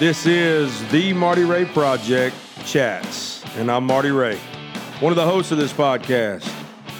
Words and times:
This 0.00 0.26
is 0.26 0.90
the 0.90 1.12
Marty 1.12 1.44
Ray 1.44 1.66
Project 1.66 2.34
Chats, 2.66 3.44
and 3.56 3.70
I'm 3.70 3.84
Marty 3.84 4.10
Ray, 4.10 4.38
one 4.98 5.12
of 5.12 5.16
the 5.16 5.24
hosts 5.24 5.52
of 5.52 5.58
this 5.58 5.72
podcast. 5.72 6.52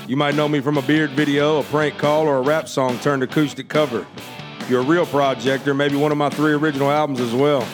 You 0.06 0.16
might 0.16 0.36
know 0.36 0.46
me 0.46 0.60
from 0.60 0.78
a 0.78 0.82
beard 0.82 1.10
video, 1.10 1.58
a 1.58 1.64
prank 1.64 1.98
call, 1.98 2.28
or 2.28 2.36
a 2.36 2.40
rap 2.40 2.68
song 2.68 2.96
turned 3.00 3.24
acoustic 3.24 3.66
cover. 3.66 4.06
If 4.60 4.70
you're 4.70 4.82
a 4.82 4.84
real 4.84 5.04
maybe 5.74 5.96
one 5.96 6.12
of 6.12 6.18
my 6.18 6.30
three 6.30 6.52
original 6.52 6.88
albums 6.88 7.18
as 7.18 7.34
well. 7.34 7.66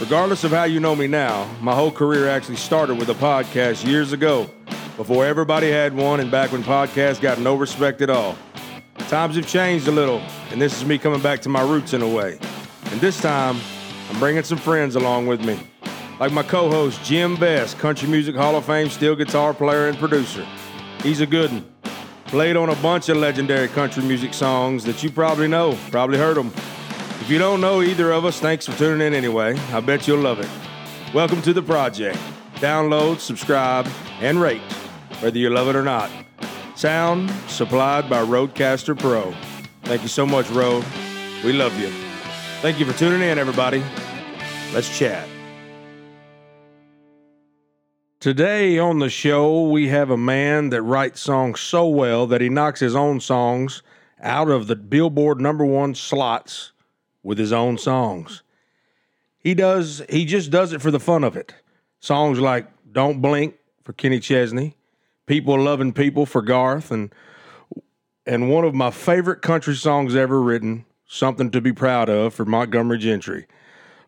Regardless 0.00 0.44
of 0.44 0.52
how 0.52 0.64
you 0.64 0.80
know 0.80 0.96
me 0.96 1.08
now, 1.08 1.46
my 1.60 1.74
whole 1.74 1.92
career 1.92 2.26
actually 2.26 2.56
started 2.56 2.98
with 2.98 3.10
a 3.10 3.14
podcast 3.14 3.86
years 3.86 4.14
ago, 4.14 4.48
before 4.96 5.26
everybody 5.26 5.70
had 5.70 5.94
one 5.94 6.20
and 6.20 6.30
back 6.30 6.52
when 6.52 6.62
podcasts 6.62 7.20
got 7.20 7.38
no 7.38 7.54
respect 7.54 8.00
at 8.00 8.08
all. 8.08 8.34
Times 9.08 9.36
have 9.36 9.46
changed 9.46 9.88
a 9.88 9.92
little, 9.92 10.22
and 10.50 10.58
this 10.58 10.74
is 10.74 10.86
me 10.86 10.96
coming 10.96 11.20
back 11.20 11.42
to 11.42 11.50
my 11.50 11.60
roots 11.60 11.92
in 11.92 12.00
a 12.00 12.08
way. 12.08 12.38
And 12.86 12.98
this 12.98 13.20
time, 13.20 13.58
I'm 14.08 14.18
bringing 14.18 14.42
some 14.42 14.58
friends 14.58 14.96
along 14.96 15.26
with 15.26 15.44
me. 15.44 15.60
Like 16.18 16.32
my 16.32 16.42
co 16.42 16.70
host, 16.70 17.02
Jim 17.04 17.36
Best, 17.36 17.78
Country 17.78 18.08
Music 18.08 18.34
Hall 18.34 18.56
of 18.56 18.64
Fame 18.64 18.88
steel 18.88 19.14
guitar 19.14 19.54
player 19.54 19.88
and 19.88 19.98
producer. 19.98 20.46
He's 21.02 21.20
a 21.20 21.26
good 21.26 21.52
one. 21.52 21.72
Played 22.24 22.56
on 22.56 22.68
a 22.68 22.74
bunch 22.76 23.08
of 23.08 23.16
legendary 23.16 23.68
country 23.68 24.02
music 24.02 24.34
songs 24.34 24.84
that 24.84 25.02
you 25.02 25.10
probably 25.10 25.48
know, 25.48 25.78
probably 25.90 26.18
heard 26.18 26.36
them. 26.36 26.52
If 27.20 27.30
you 27.30 27.38
don't 27.38 27.60
know 27.60 27.80
either 27.80 28.12
of 28.12 28.24
us, 28.24 28.40
thanks 28.40 28.66
for 28.66 28.76
tuning 28.76 29.06
in 29.06 29.14
anyway. 29.14 29.58
I 29.72 29.80
bet 29.80 30.06
you'll 30.06 30.20
love 30.20 30.40
it. 30.40 30.48
Welcome 31.14 31.40
to 31.42 31.52
the 31.52 31.62
project. 31.62 32.18
Download, 32.56 33.18
subscribe, 33.18 33.86
and 34.20 34.40
rate, 34.40 34.60
whether 35.20 35.38
you 35.38 35.50
love 35.50 35.68
it 35.68 35.76
or 35.76 35.84
not. 35.84 36.10
Sound 36.74 37.30
supplied 37.48 38.10
by 38.10 38.22
RODECaster 38.22 38.98
Pro. 38.98 39.32
Thank 39.84 40.02
you 40.02 40.08
so 40.08 40.26
much, 40.26 40.50
Rode. 40.50 40.84
We 41.44 41.52
love 41.52 41.78
you. 41.78 42.07
Thank 42.60 42.80
you 42.80 42.86
for 42.86 42.98
tuning 42.98 43.22
in, 43.22 43.38
everybody. 43.38 43.84
Let's 44.72 44.98
chat. 44.98 45.28
Today 48.18 48.80
on 48.80 48.98
the 48.98 49.08
show, 49.08 49.62
we 49.68 49.86
have 49.90 50.10
a 50.10 50.16
man 50.16 50.70
that 50.70 50.82
writes 50.82 51.20
songs 51.20 51.60
so 51.60 51.86
well 51.86 52.26
that 52.26 52.40
he 52.40 52.48
knocks 52.48 52.80
his 52.80 52.96
own 52.96 53.20
songs 53.20 53.84
out 54.20 54.50
of 54.50 54.66
the 54.66 54.74
Billboard 54.74 55.40
number 55.40 55.64
one 55.64 55.94
slots 55.94 56.72
with 57.22 57.38
his 57.38 57.52
own 57.52 57.78
songs. 57.78 58.42
He 59.38 59.54
does, 59.54 60.02
he 60.10 60.24
just 60.24 60.50
does 60.50 60.72
it 60.72 60.82
for 60.82 60.90
the 60.90 60.98
fun 60.98 61.22
of 61.22 61.36
it. 61.36 61.54
Songs 62.00 62.40
like 62.40 62.66
Don't 62.90 63.20
Blink 63.20 63.54
for 63.84 63.92
Kenny 63.92 64.18
Chesney, 64.18 64.74
People 65.26 65.60
Loving 65.60 65.92
People 65.92 66.26
for 66.26 66.42
Garth, 66.42 66.90
and 66.90 67.14
and 68.26 68.50
one 68.50 68.64
of 68.64 68.74
my 68.74 68.90
favorite 68.90 69.42
country 69.42 69.76
songs 69.76 70.16
ever 70.16 70.42
written, 70.42 70.84
Something 71.10 71.50
to 71.52 71.62
Be 71.62 71.72
Proud 71.72 72.10
of 72.10 72.34
for 72.34 72.44
Montgomery 72.44 72.98
Gentry. 72.98 73.46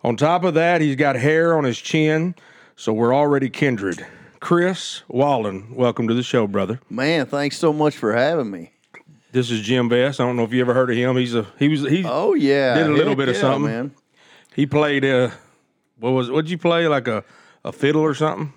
On 0.04 0.16
top 0.18 0.44
of 0.44 0.52
that, 0.52 0.82
he's 0.82 0.96
got 0.96 1.16
hair 1.16 1.56
on 1.56 1.64
his 1.64 1.78
chin, 1.78 2.34
so 2.76 2.92
we're 2.92 3.14
already 3.14 3.48
kindred. 3.48 4.06
Chris 4.38 5.02
Wallin, 5.08 5.74
welcome 5.74 6.08
to 6.08 6.14
the 6.14 6.22
show, 6.22 6.46
brother. 6.46 6.78
Man, 6.90 7.24
thanks 7.24 7.56
so 7.56 7.72
much 7.72 7.96
for 7.96 8.12
having 8.14 8.50
me. 8.50 8.72
This 9.32 9.50
is 9.50 9.62
Jim 9.62 9.88
Best. 9.88 10.20
I 10.20 10.24
don't 10.26 10.36
know 10.36 10.44
if 10.44 10.52
you 10.52 10.60
ever 10.60 10.74
heard 10.74 10.90
of 10.90 10.96
him. 10.96 11.16
He's 11.16 11.34
a 11.34 11.46
he 11.58 11.68
was 11.68 11.82
he 11.82 12.04
Oh 12.04 12.34
yeah, 12.34 12.74
Did 12.74 12.88
a 12.88 12.92
little 12.92 13.14
bit 13.16 13.28
of 13.30 13.34
yeah, 13.34 13.40
something. 13.40 13.64
man. 13.70 13.94
he 14.54 14.66
played 14.66 15.04
uh 15.04 15.30
what 15.98 16.10
was 16.10 16.30
what'd 16.30 16.50
you 16.50 16.58
play 16.58 16.86
like 16.88 17.08
a 17.08 17.24
a 17.64 17.72
fiddle 17.72 18.02
or 18.02 18.12
something? 18.14 18.52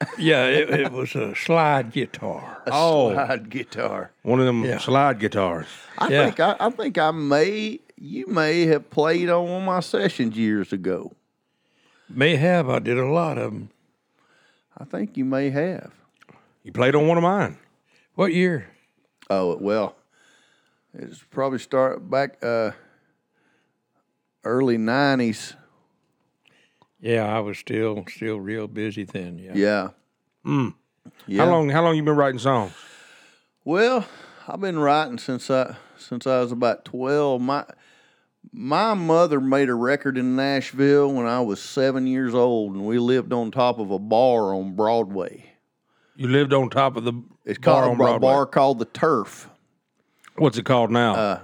Yeah, 0.18 0.44
it, 0.46 0.68
it 0.70 0.92
was 0.92 1.14
a 1.14 1.34
slide 1.34 1.90
guitar. 1.92 2.62
A 2.66 2.70
Oh. 2.72 3.12
slide 3.12 3.48
guitar. 3.50 4.10
One 4.22 4.40
of 4.40 4.46
them 4.46 4.64
Yeah. 4.64 4.78
slide 4.78 5.18
guitars. 5.18 5.66
I 5.98 6.08
Yeah. 6.08 6.24
think 6.26 6.40
I, 6.40 6.56
I 6.60 6.70
think 6.70 6.98
I 6.98 7.10
may 7.12 7.80
you 7.98 8.26
may 8.26 8.66
have 8.66 8.90
played 8.90 9.30
on 9.30 9.44
one 9.48 9.62
of 9.62 9.66
my 9.66 9.80
sessions 9.80 10.36
years 10.36 10.72
ago. 10.72 11.12
May 12.10 12.36
have. 12.36 12.68
I 12.68 12.78
did 12.78 12.98
a 12.98 13.06
lot 13.06 13.38
of 13.38 13.52
them. 13.52 13.70
I 14.76 14.84
think 14.84 15.16
you 15.16 15.24
may 15.24 15.48
have. 15.50 15.90
You 16.62 16.72
played 16.72 16.94
on 16.94 17.06
one 17.08 17.16
of 17.16 17.22
mine. 17.22 17.56
What 18.14 18.34
year? 18.34 18.68
Oh 19.30 19.56
well, 19.56 19.96
it's 20.92 21.22
probably 21.30 21.58
start 21.58 22.08
back 22.10 22.36
uh, 22.44 22.72
early 24.44 24.76
nineties. 24.78 25.54
Yeah, 27.00 27.24
I 27.24 27.40
was 27.40 27.58
still 27.58 28.04
still 28.08 28.40
real 28.40 28.66
busy 28.68 29.04
then. 29.04 29.38
Yeah. 29.38 29.52
Yeah. 29.54 29.88
Mm. 30.44 30.74
Yeah. 31.26 31.44
How 31.44 31.50
long 31.50 31.68
how 31.68 31.82
long 31.84 31.96
you 31.96 32.02
been 32.02 32.16
writing 32.16 32.38
songs? 32.38 32.72
Well, 33.64 34.06
I've 34.48 34.60
been 34.60 34.78
writing 34.78 35.18
since 35.18 35.50
I 35.50 35.76
since 35.98 36.26
I 36.26 36.40
was 36.40 36.52
about 36.52 36.84
twelve. 36.84 37.40
My 37.40 37.64
my 38.52 38.94
mother 38.94 39.40
made 39.40 39.68
a 39.68 39.74
record 39.74 40.16
in 40.16 40.36
Nashville 40.36 41.12
when 41.12 41.26
I 41.26 41.40
was 41.40 41.60
seven 41.60 42.06
years 42.06 42.34
old, 42.34 42.74
and 42.74 42.86
we 42.86 42.98
lived 42.98 43.32
on 43.32 43.50
top 43.50 43.78
of 43.78 43.90
a 43.90 43.98
bar 43.98 44.54
on 44.54 44.74
Broadway. 44.74 45.44
You 46.14 46.28
lived 46.28 46.52
on 46.54 46.70
top 46.70 46.96
of 46.96 47.04
the 47.04 47.12
It's 47.44 47.58
bar 47.58 47.82
called 47.82 47.88
on 47.90 47.94
a 47.94 47.98
Broadway. 47.98 48.20
bar 48.28 48.46
called 48.46 48.78
the 48.78 48.84
Turf. 48.86 49.50
What's 50.36 50.56
it 50.58 50.64
called 50.64 50.90
now? 50.90 51.14
Uh, 51.14 51.40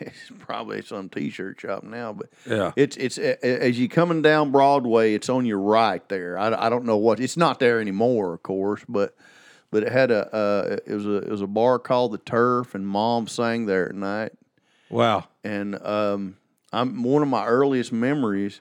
it's 0.00 0.30
probably 0.38 0.82
some 0.82 1.08
T-shirt 1.08 1.60
shop 1.60 1.82
now, 1.82 2.12
but 2.12 2.28
yeah. 2.48 2.72
it's 2.76 2.96
it's 2.96 3.18
as 3.18 3.78
you 3.78 3.88
coming 3.88 4.22
down 4.22 4.50
Broadway, 4.50 5.14
it's 5.14 5.28
on 5.28 5.46
your 5.46 5.60
right 5.60 6.06
there. 6.08 6.38
I, 6.38 6.66
I 6.66 6.68
don't 6.68 6.84
know 6.84 6.96
what 6.96 7.20
it's 7.20 7.36
not 7.36 7.58
there 7.58 7.80
anymore, 7.80 8.34
of 8.34 8.42
course, 8.42 8.84
but 8.88 9.14
but 9.70 9.82
it 9.82 9.92
had 9.92 10.10
a 10.10 10.34
uh, 10.34 10.76
it 10.86 10.94
was 10.94 11.06
a 11.06 11.16
it 11.16 11.30
was 11.30 11.42
a 11.42 11.46
bar 11.46 11.78
called 11.78 12.12
the 12.12 12.18
Turf, 12.18 12.74
and 12.74 12.86
Mom 12.86 13.26
sang 13.26 13.66
there 13.66 13.88
at 13.88 13.94
night. 13.94 14.32
Wow. 14.90 15.24
and 15.42 15.82
um, 15.86 16.36
I'm 16.70 17.02
one 17.02 17.22
of 17.22 17.28
my 17.28 17.46
earliest 17.46 17.92
memories 17.92 18.60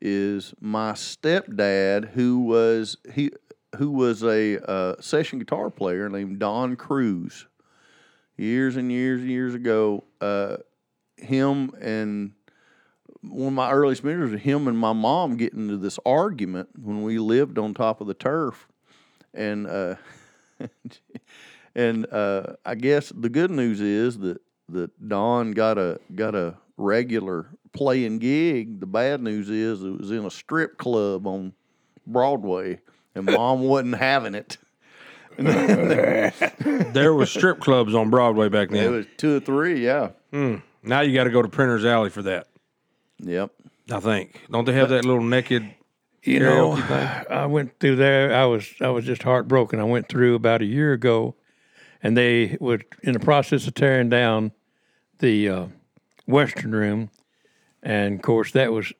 is 0.00 0.54
my 0.60 0.92
stepdad 0.92 2.10
who 2.10 2.40
was 2.40 2.96
he 3.12 3.30
who 3.76 3.90
was 3.90 4.22
a 4.22 4.58
uh, 4.68 5.00
session 5.00 5.38
guitar 5.38 5.70
player 5.70 6.08
named 6.08 6.38
Don 6.38 6.76
Cruz. 6.76 7.46
Years 8.40 8.76
and 8.76 8.90
years 8.90 9.20
and 9.20 9.30
years 9.30 9.54
ago, 9.54 10.02
uh, 10.22 10.56
him 11.18 11.72
and 11.78 12.32
one 13.20 13.48
of 13.48 13.52
my 13.52 13.70
earliest 13.70 14.02
memories 14.02 14.32
was 14.32 14.40
him 14.40 14.66
and 14.66 14.78
my 14.78 14.94
mom 14.94 15.36
getting 15.36 15.64
into 15.64 15.76
this 15.76 15.98
argument 16.06 16.70
when 16.74 17.02
we 17.02 17.18
lived 17.18 17.58
on 17.58 17.74
top 17.74 18.00
of 18.00 18.06
the 18.06 18.14
turf, 18.14 18.66
and 19.34 19.66
uh, 19.66 19.96
and 21.74 22.10
uh, 22.10 22.54
I 22.64 22.76
guess 22.76 23.12
the 23.14 23.28
good 23.28 23.50
news 23.50 23.82
is 23.82 24.16
that 24.20 24.40
that 24.70 25.06
Don 25.06 25.52
got 25.52 25.76
a 25.76 26.00
got 26.14 26.34
a 26.34 26.56
regular 26.78 27.44
playing 27.74 28.20
gig. 28.20 28.80
The 28.80 28.86
bad 28.86 29.20
news 29.20 29.50
is 29.50 29.84
it 29.84 29.98
was 29.98 30.10
in 30.10 30.24
a 30.24 30.30
strip 30.30 30.78
club 30.78 31.26
on 31.26 31.52
Broadway, 32.06 32.80
and 33.14 33.26
Mom 33.26 33.60
wasn't 33.60 33.96
having 33.96 34.34
it. 34.34 34.56
There 36.92 37.14
were 37.14 37.26
strip 37.26 37.60
clubs 37.60 37.94
on 37.94 38.10
Broadway 38.10 38.48
back 38.48 38.70
then. 38.70 38.84
It 38.84 38.88
was 38.88 39.06
two 39.16 39.36
or 39.36 39.40
three, 39.40 39.84
yeah, 39.84 40.10
now 40.82 41.00
you 41.00 41.14
got 41.14 41.24
to 41.24 41.30
go 41.30 41.42
to 41.42 41.48
Printer's 41.48 41.84
Alley 41.84 42.10
for 42.10 42.22
that. 42.22 42.48
yep. 43.18 43.52
I 43.90 44.00
think. 44.00 44.40
Don't 44.50 44.64
they 44.64 44.72
have 44.72 44.90
that 44.90 45.04
little 45.04 45.22
naked? 45.22 45.74
You 46.22 46.40
know, 46.40 46.76
thing? 46.76 47.24
I 47.30 47.46
went 47.46 47.78
through 47.80 47.96
there. 47.96 48.34
I 48.34 48.44
was 48.44 48.68
I 48.80 48.88
was 48.88 49.04
just 49.04 49.22
heartbroken. 49.22 49.80
I 49.80 49.84
went 49.84 50.08
through 50.08 50.34
about 50.34 50.62
a 50.62 50.66
year 50.66 50.92
ago, 50.92 51.34
and 52.02 52.16
they 52.16 52.56
were 52.60 52.80
in 53.02 53.14
the 53.14 53.20
process 53.20 53.66
of 53.66 53.74
tearing 53.74 54.10
down 54.10 54.52
the 55.18 55.48
uh, 55.48 55.66
Western 56.26 56.72
Room, 56.72 57.10
and 57.82 58.16
of 58.16 58.22
course 58.22 58.52
that 58.52 58.72
was 58.72 58.92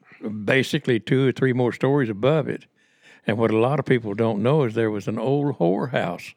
basically 0.44 0.98
two 0.98 1.28
or 1.28 1.32
three 1.32 1.52
more 1.52 1.72
stories 1.72 2.08
above 2.08 2.48
it. 2.48 2.66
And 3.26 3.38
what 3.38 3.50
a 3.50 3.58
lot 3.58 3.78
of 3.78 3.84
people 3.84 4.14
don't 4.14 4.42
know 4.42 4.64
is 4.64 4.74
there 4.74 4.90
was 4.90 5.06
an 5.08 5.18
old 5.18 5.58
whorehouse 5.58 6.34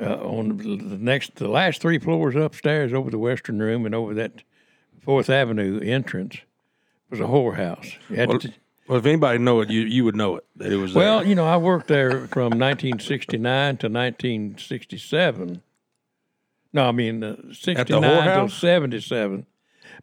uh, 0.00 0.16
on 0.16 0.56
the 0.56 0.98
next, 0.98 1.36
the 1.36 1.48
last 1.48 1.80
three 1.80 1.98
floors 1.98 2.34
upstairs 2.34 2.92
over 2.92 3.10
the 3.10 3.18
Western 3.18 3.60
Room 3.60 3.86
and 3.86 3.94
over 3.94 4.14
that 4.14 4.42
Fourth 5.00 5.30
Avenue 5.30 5.80
entrance 5.80 6.38
was 7.10 7.20
a 7.20 7.24
whorehouse. 7.24 7.94
Well, 8.10 8.38
to- 8.38 8.52
well, 8.88 8.98
if 8.98 9.06
anybody 9.06 9.38
know 9.38 9.60
it, 9.60 9.70
you 9.70 9.80
you 9.82 10.04
would 10.04 10.16
know 10.16 10.36
it 10.36 10.44
that 10.56 10.70
it 10.70 10.76
was. 10.76 10.92
there. 10.92 11.02
well, 11.02 11.26
you 11.26 11.34
know, 11.34 11.46
I 11.46 11.56
worked 11.56 11.88
there 11.88 12.26
from 12.26 12.50
1969 12.58 13.78
to 13.78 13.88
1967. 13.88 15.62
No, 16.72 16.88
I 16.88 16.92
mean 16.92 17.22
uh, 17.24 17.36
69 17.52 17.86
till 17.86 18.00
whorehouse? 18.02 18.50
77. 18.50 19.46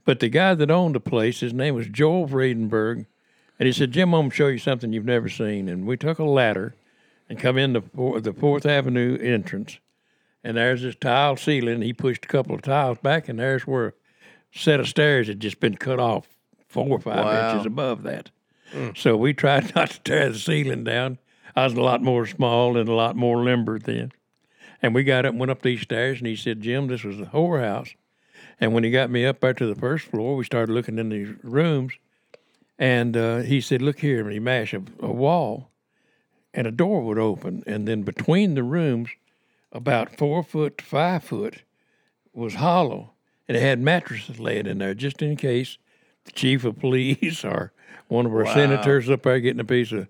But 0.03 0.19
the 0.19 0.29
guy 0.29 0.55
that 0.55 0.71
owned 0.71 0.95
the 0.95 0.99
place, 0.99 1.41
his 1.41 1.53
name 1.53 1.75
was 1.75 1.87
Joel 1.87 2.27
Vredenberg, 2.27 3.05
and 3.61 3.67
he 3.67 3.71
said, 3.73 3.91
"Jim, 3.91 4.11
I'm 4.15 4.21
gonna 4.23 4.33
show 4.33 4.47
you 4.47 4.57
something 4.57 4.91
you've 4.91 5.05
never 5.05 5.29
seen." 5.29 5.69
And 5.69 5.85
we 5.85 5.95
took 5.95 6.17
a 6.17 6.23
ladder 6.23 6.73
and 7.29 7.37
come 7.37 7.59
in 7.59 7.73
the 7.73 7.81
four- 7.83 8.19
the 8.19 8.33
Fourth 8.33 8.65
Avenue 8.65 9.19
entrance, 9.21 9.77
and 10.43 10.57
there's 10.57 10.81
this 10.81 10.95
tile 10.95 11.35
ceiling. 11.37 11.83
He 11.83 11.93
pushed 11.93 12.25
a 12.25 12.27
couple 12.27 12.55
of 12.55 12.63
tiles 12.63 12.97
back, 13.03 13.29
and 13.29 13.37
there's 13.37 13.67
where 13.67 13.89
a 13.89 13.93
set 14.51 14.79
of 14.79 14.87
stairs 14.87 15.27
had 15.27 15.39
just 15.39 15.59
been 15.59 15.75
cut 15.77 15.99
off 15.99 16.27
four 16.67 16.87
or 16.89 16.99
five 16.99 17.23
Wow. 17.23 17.51
inches 17.51 17.67
above 17.67 18.01
that. 18.01 18.31
Hmm. 18.73 18.89
So 18.95 19.15
we 19.15 19.31
tried 19.35 19.71
not 19.75 19.91
to 19.91 19.99
tear 20.01 20.29
the 20.29 20.39
ceiling 20.39 20.83
down. 20.83 21.19
I 21.55 21.65
was 21.65 21.73
a 21.73 21.81
lot 21.81 22.01
more 22.01 22.25
small 22.25 22.77
and 22.77 22.89
a 22.89 22.93
lot 22.93 23.15
more 23.15 23.43
limber 23.43 23.77
then. 23.77 24.11
And 24.81 24.95
we 24.95 25.03
got 25.03 25.23
up 25.25 25.33
and 25.33 25.39
went 25.39 25.51
up 25.51 25.61
these 25.61 25.81
stairs, 25.81 26.17
and 26.17 26.25
he 26.25 26.35
said, 26.35 26.61
Jim, 26.61 26.87
this 26.87 27.03
was 27.03 27.19
a 27.19 27.25
whorehouse. 27.25 27.93
And 28.59 28.73
when 28.73 28.83
he 28.83 28.89
got 28.89 29.11
me 29.11 29.23
up 29.27 29.39
there 29.41 29.53
to 29.53 29.67
the 29.67 29.75
first 29.79 30.05
floor, 30.07 30.35
we 30.35 30.43
started 30.45 30.73
looking 30.73 30.97
in 30.97 31.09
these 31.09 31.29
rooms, 31.43 31.93
And 32.81 33.15
uh, 33.15 33.37
he 33.41 33.61
said, 33.61 33.79
"Look 33.83 33.99
here," 33.99 34.21
and 34.21 34.31
he 34.31 34.39
mashed 34.39 34.73
a, 34.73 34.81
a 35.01 35.11
wall, 35.11 35.69
and 36.51 36.65
a 36.65 36.71
door 36.71 37.03
would 37.03 37.19
open, 37.19 37.63
and 37.67 37.87
then 37.87 38.01
between 38.01 38.55
the 38.55 38.63
rooms, 38.63 39.09
about 39.71 40.17
four 40.17 40.41
foot 40.41 40.79
to 40.79 40.83
five 40.83 41.23
foot, 41.23 41.61
was 42.33 42.55
hollow, 42.55 43.11
and 43.47 43.55
it 43.55 43.61
had 43.61 43.79
mattresses 43.79 44.39
laid 44.39 44.65
in 44.65 44.79
there 44.79 44.95
just 44.95 45.21
in 45.21 45.35
case 45.35 45.77
the 46.25 46.31
chief 46.31 46.65
of 46.65 46.79
police 46.79 47.45
or 47.45 47.71
one 48.07 48.25
of 48.25 48.33
our 48.33 48.47
senators 48.47 49.11
up 49.11 49.21
there 49.21 49.39
getting 49.39 49.59
a 49.59 49.63
piece 49.63 49.91
of 49.91 50.07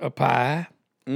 a 0.00 0.08
pie. 0.10 0.68
They 1.06 1.12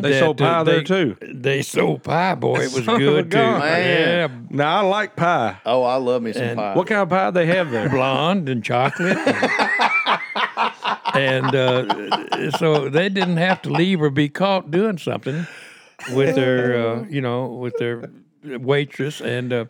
that, 0.00 0.18
sold 0.20 0.40
uh, 0.42 0.44
pie 0.44 0.62
there 0.64 0.82
too. 0.84 1.16
They 1.22 1.62
sold 1.62 2.02
pie, 2.04 2.34
boy. 2.34 2.60
It 2.60 2.72
was 2.72 2.84
Son 2.84 2.98
good 2.98 3.24
too. 3.30 3.36
gun. 3.38 3.60
Yeah, 3.62 4.28
Now 4.50 4.78
I 4.78 4.80
like 4.82 5.16
pie. 5.16 5.56
Oh, 5.64 5.82
I 5.82 5.96
love 5.96 6.22
me 6.22 6.32
some 6.34 6.42
And 6.42 6.58
pie. 6.58 6.74
What 6.76 6.86
kind 6.86 7.00
of 7.00 7.08
pie 7.08 7.30
they 7.30 7.46
have 7.46 7.70
there? 7.70 7.88
blonde 7.90 8.48
and 8.50 8.62
chocolate. 8.62 9.16
and 9.16 9.69
uh, 11.54 12.50
so 12.58 12.88
they 12.88 13.08
didn't 13.08 13.38
have 13.38 13.62
to 13.62 13.70
leave 13.70 14.00
or 14.02 14.10
be 14.10 14.28
caught 14.28 14.70
doing 14.70 14.98
something 14.98 15.46
with 16.12 16.34
their, 16.34 16.76
uh, 16.76 17.04
you 17.08 17.20
know, 17.20 17.46
with 17.46 17.76
their 17.78 18.10
waitress. 18.44 19.20
And 19.20 19.52
uh, 19.52 19.64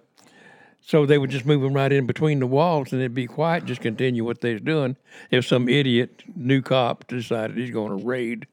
so 0.81 1.07
they 1.07 1.19
would 1.19 1.31
just 1.31 1.47
move 1.47 1.63
them 1.63 1.75
right 1.75 1.93
in 1.93 2.07
between 2.07 2.41
the 2.41 2.47
walls 2.47 2.93
and 2.93 3.01
they'd 3.01 3.15
be 3.15 3.27
quiet, 3.27 3.65
just 3.65 3.81
continue 3.81 4.25
what 4.25 4.41
they 4.41 4.55
was 4.55 4.63
doing. 4.63 4.97
If 5.31 5.47
some 5.47 5.69
idiot, 5.69 6.23
new 6.35 6.63
cop, 6.63 7.07
decided 7.07 7.57
he's 7.57 7.71
going 7.71 7.99
to 7.99 8.05
raid 8.05 8.47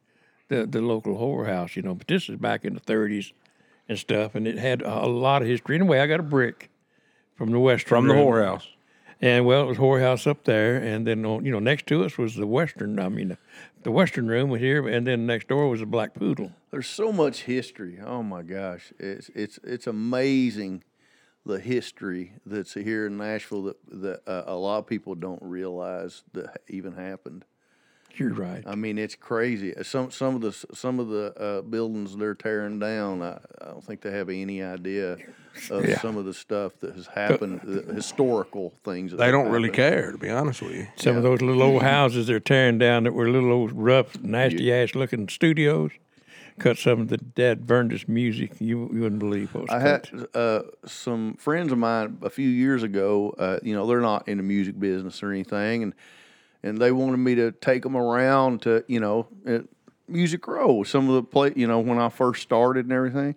the, 0.49 0.65
the 0.65 0.81
local 0.81 1.15
whorehouse, 1.15 1.75
you 1.75 1.81
know. 1.81 1.95
But 1.95 2.07
this 2.07 2.29
is 2.29 2.37
back 2.37 2.65
in 2.65 2.73
the 2.73 2.79
30s 2.79 3.31
and 3.89 3.97
stuff, 3.97 4.35
and 4.35 4.47
it 4.47 4.57
had 4.57 4.81
a 4.81 5.07
lot 5.07 5.41
of 5.41 5.47
history. 5.47 5.75
Anyway, 5.75 5.99
I 5.99 6.07
got 6.07 6.19
a 6.19 6.23
brick 6.23 6.69
from 7.35 7.51
the 7.51 7.59
west 7.59 7.87
From 7.87 8.07
the 8.07 8.13
whorehouse. 8.13 8.67
And 9.21 9.45
well, 9.45 9.63
it 9.63 9.65
was 9.65 9.77
whorehouse 9.77 10.27
up 10.27 10.43
there, 10.43 10.75
and 10.75 11.07
then 11.07 11.25
on, 11.25 11.43
you 11.43 11.51
know 11.51 11.59
next 11.59 11.87
to 11.87 12.03
us 12.03 12.17
was 12.17 12.35
the 12.35 12.45
western. 12.45 12.99
I 12.99 13.09
mean, 13.09 13.35
the 13.81 13.91
western 13.91 14.27
room 14.27 14.49
was 14.49 14.61
here, 14.61 14.87
and 14.87 15.07
then 15.07 15.25
next 15.25 15.47
door 15.47 15.67
was 15.69 15.81
a 15.81 15.87
black 15.87 16.13
poodle. 16.13 16.51
There's 16.69 16.87
so 16.87 17.11
much 17.11 17.43
history. 17.43 17.99
Oh 18.03 18.21
my 18.21 18.43
gosh, 18.43 18.93
it's 18.99 19.29
it's 19.33 19.59
it's 19.63 19.87
amazing 19.87 20.83
the 21.45 21.59
history 21.59 22.33
that's 22.45 22.73
here 22.75 23.07
in 23.07 23.17
Nashville 23.17 23.63
that 23.63 23.77
that 23.89 24.21
uh, 24.27 24.43
a 24.45 24.55
lot 24.55 24.79
of 24.79 24.87
people 24.87 25.15
don't 25.15 25.41
realize 25.41 26.23
that 26.33 26.61
even 26.67 26.93
happened. 26.93 27.43
You're 28.15 28.33
right. 28.33 28.63
I 28.65 28.75
mean, 28.75 28.97
it's 28.97 29.15
crazy. 29.15 29.73
Some 29.83 30.11
some 30.11 30.35
of 30.35 30.41
the 30.41 30.51
some 30.75 30.99
of 30.99 31.07
the 31.07 31.33
uh, 31.39 31.61
buildings 31.61 32.15
they're 32.15 32.35
tearing 32.35 32.79
down. 32.79 33.21
I, 33.21 33.39
I 33.61 33.65
don't 33.65 33.83
think 33.83 34.01
they 34.01 34.11
have 34.11 34.29
any 34.29 34.61
idea 34.61 35.17
of 35.71 35.87
Yeah. 35.87 35.99
some 35.99 36.17
of 36.17 36.25
the 36.25 36.33
stuff 36.33 36.73
that 36.81 36.95
has 36.95 37.07
happened, 37.07 37.61
the 37.63 37.93
historical 37.93 38.73
things. 38.83 39.11
That 39.11 39.17
They 39.17 39.31
don't 39.31 39.49
really 39.49 39.69
care, 39.69 40.11
to 40.11 40.17
be 40.17 40.29
honest 40.29 40.61
with 40.61 40.75
you. 40.75 40.87
Some 40.95 41.17
of 41.17 41.23
those 41.23 41.41
little 41.41 41.63
old 41.63 41.83
houses 41.83 42.27
they're 42.27 42.39
tearing 42.39 42.77
down 42.77 43.03
that 43.03 43.13
were 43.13 43.29
little 43.29 43.51
old 43.51 43.71
rough, 43.71 44.19
nasty 44.21 44.71
ass 44.73 44.95
looking 44.95 45.27
studios. 45.29 45.91
Cut 46.59 46.77
some 46.77 47.01
of 47.01 47.09
the 47.09 47.17
dead 47.17 47.67
burned 47.67 47.93
us 47.93 48.07
music. 48.07 48.53
You, 48.59 48.89
you 48.91 49.01
wouldn't 49.01 49.19
believe 49.19 49.53
what 49.53 49.65
was 49.65 49.69
I 49.69 49.79
had 49.79 50.09
uh, 50.33 50.63
some 50.87 51.35
friends 51.35 51.71
of 51.71 51.77
mine 51.77 52.17
a 52.23 52.31
few 52.31 52.49
years 52.49 52.81
ago. 52.81 53.35
Uh, 53.37 53.59
you 53.61 53.75
know, 53.75 53.85
they're 53.85 54.01
not 54.01 54.27
in 54.27 54.37
the 54.37 54.43
music 54.43 54.79
business 54.79 55.21
or 55.21 55.31
anything, 55.31 55.83
and 55.83 55.93
and 56.63 56.79
they 56.79 56.91
wanted 56.91 57.17
me 57.17 57.35
to 57.35 57.51
take 57.51 57.83
them 57.83 57.95
around 57.95 58.63
to 58.63 58.83
you 58.87 58.99
know 58.99 59.27
at 59.45 59.65
Music 60.07 60.47
Row, 60.47 60.81
some 60.81 61.07
of 61.07 61.13
the 61.13 61.21
play. 61.23 61.53
You 61.55 61.67
know, 61.67 61.79
when 61.79 61.99
I 61.99 62.09
first 62.09 62.41
started 62.41 62.85
and 62.85 62.93
everything. 62.93 63.35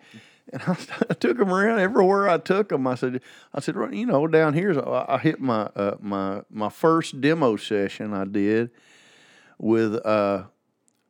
And 0.52 0.62
I, 0.66 0.76
I 1.10 1.14
took 1.14 1.38
them 1.38 1.50
around 1.52 1.78
everywhere 1.78 2.28
I 2.28 2.38
took 2.38 2.70
them. 2.70 2.86
I 2.86 2.96
said, 2.96 3.20
I 3.54 3.60
said, 3.60 3.76
you 3.92 4.06
know, 4.06 4.26
down 4.26 4.54
here, 4.54 4.78
I, 4.80 5.04
I 5.14 5.18
hit 5.18 5.40
my 5.40 5.68
uh, 5.76 5.96
my 6.00 6.42
my 6.50 6.68
first 6.68 7.20
demo 7.20 7.56
session 7.56 8.12
I 8.12 8.24
did 8.24 8.70
with 9.58 9.94
uh, 10.04 10.44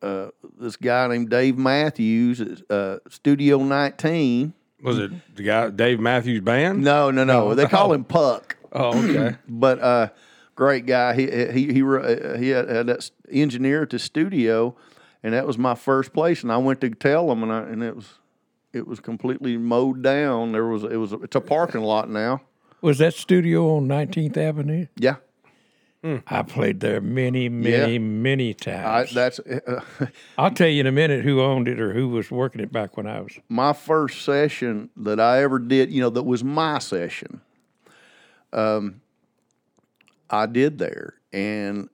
uh, 0.01 0.27
this 0.59 0.75
guy 0.75 1.07
named 1.07 1.29
Dave 1.29 1.57
Matthews, 1.57 2.41
at, 2.41 2.61
uh, 2.69 2.99
Studio 3.09 3.63
19. 3.63 4.53
Was 4.83 4.97
it 4.99 5.11
the 5.35 5.43
guy 5.43 5.69
Dave 5.69 5.99
Matthews 5.99 6.41
Band? 6.41 6.83
No, 6.83 7.11
no, 7.11 7.23
no. 7.23 7.53
They 7.55 7.65
call 7.67 7.93
him 7.93 8.03
Puck, 8.05 8.57
Oh, 8.71 8.97
okay. 9.03 9.37
but 9.47 9.79
uh, 9.79 10.07
great 10.55 10.85
guy. 10.85 11.15
He 11.15 11.25
he 11.51 11.73
he 11.73 12.37
he 12.39 12.49
had, 12.49 12.69
had 12.69 12.87
that 12.87 13.09
engineer 13.31 13.83
at 13.83 13.89
the 13.91 13.99
studio, 13.99 14.75
and 15.23 15.33
that 15.33 15.45
was 15.47 15.57
my 15.57 15.75
first 15.75 16.13
place. 16.13 16.43
And 16.43 16.51
I 16.51 16.57
went 16.57 16.81
to 16.81 16.89
tell 16.91 17.31
him, 17.31 17.43
and 17.43 17.51
I, 17.51 17.59
and 17.61 17.83
it 17.83 17.95
was 17.95 18.07
it 18.73 18.87
was 18.87 18.99
completely 18.99 19.57
mowed 19.57 20.01
down. 20.01 20.51
There 20.51 20.65
was 20.65 20.83
it 20.83 20.95
was 20.97 21.13
it's 21.13 21.35
a 21.35 21.41
parking 21.41 21.81
lot 21.81 22.09
now. 22.09 22.41
Was 22.81 22.97
that 22.97 23.13
studio 23.13 23.75
on 23.77 23.87
19th 23.87 24.37
Avenue? 24.37 24.87
Yeah, 24.95 25.17
I 26.25 26.41
played 26.41 26.79
there 26.79 26.99
many, 26.99 27.47
many, 27.47 27.93
Yeah. 27.93 27.99
many 27.99 28.49
I, 28.49 28.53
times. 28.53 29.13
that's 29.13 29.39
uh, 29.39 29.81
I'll 30.37 30.49
tell 30.51 30.67
you 30.67 30.79
in 30.81 30.87
a 30.87 30.91
minute 30.91 31.23
who 31.23 31.41
owned 31.41 31.67
it 31.67 31.79
or 31.79 31.93
who 31.93 32.09
was 32.09 32.31
working 32.31 32.59
it 32.59 32.71
back 32.71 32.97
when 32.97 33.05
I 33.05 33.21
was. 33.21 33.33
my 33.49 33.73
first 33.73 34.23
session 34.23 34.89
that 34.97 35.19
I 35.19 35.43
ever 35.43 35.59
did. 35.59 35.91
You 35.91 36.01
know, 36.01 36.09
that 36.09 36.23
was 36.23 36.43
my 36.43 36.79
session. 36.79 37.41
Um, 38.53 39.01
I 40.29 40.45
did 40.45 40.77
there, 40.77 41.15
and 41.31 41.89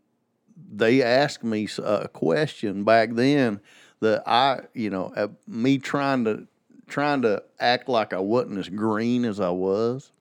they 0.72 1.02
asked 1.04 1.44
me 1.44 1.68
a 1.84 2.08
question 2.08 2.84
back 2.84 3.14
then 3.14 3.60
that 4.00 4.24
I, 4.28 4.62
you 4.74 4.90
know, 4.90 5.12
uh, 5.16 5.28
me 5.48 5.80
trying 5.80 6.24
to 6.26 6.48
trying 6.88 7.22
to 7.24 7.44
act 7.60 7.88
like 7.90 8.14
I 8.14 8.20
wasn't 8.20 8.58
as 8.60 8.70
green 8.70 9.26
as 9.26 9.40
I 9.40 9.50
was. 9.50 10.12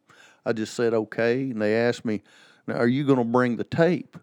I 0.45 0.53
just 0.53 0.75
said 0.75 0.95
okay, 0.95 1.43
and 1.43 1.61
they 1.61 1.75
asked 1.75 2.05
me, 2.05 2.23
"Now, 2.67 2.75
are 2.77 2.87
you 2.87 3.05
going 3.05 3.19
to 3.19 3.25
bring 3.25 3.57
the 3.57 3.65
tape?" 3.65 4.17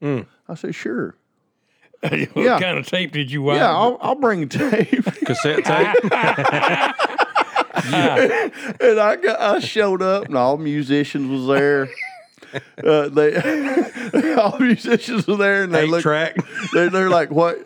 Hmm. 0.00 0.20
I 0.48 0.54
said, 0.54 0.74
"Sure." 0.74 1.16
what 2.00 2.12
Yeah. 2.36 2.58
kind 2.60 2.78
of 2.78 2.86
tape 2.86 3.12
did 3.12 3.30
you 3.30 3.42
want? 3.42 3.58
Yeah, 3.58 3.70
I'll, 3.70 3.96
I'll 4.00 4.14
bring 4.16 4.48
tape. 4.48 5.04
Cassette 5.24 5.64
tape. 5.64 5.96
and 7.84 9.00
I 9.00 9.16
got, 9.22 9.40
I 9.40 9.58
showed 9.60 10.02
up, 10.02 10.24
and 10.26 10.36
all 10.36 10.56
musicians 10.56 11.28
was 11.30 11.46
there. 11.46 11.88
Uh, 12.84 13.08
they 13.08 14.34
all 14.36 14.58
musicians 14.58 15.26
were 15.26 15.36
there, 15.36 15.62
and 15.62 15.74
they 15.74 15.82
Eight 15.84 15.88
looked. 15.88 16.02
track. 16.02 16.36
They're, 16.72 16.90
they're 16.90 17.08
like, 17.10 17.30
"What?" 17.30 17.58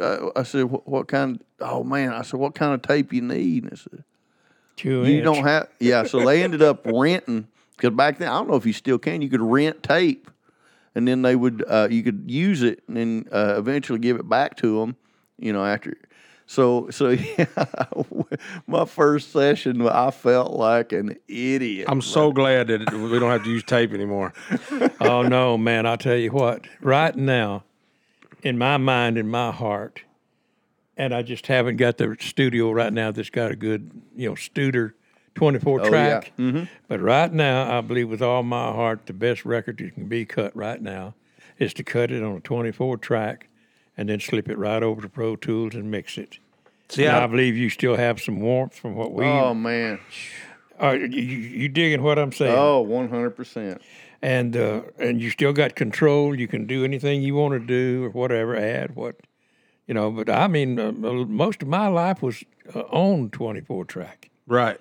Uh, 0.00 0.30
I 0.34 0.42
said, 0.44 0.64
what, 0.64 0.88
"What 0.88 1.08
kind?" 1.08 1.42
Oh 1.60 1.84
man, 1.84 2.12
I 2.12 2.22
said, 2.22 2.40
"What 2.40 2.54
kind 2.54 2.72
of 2.74 2.82
tape 2.82 3.12
you 3.12 3.20
need?" 3.22 3.64
And 3.64 3.72
I 3.72 3.76
said, 3.76 4.04
Two 4.76 5.04
"You 5.04 5.16
inch. 5.18 5.24
don't 5.24 5.44
have." 5.44 5.68
Yeah, 5.78 6.04
so 6.04 6.24
they 6.24 6.42
ended 6.42 6.62
up 6.62 6.86
renting 6.86 7.46
because 7.76 7.94
back 7.94 8.18
then 8.18 8.28
I 8.28 8.38
don't 8.38 8.48
know 8.48 8.56
if 8.56 8.66
you 8.66 8.72
still 8.72 8.98
can. 8.98 9.20
You 9.22 9.28
could 9.28 9.42
rent 9.42 9.82
tape, 9.82 10.30
and 10.94 11.06
then 11.06 11.22
they 11.22 11.36
would 11.36 11.64
uh, 11.68 11.88
you 11.90 12.02
could 12.02 12.24
use 12.30 12.62
it, 12.62 12.82
and 12.88 12.96
then 12.96 13.28
uh, 13.30 13.54
eventually 13.58 13.98
give 13.98 14.16
it 14.18 14.28
back 14.28 14.56
to 14.58 14.80
them. 14.80 14.96
You 15.38 15.52
know, 15.52 15.64
after. 15.64 15.96
So 16.52 16.90
so 16.90 17.08
yeah, 17.38 17.46
my 18.66 18.84
first 18.84 19.32
session, 19.32 19.80
I 19.88 20.10
felt 20.10 20.52
like 20.52 20.92
an 20.92 21.16
idiot. 21.26 21.86
I'm 21.88 22.02
so 22.02 22.30
glad 22.30 22.66
that 22.66 22.82
it, 22.82 22.92
we 22.92 23.18
don't 23.18 23.30
have 23.30 23.44
to 23.44 23.50
use 23.50 23.64
tape 23.64 23.94
anymore. 23.94 24.34
Oh 25.00 25.22
no, 25.22 25.56
man! 25.56 25.86
I'll 25.86 25.96
tell 25.96 26.16
you 26.16 26.30
what. 26.30 26.66
Right 26.82 27.16
now, 27.16 27.64
in 28.42 28.58
my 28.58 28.76
mind, 28.76 29.16
in 29.16 29.28
my 29.28 29.50
heart, 29.50 30.02
and 30.94 31.14
I 31.14 31.22
just 31.22 31.46
haven't 31.46 31.78
got 31.78 31.96
the 31.96 32.18
studio 32.20 32.70
right 32.70 32.92
now 32.92 33.10
that's 33.12 33.30
got 33.30 33.50
a 33.50 33.56
good, 33.56 33.90
you 34.14 34.28
know, 34.28 34.34
Studer, 34.34 34.92
twenty 35.34 35.58
four 35.58 35.80
Oh, 35.80 35.84
yeah. 35.84 35.88
track. 35.88 36.32
Mm-hmm. 36.38 36.64
But 36.86 37.00
right 37.00 37.32
now, 37.32 37.78
I 37.78 37.80
believe 37.80 38.10
with 38.10 38.20
all 38.20 38.42
my 38.42 38.72
heart, 38.72 39.06
the 39.06 39.14
best 39.14 39.46
record 39.46 39.78
that 39.78 39.94
can 39.94 40.06
be 40.06 40.26
cut 40.26 40.54
right 40.54 40.82
now 40.82 41.14
is 41.58 41.72
to 41.72 41.82
cut 41.82 42.10
it 42.10 42.22
on 42.22 42.36
a 42.36 42.40
twenty 42.40 42.72
four 42.72 42.98
track, 42.98 43.48
and 43.96 44.10
then 44.10 44.20
slip 44.20 44.50
it 44.50 44.58
right 44.58 44.82
over 44.82 45.00
to 45.00 45.08
Pro 45.08 45.34
Tools 45.34 45.74
and 45.74 45.90
mix 45.90 46.18
it. 46.18 46.38
See, 46.94 47.04
And 47.04 47.16
I 47.16 47.24
I, 47.24 47.26
believe 47.26 47.56
you 47.56 47.70
still 47.70 47.96
have 47.96 48.20
some 48.20 48.40
warmth 48.40 48.74
from 48.74 48.94
what 48.94 49.12
we. 49.12 49.24
Oh 49.24 49.54
man! 49.54 49.98
Are 50.78 50.96
you, 50.96 51.06
you 51.06 51.38
you 51.62 51.68
digging 51.68 52.02
what 52.02 52.18
I'm 52.18 52.32
saying? 52.32 52.52
Oh, 52.54 52.78
Oh, 52.78 52.80
one 52.80 53.08
hundred 53.08 53.30
percent. 53.30 53.80
and 54.20 54.56
uh, 54.56 54.82
and 54.98 55.20
you 55.20 55.30
still 55.30 55.52
got 55.52 55.74
control. 55.74 56.34
You 56.38 56.46
can 56.48 56.66
do 56.66 56.84
anything 56.84 57.22
you 57.22 57.34
want 57.34 57.54
to 57.54 57.60
do 57.60 58.04
or 58.04 58.10
whatever. 58.10 58.56
Add 58.56 58.94
what 58.94 59.16
you 59.86 59.94
know. 59.94 60.10
But 60.10 60.28
I 60.28 60.48
mean, 60.48 60.78
uh, 60.78 60.92
most 60.92 61.62
of 61.62 61.68
my 61.68 61.88
life 61.88 62.20
was 62.22 62.44
uh, 62.74 62.80
on 62.80 63.30
twenty 63.30 63.60
four 63.60 63.84
track. 63.84 64.30
right. 64.46 64.78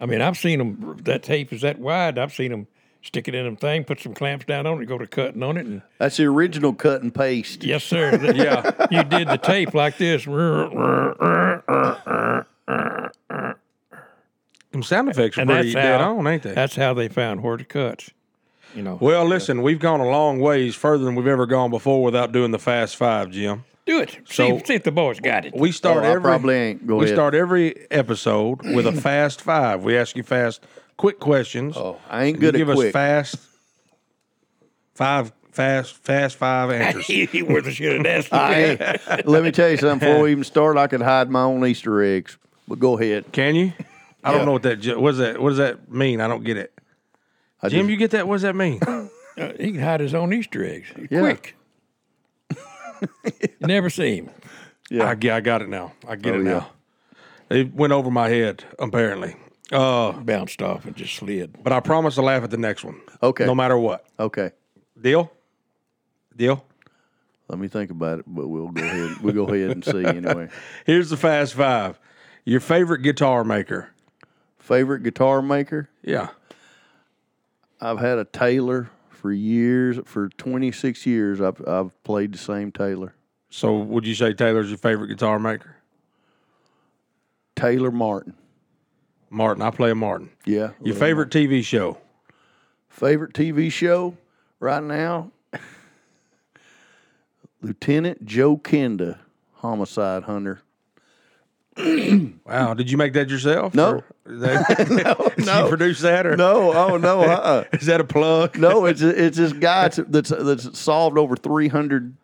I 0.00 0.06
mean, 0.06 0.20
I've 0.20 0.36
seen 0.36 0.58
them. 0.58 0.98
That 1.04 1.22
tape 1.22 1.52
is 1.52 1.62
that 1.62 1.78
wide. 1.78 2.18
I've 2.18 2.34
seen 2.34 2.50
them 2.50 2.66
stick 3.04 3.28
it 3.28 3.34
in 3.34 3.44
them 3.44 3.56
thing, 3.56 3.84
put 3.84 4.00
some 4.00 4.14
clamps 4.14 4.44
down 4.46 4.66
on 4.66 4.82
it, 4.82 4.86
go 4.86 4.98
to 4.98 5.06
cutting 5.06 5.42
on 5.42 5.56
it, 5.56 5.66
and 5.66 5.82
That's 5.98 6.16
the 6.16 6.24
original 6.24 6.72
cut 6.72 7.02
and 7.02 7.14
paste. 7.14 7.62
yes, 7.62 7.84
sir. 7.84 8.18
Yeah. 8.34 8.70
you 8.90 9.04
did 9.04 9.28
the 9.28 9.38
tape 9.38 9.74
like 9.74 9.98
this. 9.98 10.24
Them 14.72 14.82
sound 14.82 15.08
effects 15.08 15.38
are 15.38 15.42
And 15.42 15.50
pretty 15.50 15.72
that's 15.72 15.84
dead 15.86 16.00
how- 16.00 16.16
on, 16.18 16.26
ain't 16.26 16.42
they? 16.42 16.52
That's 16.52 16.74
how 16.76 16.94
they 16.94 17.08
found 17.08 17.42
where 17.42 17.56
to 17.56 17.64
cut. 17.64 18.08
You 18.74 18.82
know, 18.82 18.98
Well, 19.00 19.24
listen, 19.24 19.62
we've 19.62 19.78
gone 19.78 20.00
a 20.00 20.08
long 20.08 20.40
ways 20.40 20.74
further 20.74 21.04
than 21.04 21.14
we've 21.14 21.28
ever 21.28 21.46
gone 21.46 21.70
before 21.70 22.02
without 22.02 22.32
doing 22.32 22.50
the 22.50 22.58
fast 22.58 22.96
five, 22.96 23.30
Jim. 23.30 23.64
do 23.86 24.00
it. 24.00 24.18
So- 24.24 24.58
see, 24.58 24.64
see 24.64 24.74
if 24.74 24.82
the 24.82 24.90
boys 24.90 25.20
got 25.20 25.44
it. 25.44 25.54
We 25.54 25.70
start 25.70 25.98
Oh, 25.98 26.08
every 26.08 26.22
probably 26.22 26.54
ain't. 26.56 26.86
Go 26.86 26.96
we 26.96 27.04
ahead. 27.04 27.14
start 27.16 27.34
every 27.36 27.86
episode 27.92 28.62
with 28.74 28.86
a 28.86 28.92
fast 28.92 29.42
five. 29.42 29.84
We 29.84 29.96
ask 29.96 30.16
you 30.16 30.22
fast, 30.24 30.66
quick 30.96 31.20
questions. 31.20 31.76
Oh, 31.76 31.98
I 32.08 32.24
ain't 32.24 32.40
good 32.40 32.54
You 32.58 32.64
good 32.64 32.74
give 32.76 32.78
at 32.84 32.86
us 32.86 32.92
fast 32.92 33.36
five 34.94 35.32
Fast, 35.52 35.94
fast 35.98 36.36
five 36.36 36.68
answers. 36.72 37.06
he 37.06 37.42
worth 37.44 37.64
a 37.66 37.70
shit 37.70 37.96
of 37.98 38.02
that. 38.02 38.26
I, 39.08 39.22
let 39.24 39.44
me 39.44 39.52
tell 39.52 39.68
you 39.70 39.76
something. 39.76 40.08
Before 40.08 40.24
we 40.24 40.32
even 40.32 40.42
start, 40.42 40.76
I 40.76 40.88
could 40.88 41.00
hide 41.00 41.30
my 41.30 41.42
own 41.42 41.64
Easter 41.64 42.02
eggs. 42.02 42.36
But 42.66 42.80
go 42.80 42.98
ahead. 42.98 43.30
Can 43.30 43.54
you? 43.54 43.72
I 44.24 44.32
don't 44.32 44.46
know 44.46 44.52
what 44.52 44.62
that. 44.64 44.80
ju- 44.80 44.98
What 44.98 45.10
does 45.12 45.18
that? 45.18 45.40
What 45.40 45.50
does 45.50 45.58
that 45.58 45.88
mean? 45.92 46.20
I 46.20 46.26
don't 46.26 46.42
get 46.42 46.56
it. 46.56 46.72
I 47.62 47.68
Jim, 47.68 47.82
just- 47.82 47.90
you 47.90 47.96
get 47.96 48.10
that? 48.10 48.26
What 48.26 48.34
does 48.36 48.42
that 48.42 48.56
mean? 48.56 48.80
Uh, 49.36 49.52
he 49.58 49.72
can 49.72 49.80
hide 49.80 49.98
his 49.98 50.14
own 50.14 50.32
Easter 50.32 50.64
eggs. 50.64 50.86
Yeah. 51.10 51.18
Quick. 51.18 51.56
you 53.24 53.48
never 53.60 53.90
see 53.90 54.18
him. 54.18 54.30
Yeah. 54.90 55.08
I, 55.08 55.16
get- 55.16 55.34
I 55.34 55.40
got 55.40 55.60
it 55.60 55.68
now. 55.68 55.90
I 56.06 56.14
get 56.14 56.34
Oh, 56.34 56.40
it 56.40 56.44
yeah. 56.44 56.50
now. 56.52 56.70
It 57.50 57.74
went 57.74 57.92
over 57.92 58.12
my 58.12 58.28
head 58.28 58.62
apparently. 58.78 59.34
Uh, 59.72 60.12
Bounced 60.12 60.60
off 60.62 60.84
and 60.84 60.94
just 60.94 61.14
slid. 61.14 61.56
but 61.62 61.72
I 61.72 61.80
promise 61.80 62.16
to 62.16 62.22
laugh 62.22 62.42
at 62.44 62.50
the 62.50 62.56
next 62.58 62.84
one. 62.84 63.00
Okay. 63.22 63.46
No 63.46 63.54
matter 63.54 63.78
what. 63.78 64.04
Okay. 64.18 64.50
Deal. 65.00 65.32
Deal. 66.36 66.64
Let 67.48 67.58
me 67.58 67.68
think 67.68 67.90
about 67.90 68.20
it, 68.20 68.24
but 68.26 68.48
we'll 68.48 68.68
go 68.68 68.82
ahead. 68.82 69.18
We'll 69.22 69.34
go 69.34 69.46
ahead 69.48 69.70
and 69.70 69.84
see 69.84 70.04
anyway. 70.04 70.48
Here's 70.86 71.10
the 71.10 71.16
fast 71.16 71.54
five. 71.54 71.98
Your 72.44 72.60
favorite 72.60 73.00
guitar 73.02 73.44
maker. 73.44 73.90
Favorite 74.58 75.02
guitar 75.02 75.42
maker? 75.42 75.88
Yeah. 76.02 76.28
I've 77.80 77.98
had 77.98 78.18
a 78.18 78.24
Taylor 78.24 78.90
for 79.10 79.30
years. 79.32 79.98
For 80.04 80.28
26 80.30 81.04
years, 81.06 81.40
I've 81.40 81.66
I've 81.66 82.02
played 82.02 82.32
the 82.32 82.38
same 82.38 82.72
Taylor. 82.72 83.14
So 83.50 83.76
would 83.78 84.06
you 84.06 84.14
say 84.14 84.32
Taylor's 84.32 84.68
your 84.70 84.78
favorite 84.78 85.08
guitar 85.08 85.38
maker? 85.38 85.76
Taylor 87.56 87.90
Martin. 87.90 88.34
Martin. 89.34 89.62
I 89.62 89.70
play 89.70 89.90
a 89.90 89.94
Martin. 89.94 90.30
Yeah. 90.46 90.70
Your 90.82 90.94
favorite 90.94 91.30
TV 91.30 91.62
show. 91.64 91.98
favorite 92.88 93.32
TV 93.34 93.70
show 93.70 94.16
right 94.60 94.82
now? 94.82 95.30
Lieutenant 97.62 98.24
Joe 98.24 98.56
Kenda, 98.56 99.18
homicide 99.54 100.24
hunter. 100.24 100.60
Wow. 102.46 102.74
Did 102.74 102.88
you 102.90 102.96
make 102.98 103.14
that 103.14 103.30
yourself? 103.30 103.74
No. 103.74 103.90
Or 103.90 104.04
is 104.26 104.40
that- 104.42 105.34
Did 105.36 105.46
no. 105.46 105.62
you 105.64 105.68
produce 105.68 106.00
that 106.02 106.24
or 106.26 106.36
No, 106.36 106.72
oh 106.72 106.96
no, 106.98 107.22
uh-uh. 107.22 107.64
is 107.72 107.86
that 107.86 108.00
a 108.00 108.04
plug? 108.04 108.56
no, 108.58 108.84
it's 108.84 109.00
it's 109.02 109.36
this 109.38 109.52
guy 109.52 109.88
that's 109.88 109.96
that's, 110.08 110.28
that's 110.28 110.78
solved 110.78 111.18
over 111.18 111.34
300 111.34 112.14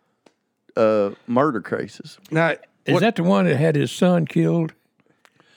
uh, 0.77 1.09
murder 1.27 1.59
cases. 1.59 2.17
Now, 2.29 2.53
Is 2.85 2.99
that 3.01 3.15
the 3.17 3.23
one 3.23 3.43
that 3.45 3.57
had 3.57 3.75
his 3.75 3.91
son 3.91 4.25
killed? 4.25 4.73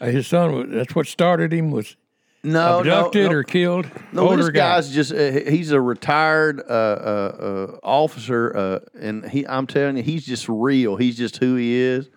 Uh, 0.04 0.11
his 0.11 0.26
son. 0.26 0.70
That's 0.70 0.94
what 0.94 1.06
started 1.06 1.52
him 1.52 1.70
was 1.70 1.96
No, 2.42 2.80
abducted 2.80 3.25
no, 3.26 3.30
no. 3.32 3.37
or 3.38 3.42
killed. 3.42 3.90
No, 4.12 4.28
Older 4.28 4.37
this 4.37 4.50
guy. 4.50 4.75
guy's 4.76 4.90
just, 4.94 5.12
uh, 5.12 5.50
he's 5.50 5.70
a 5.70 5.80
retired 5.80 6.61
uh, 6.61 6.73
uh, 6.73 7.37
uh, 7.73 7.78
officer, 7.82 8.56
uh, 8.56 8.78
and 9.00 9.25
he, 9.30 9.46
I'm 9.46 9.66
telling 9.66 9.96
you, 9.96 10.02
he's 10.02 10.26
just 10.26 10.49
real. 10.49 10.96
He's 10.96 11.16
just 11.16 11.38
who 11.38 11.56
he 11.56 11.75
is. 11.75 12.11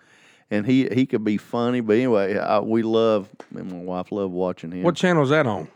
And 0.50 0.66
he, 0.66 0.88
he 0.88 1.04
could 1.04 1.24
be 1.24 1.36
funny, 1.36 1.80
but 1.80 1.94
anyway, 1.96 2.38
I, 2.38 2.60
we 2.60 2.82
love, 2.82 3.28
me 3.50 3.60
and 3.60 3.70
my 3.70 3.78
wife 3.78 4.10
love 4.12 4.30
watching 4.30 4.72
him. 4.72 4.82
what 4.82 4.96
channel 4.96 5.22
is 5.22 5.28
that 5.30 5.46
on? 5.46 5.68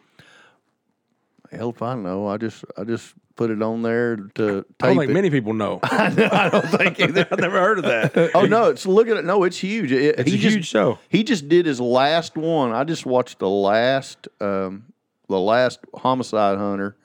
Hell 1.50 1.70
if 1.70 1.82
I 1.82 1.94
know. 1.94 2.26
I 2.26 2.38
just, 2.38 2.64
I 2.78 2.84
just 2.84 3.14
put 3.36 3.50
it 3.50 3.62
on 3.62 3.82
there 3.82 4.16
to 4.34 4.64
I 4.82 4.86
don't 4.88 4.98
think 4.98 5.10
it. 5.10 5.14
many 5.14 5.30
people 5.30 5.52
know. 5.54 5.80
I 5.82 6.48
don't 6.50 6.68
think 6.68 7.00
either. 7.00 7.26
I've 7.30 7.38
never 7.40 7.60
heard 7.60 7.78
of 7.78 7.84
that. 7.84 8.30
oh 8.34 8.42
no, 8.46 8.66
it's 8.70 8.86
look 8.86 9.08
at 9.08 9.16
it. 9.16 9.24
No, 9.24 9.44
it's 9.44 9.58
huge. 9.58 9.92
It, 9.92 10.18
It's 10.20 10.30
he 10.30 10.36
a 10.36 10.38
just, 10.38 10.54
huge 10.56 10.66
show. 10.68 10.98
He 11.08 11.24
just 11.24 11.48
did 11.48 11.66
his 11.66 11.80
last 11.80 12.36
one. 12.36 12.72
I 12.72 12.84
just 12.84 13.06
watched 13.06 13.38
the 13.38 13.48
last, 13.48 14.28
um, 14.40 14.92
the 15.28 15.38
last 15.40 15.80
homicide 15.94 16.58
hunter, 16.58 16.96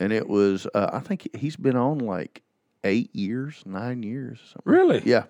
and 0.00 0.12
it 0.12 0.28
was. 0.28 0.66
Uh, 0.74 0.90
I 0.92 1.00
think 1.00 1.28
he's 1.36 1.56
been 1.56 1.76
on 1.76 1.98
like 1.98 2.42
eight 2.84 3.14
years, 3.14 3.62
nine 3.64 4.02
years. 4.02 4.38
or 4.40 4.46
Something. 4.46 4.72
Really? 4.72 5.02
Yeah. 5.04 5.24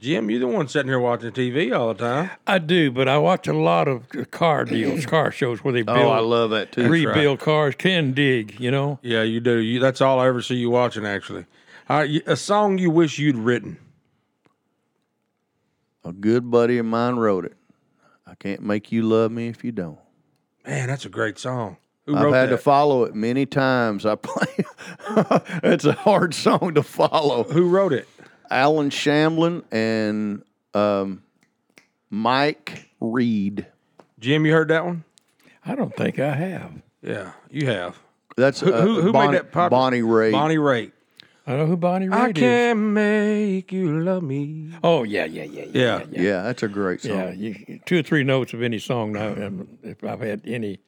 Jim, 0.00 0.30
you're 0.30 0.40
the 0.40 0.46
one 0.46 0.68
sitting 0.68 0.88
here 0.88 1.00
watching 1.00 1.30
TV 1.32 1.76
all 1.76 1.92
the 1.92 2.04
time. 2.04 2.30
I 2.46 2.58
do, 2.58 2.90
but 2.90 3.08
I 3.08 3.18
watch 3.18 3.48
a 3.48 3.52
lot 3.52 3.88
of 3.88 4.08
car 4.30 4.64
deals, 4.64 5.04
car 5.06 5.32
shows 5.32 5.64
where 5.64 5.72
they 5.72 5.82
build, 5.82 5.98
Oh, 5.98 6.10
I 6.10 6.20
love 6.20 6.50
that 6.50 6.70
too. 6.72 6.88
rebuild 6.88 7.40
cars. 7.40 7.74
Ken 7.76 8.12
dig, 8.12 8.60
you 8.60 8.70
know. 8.70 9.00
Yeah, 9.02 9.22
you 9.22 9.40
do. 9.40 9.56
You, 9.58 9.80
that's 9.80 10.00
all 10.00 10.20
I 10.20 10.28
ever 10.28 10.40
see 10.40 10.54
you 10.54 10.70
watching, 10.70 11.04
actually. 11.04 11.46
All 11.88 11.98
right, 11.98 12.22
a 12.26 12.36
song 12.36 12.78
you 12.78 12.90
wish 12.90 13.18
you'd 13.18 13.36
written. 13.36 13.78
A 16.04 16.12
good 16.12 16.50
buddy 16.50 16.78
of 16.78 16.86
mine 16.86 17.16
wrote 17.16 17.44
it. 17.44 17.56
I 18.26 18.34
can't 18.34 18.62
make 18.62 18.92
you 18.92 19.02
love 19.02 19.32
me 19.32 19.48
if 19.48 19.64
you 19.64 19.72
don't. 19.72 19.98
Man, 20.66 20.88
that's 20.88 21.06
a 21.06 21.08
great 21.10 21.38
song. 21.38 21.78
Who 22.06 22.16
I've 22.16 22.32
had 22.32 22.48
that? 22.48 22.56
to 22.56 22.58
follow 22.58 23.04
it 23.04 23.14
many 23.14 23.46
times. 23.46 24.06
I 24.06 24.14
play. 24.14 24.64
it's 25.62 25.84
a 25.84 25.92
hard 25.92 26.34
song 26.34 26.74
to 26.74 26.82
follow. 26.82 27.44
Who 27.44 27.68
wrote 27.68 27.92
it? 27.92 28.08
Allen 28.50 28.90
Shamblin 28.90 29.64
and 29.70 30.42
um, 30.74 31.22
Mike 32.10 32.88
Reid. 33.00 33.66
Jim, 34.18 34.46
you 34.46 34.52
heard 34.52 34.68
that 34.68 34.84
one? 34.84 35.04
I 35.64 35.74
don't 35.74 35.94
think 35.94 36.18
I 36.18 36.34
have. 36.34 36.72
Yeah, 37.02 37.32
you 37.50 37.66
have. 37.66 37.98
That's 38.36 38.60
Who, 38.60 38.72
uh, 38.72 38.80
who, 38.82 39.00
who 39.02 39.12
Bonnie, 39.12 39.28
made 39.32 39.36
that 39.38 39.52
popular? 39.52 39.70
Bonnie 39.70 40.02
Ray. 40.02 40.30
Bonnie 40.32 40.56
Raitt. 40.56 40.92
I 41.46 41.56
know 41.56 41.66
who 41.66 41.76
Bonnie 41.76 42.06
I 42.08 42.10
Raitt 42.10 42.36
is. 42.36 42.42
I 42.42 42.46
can't 42.46 42.78
make 42.80 43.72
you 43.72 44.00
love 44.00 44.22
me. 44.22 44.72
Oh 44.82 45.02
yeah, 45.02 45.24
yeah, 45.24 45.44
yeah, 45.44 45.64
yeah, 45.64 45.70
Yeah. 45.72 46.04
yeah. 46.10 46.22
Yeah, 46.22 46.42
that's 46.42 46.62
a 46.62 46.68
great 46.68 47.00
song. 47.00 47.12
Yeah, 47.12 47.30
you, 47.32 47.80
two 47.86 47.98
or 48.00 48.02
three 48.02 48.22
notes 48.24 48.52
of 48.54 48.62
any 48.62 48.78
song 48.78 49.12
now. 49.12 49.34
If 49.82 50.04
I've 50.04 50.20
had 50.20 50.42
any 50.44 50.78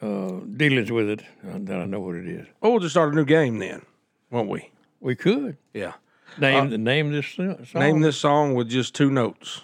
uh, 0.00 0.40
dealings 0.56 0.90
with 0.90 1.08
it, 1.10 1.22
uh, 1.46 1.58
then 1.60 1.80
I 1.80 1.84
know 1.84 2.00
what 2.00 2.16
it 2.16 2.26
is. 2.26 2.46
Oh, 2.62 2.70
we'll 2.70 2.80
just 2.80 2.94
start 2.94 3.12
a 3.12 3.16
new 3.16 3.24
game 3.24 3.58
then, 3.58 3.82
won't 4.30 4.48
we? 4.48 4.70
We 5.00 5.14
could 5.14 5.56
Yeah. 5.74 5.92
Name 6.38 6.70
the 6.70 6.78
name 6.78 7.12
this 7.12 7.38
uh, 7.38 7.64
song. 7.64 7.82
Name 7.82 8.00
this 8.00 8.16
song 8.16 8.54
with 8.54 8.68
just 8.68 8.94
two 8.94 9.10
notes. 9.10 9.62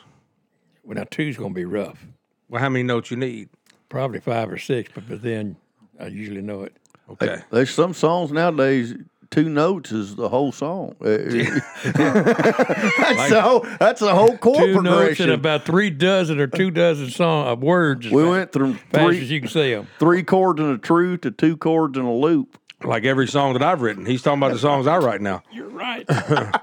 Well, 0.85 0.97
now 0.97 1.05
two's 1.11 1.37
gonna 1.37 1.55
be 1.55 1.65
rough. 1.65 2.07
Well, 2.49 2.61
how 2.61 2.69
many 2.69 2.85
notes 2.85 3.11
you 3.11 3.17
need? 3.17 3.49
Probably 3.89 4.21
five 4.21 4.51
or 4.51 4.59
six, 4.59 4.91
but, 4.95 5.09
but 5.09 5.23
then 5.23 5.57
I 6.01 6.07
usually 6.07 6.43
know 6.43 6.63
it. 6.63 6.77
Okay. 7.11 7.39
There's 7.51 7.71
some 7.73 7.95
songs 7.95 8.33
nowadays. 8.33 8.95
Two 9.31 9.49
notes 9.49 9.91
is 9.91 10.15
the 10.15 10.29
whole 10.29 10.53
song. 10.53 10.95
Uh, 11.01 11.07
that's, 11.85 13.31
the 13.31 13.41
whole, 13.43 13.67
that's 13.81 14.01
the 14.01 14.15
whole 14.15 14.37
chord 14.39 14.59
Two 14.59 14.83
notes 14.83 14.85
and 14.85 14.85
progression. 14.85 15.31
about 15.31 15.65
three 15.65 15.91
dozen 15.91 16.39
or 16.39 16.47
two 16.47 16.71
dozen 16.71 17.11
song 17.11 17.49
of 17.49 17.61
words. 17.63 18.09
we 18.09 18.23
fa- 18.23 18.29
went 18.31 18.53
from 18.53 18.75
fast 18.93 19.17
as 19.17 19.31
you 19.31 19.41
can 19.41 19.49
say 19.49 19.75
them. 19.75 19.89
three 19.99 20.23
chords 20.23 20.61
in 20.61 20.71
a 20.71 20.79
true 20.79 21.17
to 21.19 21.31
two 21.33 21.57
chords 21.57 21.99
in 21.99 22.05
a 22.05 22.15
loop. 22.15 22.59
Like 22.85 23.05
every 23.05 23.27
song 23.27 23.55
that 23.55 23.63
I've 23.63 23.81
written. 23.81 24.05
He's 24.05 24.23
talking 24.23 24.39
about 24.39 24.53
the 24.53 24.59
songs 24.59 24.87
I 24.87 24.99
write 24.99 25.21
now. 25.21 25.43
You're 25.51 25.69
right. 25.69 26.07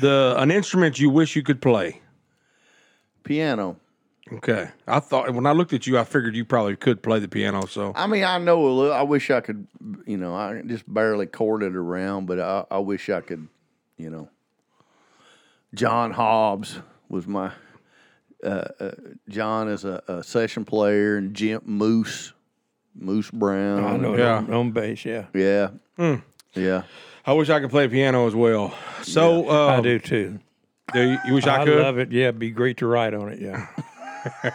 The 0.00 0.34
an 0.38 0.50
instrument 0.50 0.98
you 0.98 1.10
wish 1.10 1.36
you 1.36 1.42
could 1.42 1.60
play. 1.60 2.00
Piano. 3.22 3.76
Okay. 4.32 4.68
I 4.86 5.00
thought 5.00 5.32
when 5.34 5.46
I 5.46 5.52
looked 5.52 5.72
at 5.72 5.86
you, 5.86 5.98
I 5.98 6.04
figured 6.04 6.34
you 6.34 6.44
probably 6.44 6.76
could 6.76 7.02
play 7.02 7.18
the 7.18 7.28
piano. 7.28 7.66
So 7.66 7.92
I 7.94 8.06
mean, 8.06 8.24
I 8.24 8.38
know 8.38 8.66
a 8.66 8.70
little. 8.70 8.92
I 8.92 9.02
wish 9.02 9.30
I 9.30 9.40
could. 9.40 9.66
You 10.06 10.16
know, 10.16 10.34
I 10.34 10.62
just 10.62 10.92
barely 10.92 11.26
chord 11.26 11.62
it 11.62 11.76
around, 11.76 12.26
but 12.26 12.40
I, 12.40 12.64
I 12.70 12.78
wish 12.78 13.10
I 13.10 13.20
could. 13.20 13.48
You 13.98 14.10
know, 14.10 14.28
John 15.74 16.12
Hobbs 16.12 16.78
was 17.08 17.26
my. 17.26 17.52
Uh, 18.42 18.64
uh, 18.80 18.90
John 19.28 19.68
is 19.68 19.84
a, 19.84 20.02
a 20.08 20.22
session 20.22 20.64
player, 20.64 21.18
and 21.18 21.34
Jim 21.34 21.60
Moose, 21.66 22.32
Moose 22.94 23.30
Brown. 23.30 23.84
I 23.84 23.96
know 23.96 24.16
Yeah. 24.16 24.36
on, 24.38 24.52
on 24.52 24.70
bass. 24.72 25.04
Yeah, 25.04 25.26
Yeah, 25.34 25.68
Hmm. 25.96 26.16
yeah. 26.54 26.82
I 27.26 27.32
wish 27.34 27.48
I 27.50 27.60
could 27.60 27.70
play 27.70 27.86
piano 27.88 28.26
as 28.26 28.34
well. 28.34 28.74
So 29.02 29.48
uh, 29.48 29.76
I 29.78 29.80
do 29.80 29.98
too. 29.98 30.38
do 30.92 31.00
you, 31.02 31.18
you 31.26 31.34
wish 31.34 31.46
I, 31.46 31.62
I, 31.62 31.64
could? 31.64 31.80
love 31.80 31.98
it. 31.98 32.10
Yeah, 32.12 32.24
it'd 32.28 32.38
be 32.38 32.50
great 32.50 32.78
to 32.78 32.86
write 32.86 33.14
on 33.14 33.28
it. 33.30 33.38
Yeah. 33.40 33.66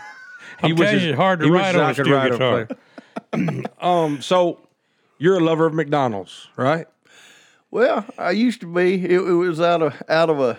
He 0.62 0.70
I'm 0.70 0.76
telling 0.78 0.94
wishes- 0.94 1.04
you, 1.04 1.10
it's 1.10 1.18
hard 1.18 1.40
to 1.40 1.46
he 1.46 1.52
write 1.52 1.76
wishes 1.76 1.82
on 1.82 1.84
I 1.88 1.92
a 1.92 1.96
could 1.96 2.06
steel 2.06 2.16
write 2.16 2.32
guitar. 2.32 3.64
um. 3.82 4.22
So 4.22 4.60
you're 5.18 5.38
a 5.38 5.44
lover 5.44 5.66
of 5.66 5.74
McDonald's, 5.74 6.48
right? 6.56 6.88
Well, 7.72 8.06
I 8.18 8.32
used 8.32 8.62
to 8.62 8.68
be. 8.74 9.04
It, 9.04 9.20
it 9.20 9.34
was 9.34 9.60
out 9.60 9.82
of 9.82 10.02
out 10.08 10.30
of 10.30 10.40
a 10.40 10.58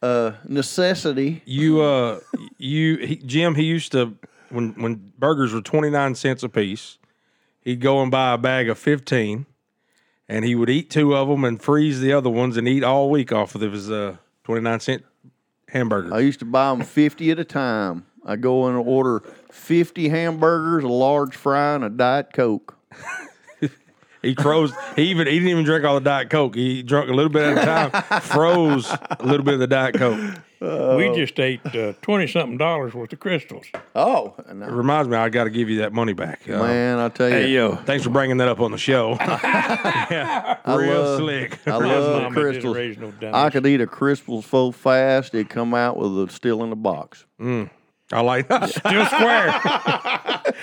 uh, 0.00 0.32
necessity. 0.48 1.42
You 1.44 1.82
uh 1.82 2.20
you 2.56 2.96
he, 2.96 3.16
Jim 3.16 3.54
he 3.56 3.64
used 3.64 3.92
to 3.92 4.14
when 4.50 4.72
when 4.80 5.12
burgers 5.18 5.52
were 5.52 5.60
29 5.60 6.14
cents 6.14 6.42
a 6.42 6.48
piece, 6.48 6.98
he'd 7.60 7.80
go 7.80 8.02
and 8.02 8.10
buy 8.10 8.34
a 8.34 8.38
bag 8.38 8.68
of 8.68 8.78
15 8.78 9.46
and 10.28 10.44
he 10.44 10.54
would 10.54 10.70
eat 10.70 10.90
two 10.90 11.14
of 11.14 11.28
them 11.28 11.44
and 11.44 11.60
freeze 11.60 12.00
the 12.00 12.12
other 12.12 12.30
ones 12.30 12.56
and 12.56 12.66
eat 12.68 12.82
all 12.82 13.10
week 13.10 13.32
off 13.32 13.54
of 13.54 13.60
his 13.60 13.90
uh 13.90 14.16
29 14.44 14.80
cent 14.80 15.04
hamburger. 15.68 16.14
I 16.14 16.20
used 16.20 16.38
to 16.40 16.44
buy 16.44 16.70
them 16.70 16.82
fifty 16.82 17.30
at 17.30 17.38
a 17.38 17.44
time. 17.44 18.06
I 18.24 18.36
go 18.36 18.66
and 18.66 18.76
order 18.76 19.22
fifty 19.50 20.08
hamburgers, 20.08 20.84
a 20.84 20.88
large 20.88 21.36
fry, 21.36 21.74
and 21.74 21.84
a 21.84 21.90
diet 21.90 22.32
coke. 22.32 22.78
He 24.22 24.34
froze. 24.34 24.72
he 24.96 25.02
even 25.10 25.26
he 25.26 25.34
didn't 25.34 25.50
even 25.50 25.64
drink 25.64 25.84
all 25.84 25.96
the 25.96 26.00
diet 26.00 26.30
coke. 26.30 26.54
He 26.54 26.82
drank 26.82 27.10
a 27.10 27.12
little 27.12 27.30
bit 27.30 27.42
at 27.42 27.58
a 27.58 27.90
time. 27.90 28.20
froze 28.22 28.90
a 28.90 29.22
little 29.22 29.44
bit 29.44 29.52
of 29.52 29.60
the 29.60 29.66
diet 29.66 29.96
coke. 29.96 30.18
We 30.96 31.12
just 31.14 31.38
ate 31.38 31.60
twenty 32.02 32.26
something 32.26 32.56
dollars 32.58 32.94
worth 32.94 33.12
of 33.12 33.20
Krystals. 33.20 33.66
Oh, 33.94 34.34
and 34.46 34.62
It 34.62 34.70
reminds 34.70 35.08
me, 35.08 35.16
I 35.16 35.28
got 35.28 35.44
to 35.44 35.50
give 35.50 35.68
you 35.68 35.78
that 35.78 35.92
money 35.92 36.12
back. 36.12 36.48
Uh, 36.48 36.58
man, 36.58 36.98
I 36.98 37.08
tell 37.08 37.28
you, 37.28 37.34
Hey 37.34 37.50
yo, 37.50 37.74
Thanks 37.86 38.04
for 38.04 38.10
bringing 38.10 38.38
that 38.38 38.48
up 38.48 38.60
on 38.60 38.70
the 38.70 38.78
show. 38.78 39.16
yeah, 39.20 40.58
I 40.64 40.74
real 40.76 41.02
love- 41.02 41.18
slick. 41.18 41.58
I 41.66 41.78
my 41.78 41.86
love 41.86 42.22
mama 42.22 42.36
Krystals. 42.40 42.74
raise 42.74 42.98
no 42.98 43.10
dummies. 43.10 43.34
I 43.34 43.50
could 43.50 43.66
eat 43.66 43.80
a 43.80 43.86
Krystal 43.86 44.42
so 44.42 44.70
fast 44.72 45.34
it'd 45.34 45.48
come 45.50 45.74
out 45.74 45.96
with 45.96 46.16
it 46.18 46.30
still 46.32 46.62
in 46.64 46.70
the 46.70 46.76
box. 46.76 47.24
I 48.12 48.20
like 48.20 48.48
that. 48.48 48.68
still 48.70 49.06
square. 49.06 49.48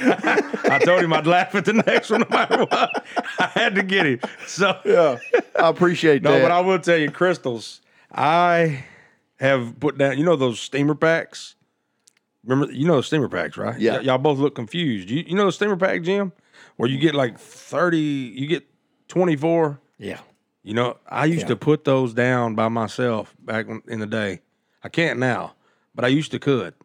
I 0.01 0.79
told 0.83 1.01
him 1.03 1.11
I'd 1.13 1.27
laugh 1.27 1.53
at 1.55 1.65
the 1.65 1.73
next 1.73 2.09
one 2.09 2.21
no 2.21 2.27
matter 2.29 2.65
what. 2.65 3.05
I 3.39 3.47
had 3.47 3.75
to 3.75 3.83
get 3.83 4.05
him. 4.05 4.19
So 4.47 4.77
Yeah, 4.85 5.17
I 5.59 5.69
appreciate 5.69 6.21
no, 6.23 6.31
that. 6.31 6.37
No, 6.39 6.43
but 6.45 6.51
I 6.51 6.59
will 6.61 6.79
tell 6.79 6.97
you, 6.97 7.09
Krystals. 7.11 7.79
I 8.11 8.85
have 9.41 9.77
put 9.79 9.97
down. 9.97 10.17
You 10.17 10.23
know 10.23 10.37
those 10.37 10.59
steamer 10.59 10.95
packs. 10.95 11.55
Remember, 12.45 12.71
you 12.73 12.87
know 12.87 12.95
the 12.97 13.03
steamer 13.03 13.27
packs, 13.27 13.57
right? 13.57 13.77
Yeah. 13.79 13.97
Y- 13.97 14.01
y'all 14.03 14.17
both 14.17 14.39
look 14.39 14.55
confused. 14.55 15.09
You, 15.09 15.23
you 15.27 15.35
know 15.35 15.45
the 15.45 15.51
steamer 15.51 15.75
pack, 15.77 16.01
Jim, 16.03 16.31
where 16.77 16.89
you 16.89 16.97
get 16.97 17.13
like 17.13 17.37
thirty, 17.37 17.99
you 17.99 18.47
get 18.47 18.63
twenty 19.09 19.35
four. 19.35 19.79
yeah. 19.97 20.19
You 20.63 20.75
know, 20.75 20.97
I 21.07 21.25
used 21.25 21.47
to 21.47 21.55
put 21.55 21.85
those 21.85 22.13
down 22.13 22.53
by 22.53 22.67
myself 22.67 23.35
back 23.39 23.65
in 23.87 23.99
the 23.99 24.05
day. 24.05 24.41
I 24.83 24.89
can't 24.89 25.17
now, 25.17 25.55
but 25.95 26.05
I 26.05 26.09
used 26.09 26.29
to 26.33 26.39
could, 26.39 26.75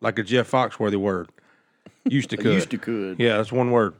like 0.00 0.18
a 0.18 0.22
Jeff 0.22 0.50
Foxworthy 0.50 0.96
word. 0.96 1.28
Used 2.06 2.30
to 2.30 2.36
could. 2.38 2.54
used 2.54 2.70
to 2.70 2.78
could. 2.78 3.20
Yeah, 3.20 3.36
that's 3.36 3.52
one 3.52 3.72
word. 3.72 3.92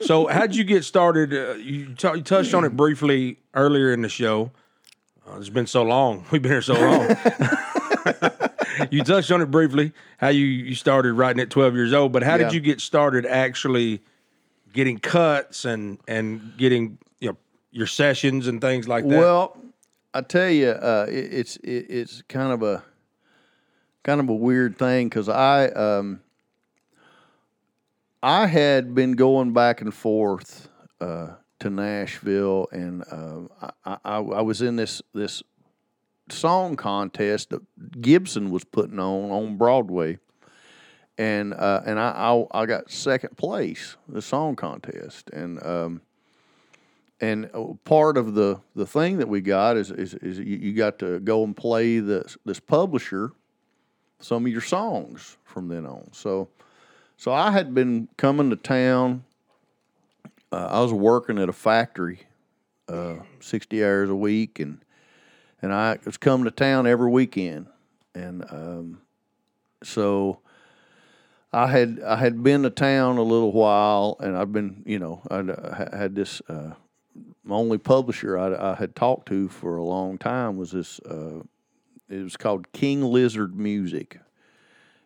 so, 0.00 0.26
how'd 0.26 0.54
you 0.54 0.64
get 0.64 0.84
started? 0.84 1.34
Uh, 1.34 1.52
you, 1.56 1.92
t- 1.94 2.08
you 2.14 2.22
touched 2.22 2.54
on 2.54 2.64
it 2.64 2.74
briefly 2.74 3.40
earlier 3.52 3.92
in 3.92 4.00
the 4.00 4.08
show. 4.08 4.50
Uh, 5.28 5.36
it's 5.38 5.48
been 5.48 5.66
so 5.66 5.82
long. 5.82 6.24
We've 6.30 6.42
been 6.42 6.52
here 6.52 6.62
so 6.62 6.74
long. 6.74 7.08
you 8.90 9.02
touched 9.04 9.30
on 9.30 9.40
it 9.40 9.50
briefly. 9.50 9.92
How 10.18 10.28
you 10.28 10.44
you 10.44 10.74
started 10.74 11.12
writing 11.14 11.40
at 11.40 11.50
twelve 11.50 11.74
years 11.74 11.92
old, 11.92 12.12
but 12.12 12.22
how 12.22 12.32
Yeah. 12.36 12.44
did 12.44 12.54
you 12.54 12.60
get 12.60 12.80
started 12.80 13.24
actually 13.26 14.02
getting 14.72 14.98
cuts 14.98 15.64
and 15.64 15.98
and 16.08 16.52
getting 16.56 16.98
you 17.20 17.28
know 17.30 17.36
your 17.70 17.86
sessions 17.86 18.46
and 18.48 18.60
things 18.60 18.88
like 18.88 19.06
that? 19.08 19.18
Well, 19.18 19.56
I 20.14 20.22
tell 20.22 20.50
you, 20.50 20.68
uh, 20.70 21.06
it, 21.08 21.32
it's 21.32 21.56
it, 21.58 21.86
it's 21.88 22.22
kind 22.28 22.52
of 22.52 22.62
a 22.62 22.82
kind 24.02 24.20
of 24.20 24.28
a 24.28 24.34
weird 24.34 24.76
thing 24.76 25.08
because 25.08 25.28
I 25.28 25.66
um, 25.68 26.20
I 28.22 28.46
had 28.46 28.94
been 28.94 29.12
going 29.12 29.52
back 29.52 29.80
and 29.80 29.94
forth 29.94 30.68
uh, 31.00 31.28
to 31.62 31.70
Nashville, 31.70 32.68
and 32.72 33.04
uh, 33.10 33.70
I, 33.84 33.96
I, 34.04 34.16
I 34.16 34.40
was 34.42 34.62
in 34.62 34.76
this 34.76 35.00
this 35.14 35.42
song 36.28 36.76
contest 36.76 37.50
that 37.50 37.62
Gibson 38.00 38.50
was 38.50 38.64
putting 38.64 38.98
on 38.98 39.30
on 39.30 39.56
Broadway, 39.56 40.18
and 41.16 41.54
uh, 41.54 41.82
and 41.86 41.98
I, 41.98 42.10
I 42.10 42.62
I 42.62 42.66
got 42.66 42.90
second 42.90 43.36
place 43.36 43.96
the 44.08 44.20
song 44.20 44.56
contest, 44.56 45.30
and 45.30 45.64
um, 45.64 46.02
and 47.20 47.48
uh, 47.54 47.74
part 47.84 48.16
of 48.16 48.34
the 48.34 48.60
the 48.74 48.86
thing 48.86 49.18
that 49.18 49.28
we 49.28 49.40
got 49.40 49.76
is 49.76 49.92
is, 49.92 50.14
is 50.14 50.38
you, 50.38 50.56
you 50.56 50.72
got 50.72 50.98
to 50.98 51.20
go 51.20 51.44
and 51.44 51.56
play 51.56 52.00
this 52.00 52.36
this 52.44 52.60
publisher 52.60 53.30
some 54.18 54.46
of 54.46 54.52
your 54.52 54.60
songs 54.60 55.36
from 55.44 55.68
then 55.68 55.86
on. 55.86 56.08
So 56.12 56.48
so 57.16 57.32
I 57.32 57.52
had 57.52 57.72
been 57.72 58.08
coming 58.16 58.50
to 58.50 58.56
town. 58.56 59.24
Uh, 60.52 60.68
I 60.70 60.80
was 60.80 60.92
working 60.92 61.38
at 61.38 61.48
a 61.48 61.52
factory, 61.52 62.20
uh, 62.88 63.16
sixty 63.40 63.82
hours 63.82 64.10
a 64.10 64.14
week, 64.14 64.58
and 64.60 64.84
and 65.62 65.72
I 65.72 65.98
was 66.04 66.18
coming 66.18 66.44
to 66.44 66.50
town 66.50 66.86
every 66.86 67.10
weekend, 67.10 67.66
and 68.14 68.44
um, 68.50 69.00
so. 69.82 70.40
I 71.54 71.66
had 71.66 72.00
I 72.00 72.16
had 72.16 72.42
been 72.42 72.62
to 72.62 72.70
town 72.70 73.18
a 73.18 73.22
little 73.22 73.52
while, 73.52 74.16
and 74.20 74.34
I've 74.34 74.52
been 74.52 74.82
you 74.86 74.98
know 74.98 75.20
I'd, 75.30 75.50
I 75.50 75.98
had 75.98 76.14
this 76.14 76.40
uh, 76.48 76.70
my 77.44 77.56
only 77.56 77.78
publisher 77.78 78.38
I, 78.38 78.72
I 78.72 78.74
had 78.74 78.96
talked 78.96 79.28
to 79.28 79.48
for 79.48 79.76
a 79.76 79.84
long 79.84 80.18
time 80.18 80.56
was 80.56 80.72
this. 80.72 80.98
Uh, 81.00 81.42
it 82.08 82.22
was 82.22 82.36
called 82.36 82.72
King 82.72 83.02
Lizard 83.02 83.54
Music, 83.54 84.18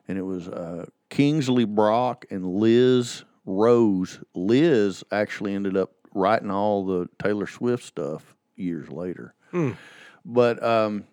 and 0.07 0.19
it 0.19 0.23
was 0.23 0.49
uh, 0.49 0.87
Kingsley 1.09 1.65
Brock 1.65 2.27
and 2.31 2.47
Liz 2.47 3.25
Rose. 3.47 4.21
Liz 4.35 5.05
actually 5.11 5.55
ended 5.55 5.77
up 5.77 5.93
writing 6.13 6.51
all 6.51 6.85
the 6.85 7.09
Taylor 7.23 7.47
Swift 7.47 7.85
stuff 7.85 8.35
years 8.57 8.91
later. 8.91 9.35
But 10.25 10.63
um, 10.63 11.05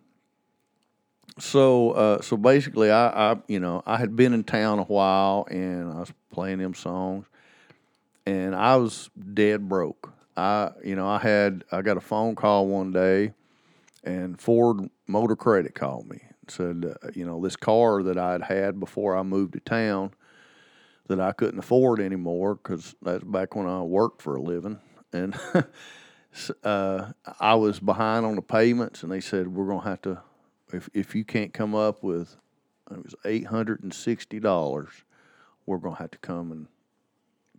so 1.40 1.92
uh, 1.92 2.22
so 2.22 2.36
basically, 2.36 2.92
I, 2.92 3.32
I 3.34 3.36
you 3.48 3.60
know 3.60 3.84
I 3.86 3.98
had 3.98 4.16
been 4.16 4.34
in 4.34 4.44
town 4.44 4.80
a 4.80 4.84
while, 4.84 5.48
and 5.50 5.92
I 5.92 6.00
was 6.00 6.14
playing 6.32 6.58
them 6.58 6.74
songs, 6.74 7.28
and 8.26 8.56
I 8.56 8.76
was 8.78 9.10
dead 9.34 9.70
broke. 9.70 10.12
I 10.36 10.72
you 10.84 10.96
know 10.96 11.08
I 11.08 11.20
had 11.20 11.64
I 11.72 11.82
got 11.82 11.98
a 11.98 12.02
phone 12.02 12.36
call 12.36 12.68
one 12.68 12.92
day, 12.92 13.34
and 14.04 14.42
Ford 14.42 14.90
Motor 15.08 15.36
Credit 15.36 15.76
called 15.76 16.10
me 16.10 16.22
and 16.24 16.52
said 16.52 16.96
uh, 17.04 17.10
you 17.14 17.26
know 17.26 17.42
this 17.42 17.56
car 17.56 18.02
that 18.04 18.18
I'd 18.18 18.42
had 18.44 18.80
before 18.80 19.16
I 19.16 19.24
moved 19.24 19.54
to 19.54 19.60
town 19.60 20.12
that 21.08 21.20
I 21.20 21.32
couldn't 21.32 21.60
afford 21.60 22.00
anymore 22.00 22.56
because 22.56 22.96
that's 23.02 23.24
back 23.24 23.56
when 23.56 23.68
I 23.68 23.82
worked 23.82 24.22
for 24.22 24.36
a 24.36 24.42
living 24.42 24.80
and. 25.12 25.36
Uh, 26.64 27.12
I 27.40 27.54
was 27.54 27.80
behind 27.80 28.26
on 28.26 28.36
the 28.36 28.42
payments, 28.42 29.04
and 29.04 29.12
they 29.12 29.20
said 29.20 29.50
we're 29.50 29.68
gonna 29.68 29.88
have 29.88 30.02
to, 30.02 30.20
if 30.74 30.90
if 30.92 31.14
you 31.14 31.24
can't 31.24 31.54
come 31.54 31.76
up 31.76 32.02
with, 32.02 32.38
it 32.90 33.04
was 33.04 33.14
eight 33.24 33.46
hundred 33.46 33.84
and 33.84 33.94
sixty 33.94 34.40
dollars, 34.40 34.90
we're 35.68 35.78
gonna 35.78 35.98
have 35.98 36.10
to 36.10 36.18
come 36.18 36.52
and 36.52 36.68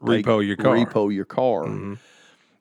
take- 0.05 0.27
repo 0.27 0.45
your 0.45 0.57
car. 0.57 0.75
repo 0.75 1.15
your 1.15 1.25
car. 1.25 1.67
Mm-hmm. 1.67 1.95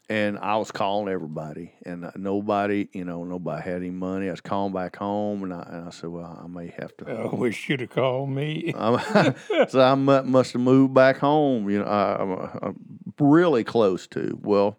And 0.09 0.37
I 0.37 0.57
was 0.57 0.69
calling 0.69 1.11
everybody, 1.11 1.71
and 1.85 2.03
uh, 2.03 2.11
nobody, 2.17 2.89
you 2.91 3.05
know, 3.05 3.23
nobody 3.23 3.63
had 3.63 3.77
any 3.77 3.89
money. 3.89 4.27
I 4.27 4.31
was 4.31 4.41
calling 4.41 4.73
back 4.73 4.97
home, 4.97 5.43
and 5.43 5.53
I, 5.53 5.61
and 5.61 5.87
I 5.87 5.91
said, 5.91 6.09
"Well, 6.09 6.41
I 6.43 6.47
may 6.47 6.73
have 6.77 6.95
to." 6.97 7.09
I 7.09 7.33
wish 7.33 7.69
you'd 7.69 7.79
have 7.79 7.89
called 7.89 8.29
me. 8.29 8.73
So 9.69 9.81
I 9.81 9.95
must 9.95 10.53
have 10.53 10.61
moved 10.61 10.93
back 10.93 11.17
home. 11.17 11.69
You 11.69 11.79
know, 11.79 11.85
I, 11.85 12.21
I'm, 12.21 12.59
I'm 12.61 13.03
really 13.17 13.63
close 13.63 14.05
to. 14.07 14.37
Well, 14.41 14.77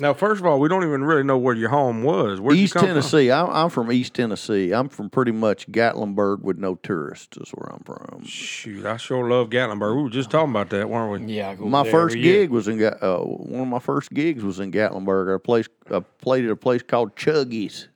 Now, 0.00 0.14
first 0.14 0.40
of 0.40 0.46
all, 0.46 0.58
we 0.60 0.68
don't 0.68 0.82
even 0.82 1.04
really 1.04 1.22
know 1.22 1.36
where 1.38 1.54
your 1.54 1.68
home 1.68 2.02
was. 2.02 2.40
Where 2.40 2.54
East 2.54 2.74
you 2.74 2.80
come 2.80 2.88
from? 2.88 2.88
Tennessee. 2.96 3.30
I'm, 3.30 3.50
I'm 3.50 3.70
from 3.70 3.92
East 3.92 4.14
Tennessee. 4.14 4.72
I'm 4.72 4.88
from 4.88 5.10
pretty 5.10 5.32
much 5.32 5.70
Gatlinburg 5.70 6.40
with 6.40 6.58
no 6.58 6.76
tourists. 6.76 7.36
Is 7.36 7.50
where 7.50 7.70
I'm 7.72 7.82
from. 7.84 8.24
Shoot, 8.24 8.86
I 8.86 8.96
sure 8.96 9.28
love 9.28 9.50
Gatlinburg. 9.50 9.96
We 9.96 10.02
were 10.04 10.10
just 10.10 10.30
talking 10.30 10.50
about 10.50 10.70
that, 10.70 10.88
weren't 10.88 11.26
we? 11.26 11.34
yeah, 11.34 11.54
My 11.54 11.84
first 11.84 12.14
every 12.16 12.26
year. 12.26 12.42
gig 12.42 12.50
was 12.50 12.68
in 12.68 12.78
Ga- 12.78 12.98
uh, 13.00 13.18
one 13.18 13.62
of 13.62 13.68
my 13.68 13.78
first 13.78 14.12
gigs 14.12 14.42
was 14.42 14.58
in 14.60 14.72
Gatlinburg. 14.72 15.34
I 15.34 15.38
place 15.38 15.68
I 15.90 16.00
played 16.00 16.44
at 16.44 16.50
a 16.50 16.56
place 16.56 16.82
called 16.82 17.14
Chuggies. 17.16 17.88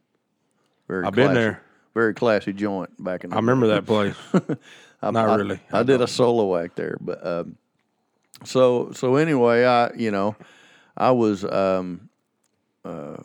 Very 0.88 1.04
I've 1.06 1.14
been 1.14 1.34
there. 1.34 1.62
Very 1.94 2.12
classy 2.12 2.52
joint 2.52 2.90
back 3.02 3.24
in. 3.24 3.30
The 3.30 3.36
I 3.36 3.38
remember 3.38 3.68
that 3.68 3.86
place. 3.86 4.14
I, 5.02 5.10
Not 5.10 5.28
I- 5.28 5.34
really. 5.36 5.60
I, 5.72 5.82
did 5.82 6.00
a 6.00 6.06
solo 6.06 6.56
act 6.56 6.76
there, 6.76 6.96
but 7.00 7.24
um, 7.26 7.56
so 8.44 8.90
so 8.92 9.16
anyway, 9.16 9.64
I 9.64 9.92
you 9.94 10.10
know, 10.10 10.34
I 10.96 11.10
was 11.10 11.44
um, 11.44 12.08
uh, 12.84 13.16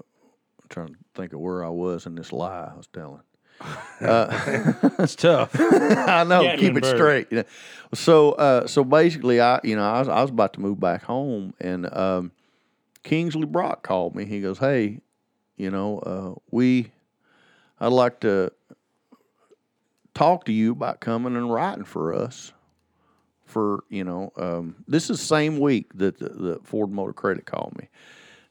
trying 0.70 0.88
to 0.88 0.96
think 1.16 1.34
of 1.34 1.40
where 1.40 1.64
I 1.64 1.70
was 1.70 2.06
in 2.06 2.16
this 2.16 2.32
lie 2.32 2.72
I 2.74 2.78
was 2.78 2.88
telling. 2.88 3.22
It's 5.00 5.16
tough. 5.16 5.52
I 5.60 6.24
know, 6.24 6.56
keep 6.58 6.76
it 6.76 6.86
straight. 6.86 7.28
you 7.32 7.38
know. 7.38 7.44
So 7.94 8.32
uh, 8.34 8.68
so 8.68 8.84
basically, 8.84 9.40
I 9.42 9.60
you 9.64 9.76
know 9.76 9.84
I 9.84 10.00
was 10.00 10.10
I 10.10 10.22
was 10.22 10.30
about 10.30 10.54
to 10.54 10.62
move 10.62 10.80
back 10.80 11.04
home, 11.04 11.54
and 11.60 11.92
um, 11.96 12.32
Kingsley 13.04 13.46
Brock 13.46 13.84
called 13.84 14.16
me. 14.16 14.26
He 14.26 14.42
goes, 14.42 14.58
"Hey, 14.60 15.00
you 15.58 15.70
know, 15.70 16.00
uh, 16.00 16.40
we, 16.52 16.92
I'd 17.80 17.92
like 17.92 18.22
to 18.22 18.52
talk 20.14 20.46
to 20.46 20.54
you 20.54 20.72
about 20.72 21.00
coming 21.02 21.36
and 21.36 21.52
writing 21.52 21.84
for 21.86 22.14
us. 22.14 22.52
For 23.50 23.84
you 23.90 24.04
know, 24.04 24.32
um, 24.38 24.76
this 24.88 25.10
is 25.10 25.20
the 25.20 25.26
same 25.26 25.60
week 25.60 25.92
that 25.96 26.20
the, 26.20 26.30
the 26.30 26.60
Ford 26.64 26.92
Motor 26.92 27.14
Credit 27.14 27.46
called 27.46 27.76
me. 27.78 27.90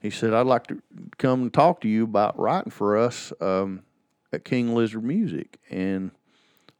He 0.01 0.11
said, 0.11 0.35
"I'd 0.35 0.47
like 0.47 0.67
to 0.67 0.83
come 1.17 1.43
and 1.43 1.55
talk 1.55 1.81
to 1.83 1.89
you 1.89 2.05
about 2.05 2.39
writing 2.39 2.71
for 2.71 2.99
us 2.99 3.33
um, 3.41 3.85
at 4.33 4.45
King 4.45 4.75
Lizard 4.75 5.05
Music." 5.05 5.59
And 5.71 6.11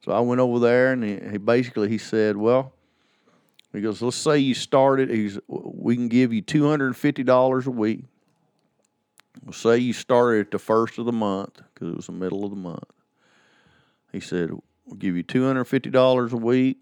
so 0.05 0.11
I 0.11 0.19
went 0.19 0.41
over 0.41 0.59
there, 0.59 0.91
and 0.91 1.03
he, 1.03 1.19
he 1.31 1.37
basically 1.37 1.89
he 1.89 1.97
said, 1.97 2.37
"Well." 2.37 2.73
He 3.71 3.81
goes, 3.81 4.01
let's 4.01 4.17
say 4.17 4.39
you 4.39 4.55
started. 4.55 5.11
He's, 5.11 5.37
we 5.47 5.95
can 5.95 6.07
give 6.07 6.33
you 6.33 6.41
two 6.41 6.67
hundred 6.67 6.87
and 6.87 6.97
fifty 6.97 7.21
dollars 7.21 7.67
a 7.67 7.71
week. 7.71 8.05
Well, 9.43 9.53
say 9.53 9.77
you 9.77 9.93
started 9.93 10.47
at 10.47 10.51
the 10.51 10.57
first 10.57 10.97
of 10.97 11.05
the 11.05 11.11
month 11.11 11.61
because 11.71 11.89
it 11.89 11.95
was 11.95 12.07
the 12.07 12.13
middle 12.13 12.43
of 12.43 12.49
the 12.49 12.55
month. 12.55 12.91
He 14.11 14.21
said, 14.21 14.49
we'll 14.49 14.97
give 14.97 15.15
you 15.15 15.21
two 15.21 15.45
hundred 15.45 15.65
fifty 15.65 15.91
dollars 15.91 16.33
a 16.33 16.37
week. 16.37 16.79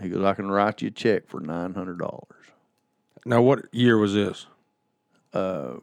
He 0.00 0.08
goes, 0.08 0.24
I 0.24 0.34
can 0.34 0.50
write 0.50 0.80
you 0.82 0.88
a 0.88 0.90
check 0.90 1.28
for 1.28 1.40
nine 1.40 1.74
hundred 1.74 1.98
dollars. 1.98 2.46
now, 3.26 3.42
what 3.42 3.66
year 3.72 3.98
was 3.98 4.14
this? 4.14 4.46
Uh, 5.32 5.74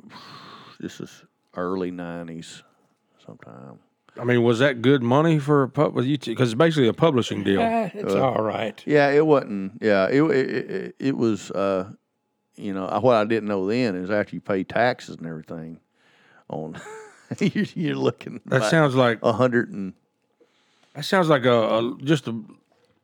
this 0.80 1.00
is 1.00 1.24
early 1.56 1.92
nineties, 1.92 2.64
sometime. 3.26 3.80
I 4.20 4.24
mean, 4.24 4.44
was 4.44 4.60
that 4.60 4.82
good 4.82 5.04
money 5.04 5.40
for 5.40 5.64
a 5.64 5.70
pub? 5.70 5.96
Because 5.96 6.28
it's 6.28 6.54
basically 6.56 6.88
a 6.88 6.94
publishing 6.94 7.44
deal. 7.44 7.62
Ah, 7.62 7.90
it's 7.94 8.14
all 8.14 8.42
right. 8.42 8.82
Yeah, 8.86 9.10
it 9.10 9.26
wasn't. 9.26 9.82
Yeah, 9.82 10.08
it 10.10 10.22
it, 10.24 10.50
it, 10.72 10.96
it 11.00 11.18
was. 11.18 11.52
Uh, 11.52 11.92
you 12.56 12.74
know, 12.74 12.88
what 13.02 13.16
I 13.16 13.24
didn't 13.24 13.48
know 13.48 13.66
then 13.68 13.96
is 13.96 14.12
after 14.12 14.36
you 14.36 14.42
pay 14.42 14.66
taxes 14.66 15.16
and 15.16 15.26
everything, 15.26 15.80
on 16.50 16.80
you're, 17.40 17.66
you're 17.74 17.96
looking. 17.96 18.42
That 18.48 18.70
sounds 18.70 18.96
like 18.96 19.20
a 19.24 19.32
hundred 19.32 19.72
and 19.72 19.94
that 20.94 21.06
sounds 21.06 21.30
like 21.30 21.46
a, 21.46 21.78
a 21.78 21.98
just 22.04 22.28
a 22.28 22.44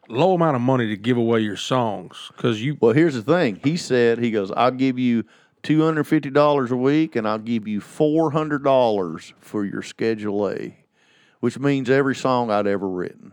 low 0.07 0.33
amount 0.33 0.55
of 0.55 0.61
money 0.61 0.87
to 0.87 0.97
give 0.97 1.17
away 1.17 1.39
your 1.41 1.57
songs 1.57 2.31
because 2.35 2.61
you 2.61 2.77
Well, 2.79 2.93
here's 2.93 3.15
the 3.15 3.21
thing. 3.21 3.59
He 3.63 3.77
said, 3.77 4.19
he 4.19 4.31
goes, 4.31 4.51
I'll 4.51 4.71
give 4.71 4.99
you 4.99 5.23
$250 5.63 6.69
a 6.69 6.75
week 6.75 7.15
and 7.15 7.27
I'll 7.27 7.39
give 7.39 7.67
you 7.67 7.79
$400 7.81 9.33
for 9.39 9.65
your 9.65 9.81
Schedule 9.81 10.49
A, 10.49 10.77
which 11.39 11.57
means 11.59 11.89
every 11.89 12.15
song 12.15 12.51
I'd 12.51 12.67
ever 12.67 12.87
written. 12.87 13.31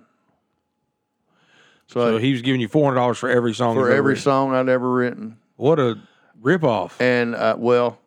So, 1.88 2.12
so 2.12 2.18
he 2.18 2.32
was 2.32 2.40
giving 2.40 2.60
you 2.62 2.68
four 2.68 2.84
hundred 2.84 2.96
dollars 3.00 3.18
for 3.18 3.28
every 3.28 3.52
song. 3.52 3.74
for 3.74 3.90
every 3.90 4.12
written. 4.12 4.22
song 4.22 4.54
I'd 4.54 4.68
ever 4.70 4.90
written. 4.90 5.36
what 5.56 5.78
a 5.78 5.98
ripoff! 6.42 6.98
And, 7.00 7.34
uh, 7.34 7.56
well, 7.58 7.98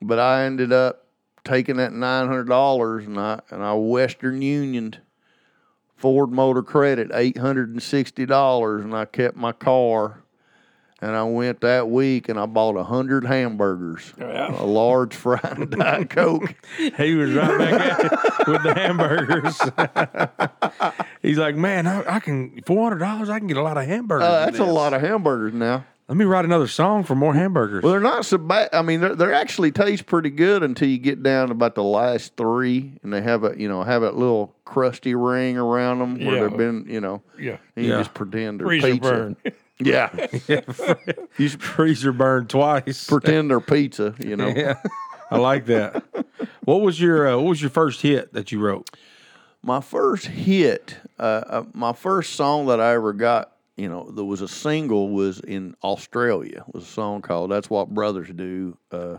but 0.00 0.20
I 0.20 0.44
ended 0.44 0.72
up 0.72 1.06
taking 1.42 1.76
that 1.78 1.90
$900 1.90 3.06
and 3.06 3.18
I, 3.18 3.40
and 3.50 3.62
I 3.64 3.74
Western 3.74 4.40
Unioned 4.40 5.00
Ford 6.04 6.30
Motor 6.32 6.62
Credit 6.62 7.08
$860 7.12 8.84
and 8.84 8.94
I 8.94 9.06
kept 9.06 9.38
my 9.38 9.52
car. 9.52 10.20
And 11.00 11.16
I 11.16 11.24
went 11.24 11.62
that 11.62 11.88
week 11.88 12.28
and 12.28 12.38
I 12.38 12.44
bought 12.44 12.76
a 12.76 12.84
hundred 12.84 13.24
hamburgers, 13.24 14.12
a 14.18 14.66
large 14.66 15.14
fried 15.14 15.56
and 15.56 15.70
diet 15.70 16.10
coke. 16.10 16.54
He 16.98 17.14
was 17.14 17.32
right 17.32 17.58
back 17.58 17.80
at 17.80 18.04
it 18.04 18.48
with 18.48 18.62
the 18.64 18.74
hamburgers. 18.74 19.58
He's 21.22 21.38
like, 21.38 21.56
man, 21.56 21.86
I, 21.86 22.16
I 22.16 22.20
can 22.20 22.60
four 22.66 22.82
hundred 22.82 22.98
dollars. 22.98 23.30
I 23.30 23.38
can 23.38 23.48
get 23.48 23.56
a 23.56 23.62
lot 23.62 23.78
of 23.78 23.86
hamburgers. 23.86 24.26
Uh, 24.26 24.44
that's 24.44 24.58
a 24.58 24.64
lot 24.64 24.92
of 24.92 25.00
hamburgers 25.00 25.54
now. 25.54 25.86
Let 26.08 26.18
me 26.18 26.26
write 26.26 26.44
another 26.44 26.66
song 26.68 27.02
for 27.04 27.14
more 27.14 27.32
hamburgers. 27.32 27.82
Well, 27.82 27.92
they're 27.92 28.00
not 28.00 28.26
so 28.26 28.36
bad. 28.36 28.68
I 28.74 28.82
mean, 28.82 29.00
they're, 29.00 29.14
they're 29.14 29.32
actually 29.32 29.72
taste 29.72 30.04
pretty 30.04 30.28
good 30.28 30.62
until 30.62 30.86
you 30.86 30.98
get 30.98 31.22
down 31.22 31.48
to 31.48 31.52
about 31.52 31.74
the 31.74 31.82
last 31.82 32.36
three, 32.36 32.92
and 33.02 33.10
they 33.10 33.22
have 33.22 33.42
a 33.42 33.54
you 33.56 33.68
know 33.68 33.82
have 33.82 34.02
a 34.02 34.10
little 34.10 34.54
crusty 34.66 35.14
ring 35.14 35.56
around 35.56 36.00
them 36.00 36.18
where 36.26 36.34
Yeah. 36.36 36.48
they've 36.48 36.58
been 36.58 36.84
you 36.88 37.00
know. 37.00 37.22
Yeah. 37.38 37.56
And 37.74 37.86
you 37.86 37.92
Yeah. 37.92 37.98
just 37.98 38.12
pretend 38.12 38.60
they're 38.60 38.66
Freezer 38.66 38.88
pizza. 38.92 39.10
burn. 39.10 39.36
Yeah, 39.80 40.08
you 41.36 41.48
should 41.48 41.60
Freezer 41.60 42.12
burned 42.12 42.48
twice. 42.48 43.08
pretend 43.08 43.50
they're 43.50 43.58
pizza. 43.60 44.14
You 44.20 44.36
know. 44.36 44.46
yeah, 44.46 44.74
I 45.32 45.38
like 45.38 45.66
that. 45.66 46.04
What 46.64 46.82
was 46.82 47.00
your 47.00 47.26
uh, 47.28 47.36
What 47.38 47.46
was 47.48 47.60
your 47.60 47.70
first 47.70 48.02
hit 48.02 48.32
that 48.34 48.52
you 48.52 48.60
wrote? 48.60 48.88
My 49.62 49.80
first 49.80 50.26
hit, 50.26 50.98
uh, 51.18 51.22
uh, 51.22 51.64
my 51.74 51.92
first 51.92 52.34
song 52.34 52.66
that 52.66 52.80
I 52.80 52.92
ever 52.94 53.12
got, 53.12 53.50
you 53.76 53.88
know, 53.88 54.10
there 54.10 54.24
was 54.24 54.40
a 54.40 54.48
single 54.48 55.10
was 55.10 55.40
in 55.40 55.74
Australia. 55.82 56.64
It 56.68 56.74
was 56.74 56.84
a 56.84 56.88
song 56.92 57.22
called 57.22 57.50
"That's 57.50 57.68
What 57.68 57.92
Brothers 57.92 58.30
Do," 58.34 58.76
uh, 58.92 59.18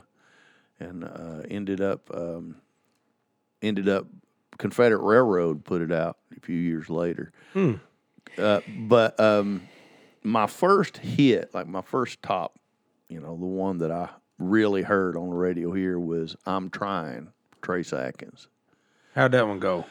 and 0.79 1.03
uh, 1.03 1.41
ended 1.49 1.81
up 1.81 2.09
um, 2.13 2.55
ended 3.61 3.89
up 3.89 4.07
Confederate 4.57 5.01
Railroad 5.03 5.65
put 5.65 5.81
it 5.81 5.91
out 5.91 6.17
a 6.35 6.39
few 6.39 6.55
years 6.57 6.89
later. 6.89 7.31
Uh, 8.37 8.61
but 8.79 9.19
um, 9.19 9.61
my 10.23 10.47
first 10.47 10.97
hit, 10.97 11.53
like 11.53 11.67
my 11.67 11.81
first 11.81 12.21
top, 12.23 12.57
you 13.09 13.19
know, 13.19 13.37
the 13.37 13.45
one 13.45 13.77
that 13.79 13.91
I 13.91 14.09
really 14.39 14.81
heard 14.81 15.15
on 15.17 15.29
the 15.29 15.35
radio 15.35 15.73
here 15.73 15.99
was 15.99 16.35
"I'm 16.45 16.69
Trying," 16.69 17.29
Trace 17.61 17.91
Atkins. 17.91 18.47
How'd 19.15 19.33
that 19.33 19.47
one 19.47 19.59
go? 19.59 19.85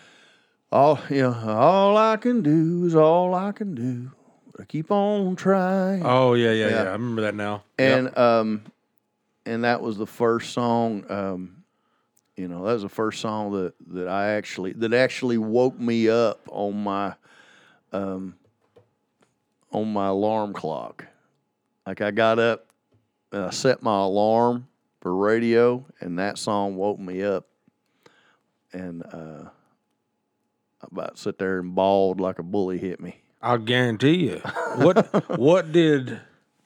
All 0.72 0.98
you 1.10 1.22
know, 1.22 1.34
all 1.46 1.96
I 1.98 2.16
can 2.16 2.42
do 2.42 2.84
is 2.86 2.94
all 2.94 3.34
I 3.34 3.52
can 3.52 3.74
do. 3.74 4.10
I 4.58 4.64
keep 4.64 4.90
on 4.90 5.36
trying. 5.36 6.02
Oh 6.04 6.34
yeah, 6.34 6.52
yeah, 6.52 6.68
yeah. 6.68 6.82
Yeah. 6.84 6.88
I 6.90 6.92
remember 6.92 7.22
that 7.22 7.34
now. 7.34 7.64
Yep. 7.78 7.98
and 7.98 8.18
um, 8.18 8.62
and 9.46 9.64
that 9.64 9.80
was 9.80 9.96
the 9.96 10.06
first 10.06 10.52
song. 10.52 11.04
Um, 11.08 11.64
you 12.36 12.48
know, 12.48 12.64
that 12.64 12.72
was 12.72 12.82
the 12.82 12.88
first 12.88 13.20
song 13.20 13.52
that 13.52 13.74
that 13.88 14.08
I 14.08 14.32
actually 14.34 14.72
that 14.74 14.92
actually 14.92 15.38
woke 15.38 15.78
me 15.78 16.08
up 16.08 16.40
on 16.50 16.82
my 16.82 17.14
um 17.92 18.34
on 19.72 19.92
my 19.92 20.06
alarm 20.06 20.52
clock. 20.52 21.06
Like 21.86 22.00
I 22.00 22.10
got 22.10 22.38
up 22.38 22.66
and 23.32 23.44
I 23.44 23.50
set 23.50 23.82
my 23.82 24.02
alarm 24.02 24.68
for 25.00 25.14
radio, 25.14 25.84
and 26.00 26.18
that 26.18 26.38
song 26.38 26.76
woke 26.76 26.98
me 26.98 27.22
up. 27.22 27.46
And 28.72 29.04
uh, 29.04 29.48
I 30.80 30.86
about 30.90 31.18
sit 31.18 31.38
there 31.38 31.58
and 31.60 31.74
bawled 31.74 32.20
like 32.20 32.38
a 32.38 32.42
bully 32.42 32.78
hit 32.78 33.00
me. 33.00 33.20
I'll 33.44 33.58
guarantee 33.58 34.30
you. 34.30 34.40
What 34.76 35.38
What 35.38 35.70
did 35.70 36.18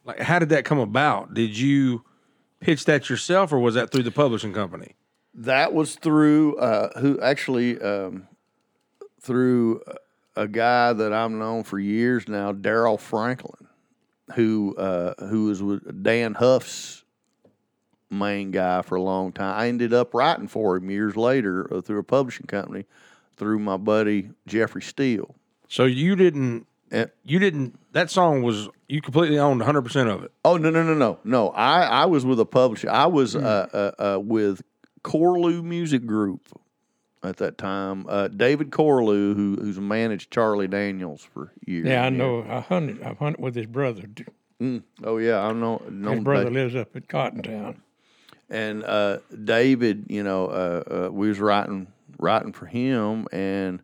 like? 0.04 0.20
How 0.20 0.38
did 0.38 0.50
that 0.50 0.64
come 0.64 0.78
about? 0.78 1.34
Did 1.34 1.58
you 1.58 2.04
pitch 2.60 2.84
that 2.84 3.10
yourself, 3.10 3.52
or 3.52 3.58
was 3.58 3.74
that 3.74 3.90
through 3.90 4.04
the 4.04 4.12
publishing 4.12 4.52
company? 4.52 4.94
That 5.34 5.74
was 5.74 5.96
through 5.96 6.56
uh, 6.56 7.00
who 7.00 7.20
actually 7.20 7.80
um, 7.80 8.28
through 9.20 9.82
a 10.36 10.46
guy 10.46 10.92
that 10.92 11.12
I've 11.12 11.32
known 11.32 11.64
for 11.64 11.80
years 11.80 12.28
now, 12.28 12.52
Daryl 12.52 12.98
Franklin, 12.98 13.66
who 14.34 14.76
uh, 14.76 15.14
who 15.26 15.46
was 15.46 15.60
with 15.62 16.02
Dann 16.04 16.34
Huff's 16.34 17.02
main 18.08 18.52
guy 18.52 18.82
for 18.82 18.94
a 18.94 19.02
long 19.02 19.32
time. 19.32 19.58
I 19.58 19.66
ended 19.66 19.92
up 19.92 20.14
writing 20.14 20.46
for 20.46 20.76
him 20.76 20.90
years 20.90 21.16
later 21.16 21.72
uh, 21.74 21.80
through 21.80 21.98
a 21.98 22.04
publishing 22.04 22.46
company 22.46 22.86
through 23.36 23.58
my 23.58 23.76
buddy 23.76 24.30
Jeffrey 24.46 24.82
Steele. 24.82 25.34
So 25.68 25.84
you 25.84 26.14
didn't. 26.14 26.67
And, 26.90 27.11
You 27.24 27.38
didn't. 27.38 27.79
That 27.92 28.11
song 28.11 28.42
was 28.42 28.68
you 28.88 29.01
completely 29.03 29.38
owned 29.38 29.61
100 29.61 29.83
percent 29.83 30.09
of 30.09 30.22
it. 30.24 30.33
oh 30.44 30.57
no 30.57 30.70
no 30.70 30.83
no 30.83 30.94
no 30.94 31.18
no! 31.24 31.48
I 31.51 31.83
I 31.83 32.05
was 32.07 32.24
with 32.24 32.40
a 32.40 32.46
publisher. 32.46 32.90
I 32.90 33.07
was 33.07 33.35
uh, 33.37 33.92
uh, 33.98 34.03
uh, 34.16 34.18
with 34.20 34.62
Corlew 35.03 35.62
Music 35.62 36.07
Group 36.07 36.48
at 37.22 37.37
that 37.38 37.59
time. 37.59 38.07
Uh, 38.09 38.29
David 38.29 38.70
Corlew, 38.70 39.35
who 39.35 39.57
who's 39.61 39.79
managed 39.81 40.31
Charlie 40.31 40.68
Daniels 40.68 41.22
for 41.22 41.53
years. 41.66 41.87
Yeah, 41.87 42.05
I 42.05 42.07
and 42.07 42.18
know. 42.18 42.44
I 42.48 42.61
hunted. 42.61 43.03
I 43.03 43.14
hunted 43.14 43.42
with 43.42 43.55
his 43.55 43.66
brother. 43.66 44.05
years. 44.61 44.83
Oh 45.05 45.18
yeah, 45.18 45.40
I 45.40 45.53
know. 45.53 45.83
know 45.90 46.12
His 46.12 46.24
brother 46.24 46.44
Dave. 46.44 46.53
lives 46.53 46.74
up 46.77 46.94
at 46.96 47.09
Cottontown. 47.09 47.77
and 48.51 48.83
uh, 48.85 49.18
David, 49.44 50.07
you 50.09 50.22
know, 50.22 50.46
uh, 50.46 51.07
uh, 51.09 51.12
we 51.12 51.29
was 51.29 51.38
writing 51.40 51.88
writing 52.18 52.53
for 52.53 52.66
him, 52.66 53.27
and 53.33 53.83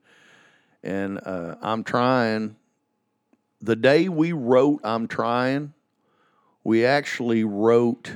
and 0.82 1.20
uh, 1.24 1.56
I'm 1.60 1.84
trying. 1.84 2.56
The 3.64 3.76
day 3.76 4.10
we 4.10 4.32
wrote, 4.32 4.80
I'm 4.84 5.08
trying. 5.08 5.72
We 6.64 6.84
actually 6.84 7.44
wrote 7.44 8.12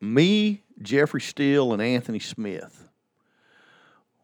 me, 0.00 0.64
Jeffrey 0.80 1.20
Steele, 1.20 1.72
and 1.72 1.80
Anthony 1.80 2.18
Smith 2.18 2.88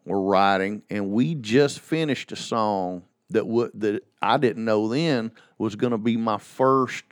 were 0.03 0.21
writing, 0.21 0.81
and 0.89 1.11
we 1.11 1.35
just 1.35 1.79
finished 1.79 2.33
a 2.33 2.35
song 2.35 3.03
that 3.29 3.47
would 3.47 3.71
that 3.75 4.03
I 4.21 4.37
didn't 4.37 4.65
know 4.65 4.89
then 4.89 5.31
was 5.57 5.77
going 5.77 5.91
to 5.91 5.97
be 5.97 6.17
my 6.17 6.37
first 6.37 7.05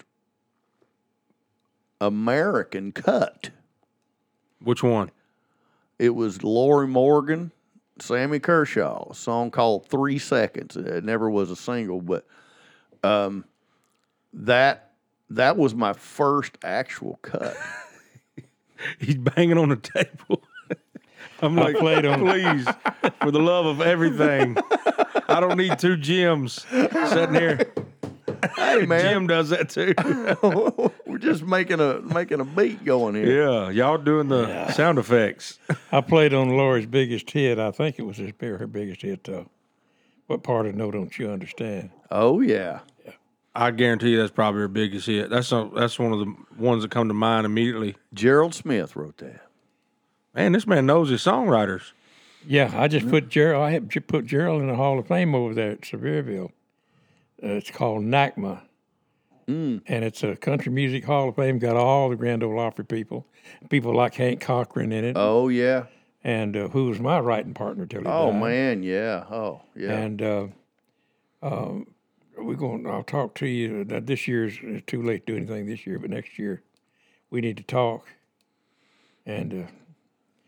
American 2.01 2.91
cut. 2.91 3.51
Which 4.61 4.83
one? 4.83 5.11
It 5.97 6.09
was 6.09 6.43
Lorrie 6.43 6.87
Morgan, 6.87 7.53
Sammy 7.99 8.39
Kershaw, 8.39 9.11
a 9.11 9.15
song 9.15 9.49
called 9.49 9.87
Three 9.87 10.19
Seconds. 10.19 10.75
It 10.75 11.05
never 11.05 11.29
was 11.29 11.49
a 11.49 11.55
single, 11.55 12.01
but 12.01 12.27
um, 13.03 13.45
that 14.33 14.91
that 15.29 15.57
was 15.57 15.75
my 15.75 15.93
first 15.93 16.57
actual 16.63 17.19
cut. 17.21 17.55
He's 18.99 19.15
banging 19.15 19.57
on 19.57 19.69
the 19.69 19.75
table. 19.75 20.43
I'm 21.41 21.55
like, 21.55 21.75
played 21.77 22.05
on- 22.05 22.19
please, 22.21 22.67
for 23.21 23.31
the 23.31 23.39
love 23.39 23.65
of 23.65 23.81
everything, 23.81 24.57
I 25.27 25.39
don't 25.39 25.57
need 25.57 25.77
two 25.77 25.97
Jims 25.97 26.65
sitting 26.69 27.35
here. 27.35 27.71
hey 28.55 28.85
man, 28.85 29.01
Jim 29.01 29.27
does 29.27 29.49
that 29.49 29.69
too. 29.69 29.93
we're 31.05 31.17
just 31.17 31.43
making 31.43 31.79
a 31.79 32.01
making 32.01 32.39
a 32.39 32.45
beat 32.45 32.83
going 32.85 33.15
here. 33.15 33.43
yeah, 33.49 33.69
y'all 33.69 33.97
doing 33.97 34.29
the 34.29 34.71
sound 34.71 34.97
effects. 34.97 35.59
I 35.91 36.01
played 36.01 36.33
on 36.33 36.49
Lorrie's 36.49 36.85
biggest 36.87 37.29
hit. 37.29 37.59
I 37.59 37.71
think 37.71 37.99
it 37.99 38.03
was 38.03 38.17
his, 38.17 38.31
her 38.39 38.67
biggest 38.67 39.01
hit, 39.01 39.23
though. 39.23 39.49
What 40.27 40.43
part 40.43 40.65
of 40.65 40.75
No 40.75 40.91
Don't 40.91 41.17
You 41.17 41.29
Understand? 41.29 41.89
Oh 42.11 42.41
yeah, 42.41 42.79
I 43.55 43.71
guarantee 43.71 44.11
you 44.11 44.17
that's 44.17 44.31
probably 44.31 44.61
her 44.61 44.67
biggest 44.67 45.07
hit. 45.07 45.29
That's 45.29 45.51
a, 45.51 45.69
that's 45.75 45.97
one 45.97 46.13
of 46.13 46.19
the 46.19 46.35
ones 46.57 46.83
that 46.83 46.91
come 46.91 47.07
to 47.07 47.13
mind 47.13 47.45
immediately. 47.45 47.95
Gerald 48.13 48.53
Smith 48.53 48.95
wrote 48.95 49.17
that. 49.17 49.41
Man, 50.35 50.51
this 50.51 50.67
man 50.67 50.85
knows 50.85 51.09
his 51.09 51.23
songwriters. 51.23 51.93
Yeah, 52.45 52.71
I 52.75 52.87
just 52.87 53.09
put 53.09 53.29
Gerald. 53.29 53.63
I 53.63 53.71
had 53.71 53.89
put 54.07 54.25
Gerald 54.25 54.61
in 54.61 54.67
the 54.67 54.75
Hall 54.75 54.99
of 54.99 55.07
Fame 55.07 55.33
over 55.33 55.53
there 55.53 55.71
at 55.71 55.81
Sevierville. 55.81 56.51
Uh, 57.43 57.47
it's 57.47 57.71
called 57.71 58.03
NACMA, 58.03 58.61
and 59.47 59.81
it's 59.87 60.23
a 60.23 60.35
country 60.35 60.71
music 60.71 61.05
Hall 61.05 61.29
of 61.29 61.35
Fame. 61.35 61.59
Got 61.59 61.75
all 61.75 62.09
the 62.09 62.15
Grand 62.15 62.43
Ole 62.43 62.59
Opry 62.59 62.85
people, 62.85 63.25
people 63.69 63.93
like 63.95 64.15
Hank 64.15 64.39
Cochran 64.41 64.91
in 64.91 65.03
it, 65.05 65.13
Oh 65.17 65.47
yeah, 65.47 65.85
and 66.27 66.57
uh, 66.57 66.67
who 66.67 66.85
was 66.87 66.99
my 66.99 67.19
writing 67.19 67.53
partner 67.53 67.85
till 67.85 68.01
he 68.01 68.07
Oh 68.07 68.31
died. 68.31 68.41
man, 68.41 68.83
yeah. 68.83 69.23
Oh 69.31 69.61
yeah. 69.75 69.91
And 69.97 70.21
uh, 70.21 70.47
um, 71.41 71.87
we're 72.37 72.55
going. 72.55 72.85
I'll 72.85 73.01
talk 73.03 73.33
to 73.35 73.47
you. 73.47 73.83
That 73.85 74.05
this 74.07 74.27
year's 74.27 74.57
it's 74.61 74.85
too 74.85 75.01
late 75.01 75.25
to 75.25 75.31
do 75.33 75.37
anything 75.37 75.65
this 75.67 75.87
year, 75.87 75.97
but 75.99 76.09
next 76.09 76.37
year 76.37 76.61
we 77.29 77.39
need 77.41 77.55
to 77.57 77.63
talk. 77.63 78.05
And 79.25 79.53
uh, 79.53 79.67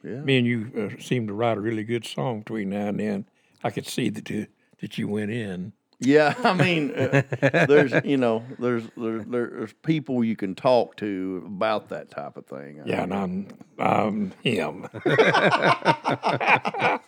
Yeah. 0.08 0.22
me 0.22 0.38
and 0.38 0.46
you 0.48 0.72
uh, 0.98 1.02
seem 1.02 1.28
to 1.28 1.34
write 1.34 1.58
a 1.58 1.62
really 1.62 1.84
good 1.84 2.06
song 2.06 2.39
between 2.39 2.70
now 2.70 2.88
and 2.88 3.00
then. 3.00 3.26
I 3.63 3.70
could 3.72 3.88
see 3.88 4.10
that 4.10 4.48
that 4.82 4.98
you 4.98 5.08
went 5.08 5.32
in. 5.32 5.74
Yeah, 6.00 6.34
I 6.44 6.54
mean, 6.64 6.92
uh, 6.96 7.24
there's 7.68 7.94
you 8.06 8.18
know, 8.18 8.44
there's 8.58 8.84
there's 8.96 9.26
there's 9.26 9.74
people 9.84 10.24
you 10.24 10.36
can 10.36 10.56
talk 10.56 10.96
to 10.98 11.44
about 11.46 11.90
that 11.90 12.10
type 12.10 12.38
of 12.38 12.46
thing. 12.46 12.82
I 12.82 12.86
Yeah, 12.86 13.04
and 13.04 13.14
I'm 13.14 13.48
I'm 13.78 14.32
him. 14.44 14.88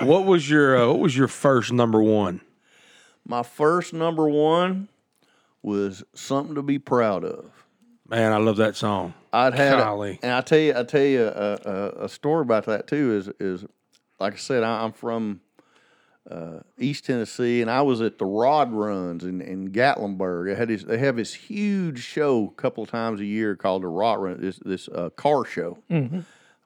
What 0.00 0.24
was 0.24 0.50
your 0.50 0.76
uh, 0.76 0.88
What 0.88 0.98
was 0.98 1.16
your 1.16 1.28
first 1.28 1.72
number 1.72 2.02
one? 2.02 2.40
My 3.26 3.42
first 3.42 3.92
number 3.92 4.28
one 4.28 4.88
was 5.62 6.02
something 6.14 6.54
to 6.56 6.62
be 6.62 6.78
proud 6.78 7.24
of. 7.24 7.50
Man, 8.08 8.32
I 8.32 8.36
love 8.36 8.56
that 8.56 8.76
song. 8.76 9.14
I'd 9.32 9.54
had, 9.54 9.78
Golly. 9.78 10.18
and 10.22 10.32
I 10.32 10.42
tell 10.42 10.58
you, 10.58 10.74
I 10.76 10.82
tell 10.82 11.00
you 11.00 11.24
a, 11.24 11.58
a, 11.64 12.04
a 12.04 12.08
story 12.08 12.42
about 12.42 12.66
that 12.66 12.86
too. 12.86 13.14
Is 13.14 13.28
is 13.40 13.64
like 14.20 14.34
I 14.34 14.36
said, 14.36 14.62
I, 14.62 14.84
I'm 14.84 14.92
from 14.92 15.40
uh, 16.30 16.60
East 16.78 17.04
Tennessee, 17.04 17.60
and 17.60 17.70
I 17.70 17.82
was 17.82 18.00
at 18.00 18.18
the 18.18 18.24
Rod 18.24 18.72
Runs 18.72 19.24
in, 19.24 19.40
in 19.40 19.70
Gatlinburg. 19.72 20.46
They 20.46 20.54
had 20.54 20.68
this, 20.68 20.82
they 20.84 20.98
have 20.98 21.16
this 21.16 21.34
huge 21.34 22.02
show 22.02 22.52
a 22.56 22.60
couple 22.60 22.82
of 22.82 22.90
times 22.90 23.20
a 23.20 23.24
year 23.26 23.56
called 23.56 23.82
the 23.82 23.88
Rod 23.88 24.14
Run. 24.20 24.40
This 24.40 24.58
this 24.64 24.88
uh, 24.88 25.10
car 25.10 25.44
show. 25.44 25.78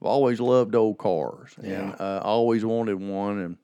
I've 0.00 0.06
always 0.06 0.38
loved 0.40 0.74
old 0.76 0.98
cars, 0.98 1.54
and 1.60 1.92
uh, 2.00 2.20
I 2.22 2.28
always 2.28 2.64
wanted 2.64 3.00
one, 3.00 3.38
and 3.40 3.56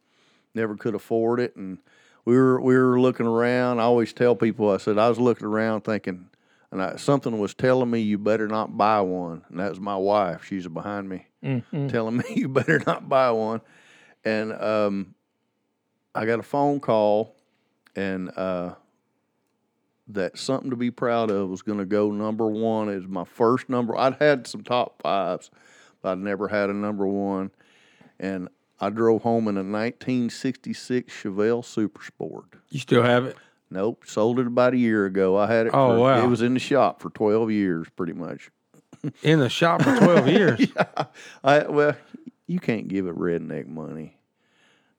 never 0.54 0.74
could 0.76 0.96
afford 0.96 1.38
it. 1.38 1.54
And 1.54 1.78
we 2.24 2.34
were 2.36 2.60
we 2.60 2.76
were 2.76 3.00
looking 3.00 3.26
around. 3.26 3.78
I 3.78 3.84
always 3.84 4.12
tell 4.12 4.34
people, 4.34 4.70
I 4.70 4.78
said 4.78 4.98
I 4.98 5.08
was 5.08 5.20
looking 5.20 5.46
around 5.46 5.82
thinking, 5.82 6.26
and 6.72 6.82
I, 6.82 6.96
something 6.96 7.38
was 7.38 7.54
telling 7.54 7.88
me 7.88 8.00
you 8.00 8.18
better 8.18 8.48
not 8.48 8.76
buy 8.76 9.00
one. 9.00 9.42
And 9.48 9.60
that 9.60 9.70
was 9.70 9.78
my 9.78 9.96
wife. 9.96 10.44
She's 10.44 10.66
behind 10.66 11.08
me, 11.08 11.26
telling 11.88 12.16
me 12.16 12.24
you 12.34 12.48
better 12.48 12.82
not 12.84 13.08
buy 13.08 13.30
one. 13.30 13.60
And 14.24 14.52
um, 14.54 15.13
I 16.14 16.26
got 16.26 16.38
a 16.38 16.44
phone 16.44 16.80
call, 16.80 17.34
and 17.96 18.30
uh, 18.36 18.74
that 20.08 20.38
something 20.38 20.70
to 20.70 20.76
be 20.76 20.90
proud 20.90 21.30
of 21.30 21.48
was 21.48 21.62
going 21.62 21.78
to 21.78 21.84
go 21.84 22.10
number 22.10 22.46
one 22.46 22.88
as 22.88 23.06
my 23.06 23.24
first 23.24 23.68
number. 23.68 23.96
I'd 23.96 24.14
had 24.14 24.46
some 24.46 24.62
top 24.62 25.02
fives, 25.02 25.50
but 26.02 26.12
I'd 26.12 26.18
never 26.18 26.48
had 26.48 26.70
a 26.70 26.74
number 26.74 27.06
one. 27.06 27.50
And 28.20 28.48
I 28.80 28.90
drove 28.90 29.22
home 29.22 29.48
in 29.48 29.56
a 29.56 29.60
1966 29.60 31.12
Chevelle 31.12 31.64
Super 31.64 32.04
Sport. 32.04 32.46
You 32.68 32.80
still 32.80 33.02
have 33.02 33.24
it? 33.24 33.36
Nope, 33.70 34.04
sold 34.06 34.38
it 34.38 34.46
about 34.46 34.74
a 34.74 34.76
year 34.76 35.06
ago. 35.06 35.36
I 35.36 35.46
had 35.46 35.66
it. 35.66 35.72
Oh, 35.74 35.96
for, 35.96 36.00
wow. 36.00 36.24
It 36.24 36.28
was 36.28 36.42
in 36.42 36.54
the 36.54 36.60
shop 36.60 37.00
for 37.00 37.10
12 37.10 37.50
years, 37.50 37.88
pretty 37.96 38.12
much. 38.12 38.50
In 39.22 39.40
the 39.40 39.48
shop 39.48 39.82
for 39.82 39.96
twelve 39.98 40.28
years. 40.28 40.66
I 41.42 41.66
well, 41.66 41.94
you 42.46 42.58
can't 42.58 42.88
give 42.88 43.06
a 43.06 43.12
redneck 43.12 43.66
money. 43.66 44.16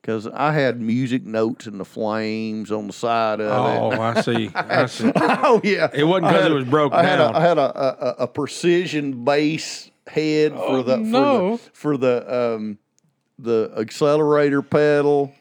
Because 0.06 0.28
I 0.28 0.52
had 0.52 0.80
music 0.80 1.26
notes 1.26 1.66
and 1.66 1.80
the 1.80 1.86
flames 1.86 2.72
on 2.72 2.86
the 2.86 2.94
side 2.94 3.40
of 3.42 3.48
it. 3.48 3.98
Oh. 3.98 4.00
I 4.00 4.22
see. 4.22 4.52
I 4.56 4.86
see. 4.86 5.12
oh 5.16 5.60
yeah, 5.64 5.90
It 5.92 6.04
wasn't 6.04 6.28
because 6.28 6.46
it 6.46 6.52
a- 6.52 6.56
was 6.56 6.66
broke 6.66 6.94
I 6.94 7.02
had 7.02 7.16
down. 7.16 7.34
A, 7.34 7.38
I 7.40 7.42
had 7.42 7.58
a, 7.58 7.62
a, 7.84 8.16
a 8.20 8.28
precision 8.28 9.26
bass 9.26 9.90
head 10.06 10.54
for 10.54 10.84
the 10.84 10.98
no. 10.98 11.58
for 11.58 11.58
the 11.58 11.72
for 11.74 11.98
the 11.98 12.54
um 12.56 12.78
the 13.40 13.74
accelerator 13.80 14.62
pedal. 14.62 15.34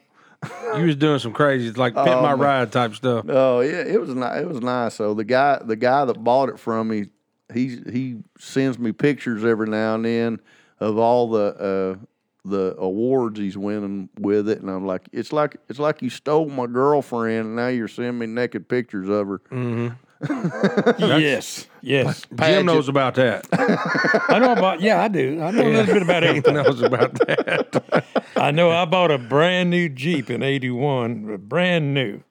You 0.75 0.85
was 0.87 0.95
doing 0.95 1.19
some 1.19 1.31
crazy, 1.33 1.71
like 1.73 1.93
pimp 1.93 2.21
my 2.23 2.33
ride 2.33 2.71
type 2.71 2.95
stuff. 2.95 3.25
Oh 3.29 3.59
yeah, 3.59 3.83
it 3.85 4.01
was 4.01 4.09
nice. 4.15 4.41
It 4.41 4.47
was 4.47 4.61
nice. 4.61 4.95
So 4.95 5.13
the 5.13 5.23
guy, 5.25 5.59
the 5.63 5.75
guy 5.75 6.05
that 6.05 6.23
bought 6.23 6.49
it 6.49 6.59
from 6.59 6.87
me, 6.87 7.05
he 7.53 7.79
he 7.91 8.17
sends 8.39 8.79
me 8.79 8.91
pictures 8.93 9.45
every 9.45 9.67
now 9.67 9.93
and 9.93 10.05
then 10.05 10.39
of 10.79 10.97
all 10.97 11.29
the 11.29 11.99
uh, 11.99 12.05
the 12.45 12.75
awards 12.77 13.39
he's 13.39 13.57
winning 13.57 14.07
with 14.19 14.47
it, 14.47 14.61
and 14.61 14.69
I'm 14.69 14.85
like, 14.85 15.09
it's 15.11 15.33
like 15.33 15.57
it's 15.67 15.79
like 15.79 16.01
you 16.01 16.09
stole 16.09 16.47
my 16.47 16.67
girlfriend, 16.67 17.47
and 17.47 17.55
now 17.55 17.67
you're 17.67 17.87
sending 17.87 18.19
me 18.19 18.27
naked 18.27 18.69
pictures 18.69 19.09
of 19.09 19.27
her. 19.27 19.39
Mm-hmm. 19.51 19.95
yes, 20.99 21.67
yes. 21.81 22.25
Jim 22.33 22.65
knows 22.65 22.87
about 22.87 23.15
that. 23.15 23.45
I 24.29 24.39
know 24.39 24.53
about. 24.53 24.79
Yeah, 24.81 25.01
I 25.03 25.07
do. 25.07 25.41
I 25.41 25.51
know 25.51 25.67
a 25.67 25.69
little 25.69 25.93
bit 25.93 26.01
about 26.03 26.23
He 26.23 26.29
everything. 26.29 26.53
knows 26.55 26.81
about 26.81 27.13
that. 27.15 28.03
I 28.35 28.51
know 28.51 28.71
I 28.71 28.85
bought 28.85 29.11
a 29.11 29.17
brand 29.17 29.69
new 29.69 29.89
Jeep 29.89 30.29
in 30.29 30.41
'81, 30.41 31.37
brand 31.47 31.93
new, 31.93 32.21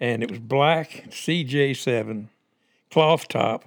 and 0.00 0.22
it 0.22 0.30
was 0.30 0.40
black 0.40 1.04
CJ7, 1.10 2.28
cloth 2.90 3.28
top, 3.28 3.64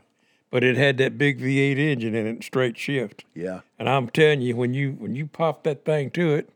but 0.49 0.63
it 0.63 0.77
had 0.77 0.97
that 0.97 1.17
big 1.17 1.39
V8 1.39 1.77
engine 1.77 2.15
in 2.15 2.25
it, 2.27 2.43
straight 2.43 2.77
shift. 2.77 3.25
Yeah, 3.33 3.61
And 3.79 3.89
I'm 3.89 4.09
telling 4.09 4.41
you, 4.41 4.55
when 4.55 4.73
you 4.73 4.91
when 4.93 5.15
you 5.15 5.27
pop 5.27 5.63
that 5.63 5.85
thing 5.85 6.09
to 6.11 6.33
it, 6.35 6.49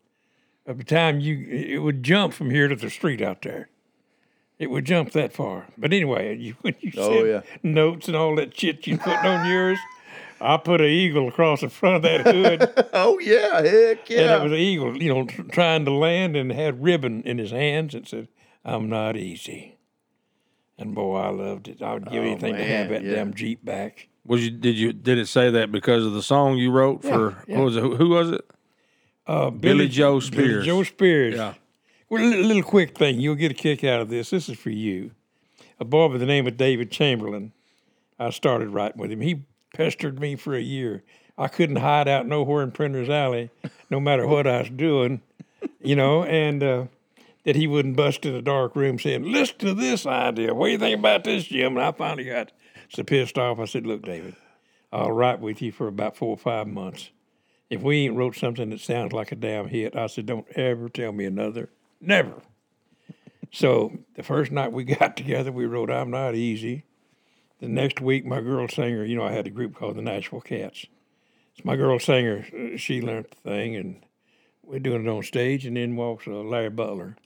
by 0.66 0.74
the 0.74 0.84
time 0.84 1.20
you 1.20 1.46
it 1.50 1.80
would 1.80 2.04
jump 2.04 2.34
from 2.34 2.50
here 2.52 2.68
to 2.68 2.76
the 2.76 2.90
street 2.90 3.22
out 3.22 3.42
there. 3.42 3.68
It 4.60 4.70
would 4.70 4.86
jump 4.86 5.12
that 5.14 5.34
far. 5.34 5.66
But 5.78 5.92
anyway, 5.92 6.38
you 6.40 6.56
when 6.62 6.76
you 6.82 6.92
Oh, 6.98 7.10
said 7.10 7.28
yeah. 7.28 7.42
notes 7.64 8.08
and 8.08 8.16
all 8.16 8.36
that 8.36 8.58
shit 8.58 8.86
you 8.88 8.98
putting 8.98 9.26
on 9.26 9.50
yours, 9.50 9.80
I 10.40 10.58
put 10.58 10.82
an 10.82 10.88
eagle 10.88 11.28
across 11.28 11.62
the 11.62 11.70
front 11.70 11.98
of 11.98 12.02
that 12.04 12.22
hood. 12.22 12.88
oh 12.94 13.20
yeah, 13.20 13.62
heck 13.62 14.10
yeah! 14.10 14.22
And 14.22 14.32
it 14.32 14.44
was 14.44 14.52
an 14.54 14.58
eagle, 14.60 15.02
you 15.02 15.14
know, 15.14 15.26
trying 15.52 15.86
to 15.86 15.92
land 15.92 16.36
and 16.36 16.52
had 16.52 16.82
ribbon 16.84 17.24
in 17.24 17.38
his 17.40 17.52
hands 17.52 17.94
and 17.96 18.08
said, 18.08 18.28
I'm 18.64 18.88
not 18.90 19.18
easy. 19.18 19.78
And 20.82 20.96
boy, 20.96 21.16
I 21.18 21.30
loved 21.30 21.68
it. 21.68 21.82
I 21.82 21.94
would 21.94 22.06
give 22.10 22.24
anything 22.24 22.56
to 22.56 22.64
have 22.64 22.88
Oh, 22.88 22.94
that 22.94 23.04
yeah. 23.04 23.16
damn 23.16 23.34
Jeep 23.34 23.64
back. 23.64 24.08
Was 24.26 24.44
you? 24.44 24.52
Did 24.52 24.76
you? 24.78 24.94
Did 24.94 25.18
it 25.20 25.28
say 25.28 25.50
that 25.52 25.72
because 25.72 26.06
of 26.06 26.14
the 26.14 26.24
song 26.24 26.58
you 26.58 26.72
wrote 26.72 27.04
for? 27.04 27.44
yeah. 27.48 27.58
What 27.58 27.66
was 27.66 27.76
it? 27.78 27.82
Who, 27.82 27.96
who 27.96 28.10
was 28.10 28.32
it? 28.32 28.42
Uh, 29.28 29.50
Billie 29.52 29.88
Jo 29.88 30.14
Billie 30.20 30.22
Spears. 30.22 30.66
Jo 30.66 30.84
Spears. 30.84 31.36
Yeah. 31.36 31.54
Well, 32.10 32.22
a 32.22 32.26
little, 32.26 32.46
little 32.46 32.64
quick 32.64 32.98
thing. 32.98 33.20
You'll 33.20 33.36
get 33.36 33.52
a 33.52 33.56
kick 33.56 33.84
out 33.84 34.02
of 34.02 34.10
this. 34.10 34.32
This 34.32 34.50
is 34.50 34.58
for 34.58 34.70
you. 34.72 35.12
A 35.80 35.86
boy 35.86 36.10
by 36.10 36.18
the 36.18 36.26
name 36.26 36.46
of 36.48 36.58
David 36.58 36.92
Chamberlain. 36.92 37.54
I 38.20 38.30
started 38.32 38.70
writing 38.70 39.00
with 39.00 39.12
him. 39.12 39.22
He 39.22 39.44
pestered 39.74 40.20
me 40.20 40.36
for 40.36 40.54
a 40.56 40.62
year. 40.62 41.04
I 41.38 41.48
couldn't 41.48 41.78
hide 41.78 42.08
out 42.08 42.28
nowhere 42.28 42.62
in 42.64 42.72
Printer's 42.72 43.10
Alley, 43.10 43.50
no 43.90 44.00
matter 44.00 44.28
what 44.28 44.46
I 44.46 44.60
was 44.60 44.70
doing, 44.70 45.22
you 45.82 45.96
know, 45.96 46.24
and 46.24 46.62
uh, 46.62 46.86
that 47.44 47.56
he 47.56 47.68
wouldn't 47.68 47.96
bust 47.96 48.26
in 48.26 48.36
a 48.36 48.42
dark 48.42 48.76
room 48.76 49.00
saying, 49.00 49.24
Listen 49.24 49.58
to 49.60 49.74
this 49.74 50.06
idea. 50.06 50.54
What 50.54 50.68
do 50.68 50.72
you 50.72 50.78
think 50.78 51.00
about 51.00 51.24
this, 51.24 51.46
Jim? 51.46 51.78
And 51.78 51.86
I 51.86 51.92
finally 51.92 52.26
got 52.26 52.52
so 52.90 53.04
pissed 53.04 53.38
off. 53.38 53.60
I 53.60 53.66
said, 53.66 53.86
Look, 53.86 54.04
David, 54.04 54.36
I'll 54.92 55.12
write 55.12 55.40
with 55.40 55.62
you 55.62 55.72
for 55.72 55.88
about 55.88 56.16
four 56.16 56.30
or 56.30 56.38
five 56.38 56.68
months. 56.68 57.12
If 57.70 57.82
we 57.82 58.06
ain't 58.06 58.18
wrote 58.18 58.36
something 58.36 58.70
that 58.72 58.82
sounds 58.82 59.14
like 59.14 59.32
a 59.32 59.36
damn 59.36 59.68
hit, 59.68 59.96
I 59.96 60.08
said, 60.08 60.26
Don't 60.26 60.48
ever 60.56 60.90
tell 60.90 61.12
me 61.12 61.26
another. 61.26 61.70
Never. 62.00 62.42
So 63.52 63.92
the 64.16 64.24
first 64.24 64.52
night 64.52 64.72
we 64.72 64.84
got 65.00 65.18
together, 65.18 65.52
we 65.52 65.66
wrote 65.66 65.90
I'm 65.90 66.12
Not 66.12 66.36
Easy. 66.36 66.86
The 67.60 67.68
next 67.68 68.02
week, 68.02 68.26
my 68.26 68.42
girl 68.42 68.68
singer, 68.68 69.06
you 69.06 69.16
know, 69.16 69.24
I 69.24 69.32
had 69.32 69.46
a 69.46 69.52
group 69.52 69.76
called 69.76 69.96
the 69.96 70.02
Nashville 70.02 70.42
Cats. 70.42 70.88
So 71.56 71.62
my 71.64 71.76
girl 71.76 72.00
singer, 72.00 72.48
uh, 72.58 72.78
she 72.78 73.02
learned 73.02 73.28
the 73.30 73.50
thing, 73.50 73.76
and 73.76 74.04
we're 74.64 74.80
doing 74.80 75.06
it 75.06 75.10
on 75.10 75.22
stage, 75.22 75.66
and 75.68 75.78
then 75.78 75.96
walks 75.96 76.28
uh, 76.28 76.32
Larry 76.32 76.72
Butler. 76.72 77.18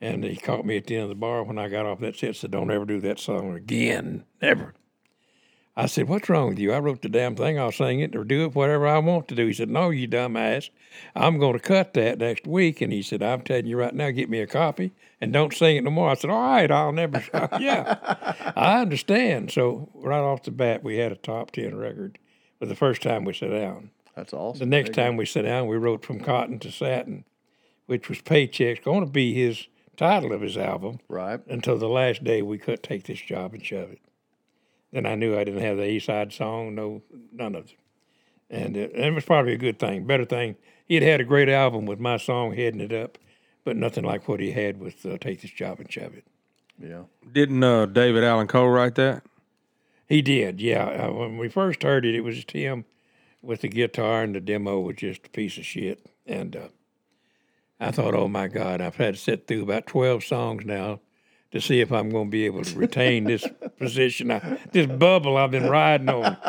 And 0.00 0.24
he 0.24 0.36
caught 0.36 0.66
me 0.66 0.76
at 0.76 0.86
the 0.86 0.96
end 0.96 1.04
of 1.04 1.08
the 1.08 1.14
bar 1.14 1.42
when 1.42 1.58
I 1.58 1.68
got 1.68 1.86
off 1.86 2.00
that 2.00 2.16
set, 2.16 2.36
said, 2.36 2.50
Don't 2.50 2.70
ever 2.70 2.84
do 2.84 3.00
that 3.00 3.18
song 3.18 3.54
again. 3.54 4.24
Never. 4.42 4.74
I 5.76 5.86
said, 5.86 6.08
What's 6.08 6.28
wrong 6.28 6.50
with 6.50 6.58
you? 6.58 6.72
I 6.72 6.78
wrote 6.78 7.02
the 7.02 7.08
damn 7.08 7.34
thing. 7.34 7.58
I'll 7.58 7.72
sing 7.72 8.00
it 8.00 8.14
or 8.14 8.22
do 8.22 8.44
it 8.44 8.54
whatever 8.54 8.86
I 8.86 8.98
want 8.98 9.28
to 9.28 9.34
do. 9.34 9.46
He 9.46 9.52
said, 9.52 9.70
No, 9.70 9.90
you 9.90 10.06
dumbass. 10.06 10.70
I'm 11.16 11.38
going 11.38 11.54
to 11.54 11.58
cut 11.58 11.94
that 11.94 12.18
next 12.18 12.46
week. 12.46 12.80
And 12.80 12.92
he 12.92 13.02
said, 13.02 13.22
I'm 13.22 13.42
telling 13.42 13.66
you 13.66 13.76
right 13.76 13.94
now, 13.94 14.10
get 14.10 14.30
me 14.30 14.40
a 14.40 14.46
copy 14.46 14.92
and 15.20 15.32
don't 15.32 15.52
sing 15.52 15.76
it 15.76 15.84
no 15.84 15.90
more. 15.90 16.10
I 16.10 16.14
said, 16.14 16.30
All 16.30 16.40
right, 16.40 16.70
I'll 16.70 16.92
never. 16.92 17.24
yeah, 17.58 18.52
I 18.56 18.80
understand. 18.80 19.50
So 19.50 19.88
right 19.94 20.20
off 20.20 20.44
the 20.44 20.52
bat, 20.52 20.84
we 20.84 20.98
had 20.98 21.12
a 21.12 21.16
top 21.16 21.50
10 21.50 21.76
record 21.76 22.18
for 22.58 22.66
the 22.66 22.76
first 22.76 23.02
time 23.02 23.24
we 23.24 23.32
sat 23.32 23.50
down. 23.50 23.90
That's 24.14 24.32
awesome. 24.32 24.60
The 24.60 24.66
next 24.66 24.94
time 24.94 25.16
we 25.16 25.26
sat 25.26 25.42
down, 25.42 25.66
we 25.66 25.76
wrote 25.76 26.04
From 26.04 26.20
Cotton 26.20 26.60
to 26.60 26.70
Satin, 26.70 27.24
which 27.86 28.08
was 28.08 28.20
Paychecks, 28.20 28.84
going 28.84 29.04
to 29.04 29.10
be 29.10 29.34
his 29.34 29.66
title 29.96 30.32
of 30.32 30.40
his 30.40 30.56
album 30.56 30.98
right? 31.08 31.40
until 31.46 31.78
the 31.78 31.88
last 31.88 32.24
day 32.24 32.42
we 32.42 32.58
could 32.58 32.82
take 32.82 33.04
this 33.04 33.20
job 33.20 33.54
and 33.54 33.64
shove 33.64 33.90
it. 33.90 34.00
Then 34.92 35.06
I 35.06 35.14
knew 35.14 35.36
I 35.36 35.44
didn't 35.44 35.62
have 35.62 35.76
the 35.76 35.88
East 35.88 36.06
Side 36.06 36.32
song, 36.32 36.74
no, 36.74 37.02
none 37.32 37.54
of 37.54 37.66
it. 37.66 37.76
And, 38.48 38.76
uh, 38.76 38.80
and 38.80 39.06
it 39.06 39.14
was 39.14 39.24
probably 39.24 39.52
a 39.52 39.58
good 39.58 39.78
thing, 39.78 40.06
better 40.06 40.24
thing. 40.24 40.56
He 40.86 40.94
had 40.94 41.02
had 41.02 41.20
a 41.20 41.24
great 41.24 41.48
album 41.48 41.86
with 41.86 41.98
my 41.98 42.16
song 42.16 42.54
heading 42.54 42.80
it 42.80 42.92
up, 42.92 43.18
but 43.64 43.76
nothing 43.76 44.04
like 44.04 44.28
what 44.28 44.40
he 44.40 44.52
had 44.52 44.78
with 44.78 45.04
uh, 45.04 45.16
Take 45.18 45.40
This 45.40 45.50
Job 45.50 45.80
and 45.80 45.90
Shove 45.90 46.14
It. 46.14 46.24
Yeah. 46.78 47.04
Didn't 47.32 47.62
uh, 47.62 47.86
David 47.86 48.22
Allan 48.24 48.46
Coe 48.46 48.66
write 48.66 48.94
that? 48.96 49.24
He 50.08 50.22
did, 50.22 50.60
yeah. 50.60 50.84
Uh, 50.84 51.12
when 51.12 51.38
we 51.38 51.48
first 51.48 51.82
heard 51.82 52.04
it, 52.04 52.14
it 52.14 52.20
was 52.20 52.36
just 52.36 52.50
him 52.50 52.84
with 53.42 53.62
the 53.62 53.68
guitar, 53.68 54.22
and 54.22 54.34
the 54.34 54.40
demo 54.40 54.80
was 54.80 54.96
just 54.96 55.26
a 55.26 55.30
piece 55.30 55.56
of 55.56 55.64
shit. 55.64 56.04
And 56.26 56.54
uh, 56.56 56.68
I 57.80 57.90
thought, 57.90 58.14
oh 58.14 58.28
my 58.28 58.48
God, 58.48 58.80
I've 58.80 58.96
had 58.96 59.14
to 59.14 59.20
sit 59.20 59.46
through 59.46 59.62
about 59.62 59.86
12 59.86 60.24
songs 60.24 60.64
now 60.64 61.00
to 61.50 61.60
see 61.60 61.80
if 61.80 61.92
I'm 61.92 62.10
going 62.10 62.26
to 62.26 62.30
be 62.30 62.46
able 62.46 62.64
to 62.64 62.78
retain 62.78 63.24
this 63.24 63.46
position, 63.78 64.30
I, 64.30 64.58
this 64.72 64.86
bubble 64.86 65.36
I've 65.36 65.50
been 65.50 65.68
riding 65.68 66.08
on. 66.08 66.36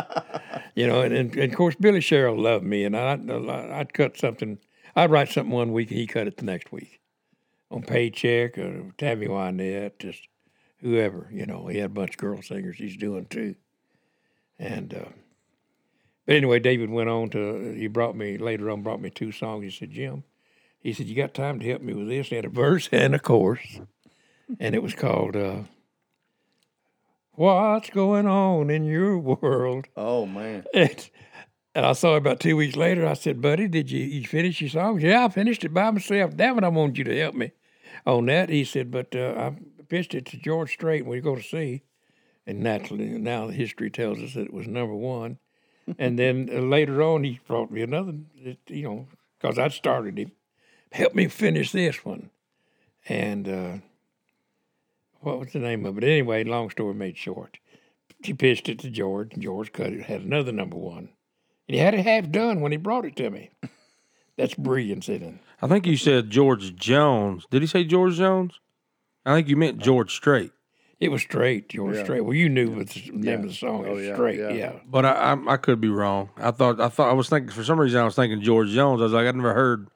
You 0.77 0.87
know, 0.87 1.03
and, 1.03 1.15
and, 1.15 1.33
and 1.37 1.53
of 1.53 1.57
course, 1.57 1.75
Billy 1.75 2.01
Sherrill 2.01 2.37
loved 2.37 2.65
me, 2.65 2.83
and 2.83 2.97
I'd, 2.97 3.31
I'd 3.31 3.93
cut 3.93 4.17
something, 4.17 4.59
I'd 4.93 5.09
write 5.09 5.29
something 5.29 5.53
one 5.53 5.71
week, 5.71 5.89
and 5.89 5.97
he 5.97 6.05
cut 6.05 6.27
it 6.27 6.35
the 6.35 6.43
next 6.43 6.69
week 6.69 6.99
on 7.71 7.83
Paycheck 7.83 8.57
or 8.57 8.91
Tammy 8.97 9.27
Wynette, 9.27 9.99
just 9.99 10.27
whoever, 10.81 11.29
you 11.31 11.45
know. 11.45 11.67
He 11.67 11.77
had 11.77 11.91
a 11.91 11.93
bunch 11.93 12.11
of 12.11 12.17
girl 12.17 12.41
singers 12.41 12.77
he's 12.77 12.97
doing 12.97 13.25
too. 13.25 13.55
And, 14.59 14.93
uh, 14.93 15.09
but 16.25 16.35
anyway, 16.35 16.59
David 16.59 16.89
went 16.89 17.09
on 17.09 17.29
to, 17.29 17.73
he 17.73 17.87
brought 17.87 18.15
me, 18.15 18.37
later 18.37 18.69
on, 18.69 18.83
brought 18.83 19.01
me 19.01 19.09
two 19.09 19.31
songs. 19.31 19.63
He 19.63 19.69
said, 19.69 19.91
Jim, 19.91 20.23
he 20.85 20.93
said, 20.93 21.07
You 21.07 21.15
got 21.15 21.33
time 21.33 21.59
to 21.59 21.67
help 21.67 21.81
me 21.81 21.95
with 21.95 22.07
this? 22.07 22.27
He 22.27 22.35
had 22.35 22.45
a 22.45 22.49
verse 22.49 22.87
and 22.91 23.15
a 23.15 23.19
chorus. 23.19 23.79
And 24.59 24.75
it 24.75 24.83
was 24.83 24.93
called 24.93 25.35
uh, 25.35 25.63
What's 27.31 27.89
Going 27.89 28.27
On 28.27 28.69
in 28.69 28.85
Your 28.85 29.17
World? 29.17 29.87
Oh 29.97 30.27
man. 30.27 30.63
And, 30.73 31.09
and 31.73 31.85
I 31.87 31.93
saw 31.93 32.13
it 32.13 32.19
about 32.19 32.39
two 32.39 32.55
weeks 32.55 32.75
later. 32.75 33.05
I 33.05 33.15
said, 33.15 33.41
Buddy, 33.41 33.67
did 33.67 33.89
you, 33.89 34.05
you 34.05 34.27
finish 34.27 34.61
your 34.61 34.69
song?" 34.69 35.01
Yeah, 35.01 35.25
I 35.25 35.29
finished 35.29 35.63
it 35.65 35.73
by 35.73 35.89
myself. 35.89 36.37
Damn 36.37 36.59
it, 36.59 36.63
I 36.63 36.69
wanted 36.69 36.99
you 36.99 37.03
to 37.05 37.19
help 37.19 37.33
me 37.33 37.51
on 38.05 38.27
that. 38.27 38.49
He 38.49 38.63
said, 38.63 38.91
But 38.91 39.15
uh, 39.15 39.33
I 39.37 39.55
pitched 39.89 40.13
it 40.13 40.27
to 40.27 40.37
George 40.37 40.71
Strait 40.71 41.01
when 41.01 41.17
we 41.17 41.19
go 41.19 41.35
to 41.35 41.41
see. 41.41 41.81
And 42.45 42.59
naturally, 42.59 43.07
now 43.07 43.47
the 43.47 43.53
history 43.53 43.89
tells 43.89 44.19
us 44.19 44.35
that 44.35 44.45
it 44.45 44.53
was 44.53 44.67
number 44.67 44.93
one. 44.93 45.39
and 45.97 46.19
then 46.19 46.47
uh, 46.53 46.59
later 46.59 47.01
on, 47.01 47.23
he 47.23 47.39
brought 47.47 47.71
me 47.71 47.81
another, 47.81 48.13
you 48.67 48.83
know, 48.83 49.07
because 49.41 49.57
I'd 49.57 49.73
started 49.73 50.19
him. 50.19 50.31
Help 50.95 51.13
me 51.13 51.27
finish 51.27 51.71
this 51.73 52.05
one. 52.05 52.29
And 53.09 53.49
uh, 53.49 53.73
what 55.19 55.39
was 55.39 55.51
the 55.51 55.59
name 55.59 55.85
of 55.85 55.97
it? 55.97 56.03
Anyway, 56.05 56.43
long 56.45 56.69
story 56.69 56.93
made 56.93 57.17
short. 57.17 57.57
She 58.23 58.33
pitched 58.33 58.69
it 58.69 58.79
to 58.79 58.89
George, 58.89 59.33
and 59.33 59.43
George 59.43 59.73
cut 59.73 59.87
it, 59.91 60.03
had 60.03 60.21
another 60.21 60.53
number 60.53 60.77
one. 60.77 61.09
And 61.67 61.75
he 61.75 61.77
had 61.79 61.93
it 61.95 62.05
half 62.05 62.29
done 62.31 62.61
when 62.61 62.71
he 62.71 62.77
brought 62.77 63.03
it 63.05 63.17
to 63.17 63.29
me. 63.29 63.49
That's 64.37 64.53
brilliance 64.53 65.09
in 65.09 65.21
it. 65.21 65.33
I 65.61 65.67
think 65.67 65.85
you 65.85 65.97
said 65.97 66.29
George 66.29 66.75
Jones. 66.77 67.45
Did 67.51 67.61
he 67.61 67.67
say 67.67 67.83
George 67.83 68.15
Jones? 68.15 68.59
I 69.25 69.35
think 69.35 69.49
you 69.49 69.57
meant 69.57 69.79
George 69.79 70.13
Strait. 70.15 70.51
It 71.01 71.09
was 71.09 71.21
straight, 71.23 71.67
George 71.69 71.97
Strait. 72.03 72.21
Well, 72.23 72.33
you 72.35 72.47
knew 72.47 72.69
what 72.71 72.87
the 72.87 73.11
name 73.11 73.41
of 73.41 73.49
the 73.49 73.53
song 73.53 73.85
Oh, 73.85 73.97
is. 73.97 74.07
yeah, 74.07 74.13
straight, 74.13 74.39
yeah. 74.39 74.49
yeah. 74.51 74.73
But 74.89 75.05
I, 75.05 75.11
I 75.33 75.53
I 75.53 75.57
could 75.57 75.81
be 75.81 75.89
wrong. 75.89 76.29
I 76.37 76.51
thought 76.51 76.79
I 76.79 76.87
thought 76.87 77.09
I 77.09 77.13
was 77.13 77.27
thinking 77.27 77.51
for 77.51 77.65
some 77.65 77.77
reason 77.81 77.99
I 77.99 78.05
was 78.05 78.15
thinking 78.15 78.41
George 78.41 78.69
Jones. 78.69 79.01
I 79.01 79.03
was 79.05 79.11
like 79.13 79.27
I'd 79.27 79.35
never 79.35 79.53
heard. 79.53 79.89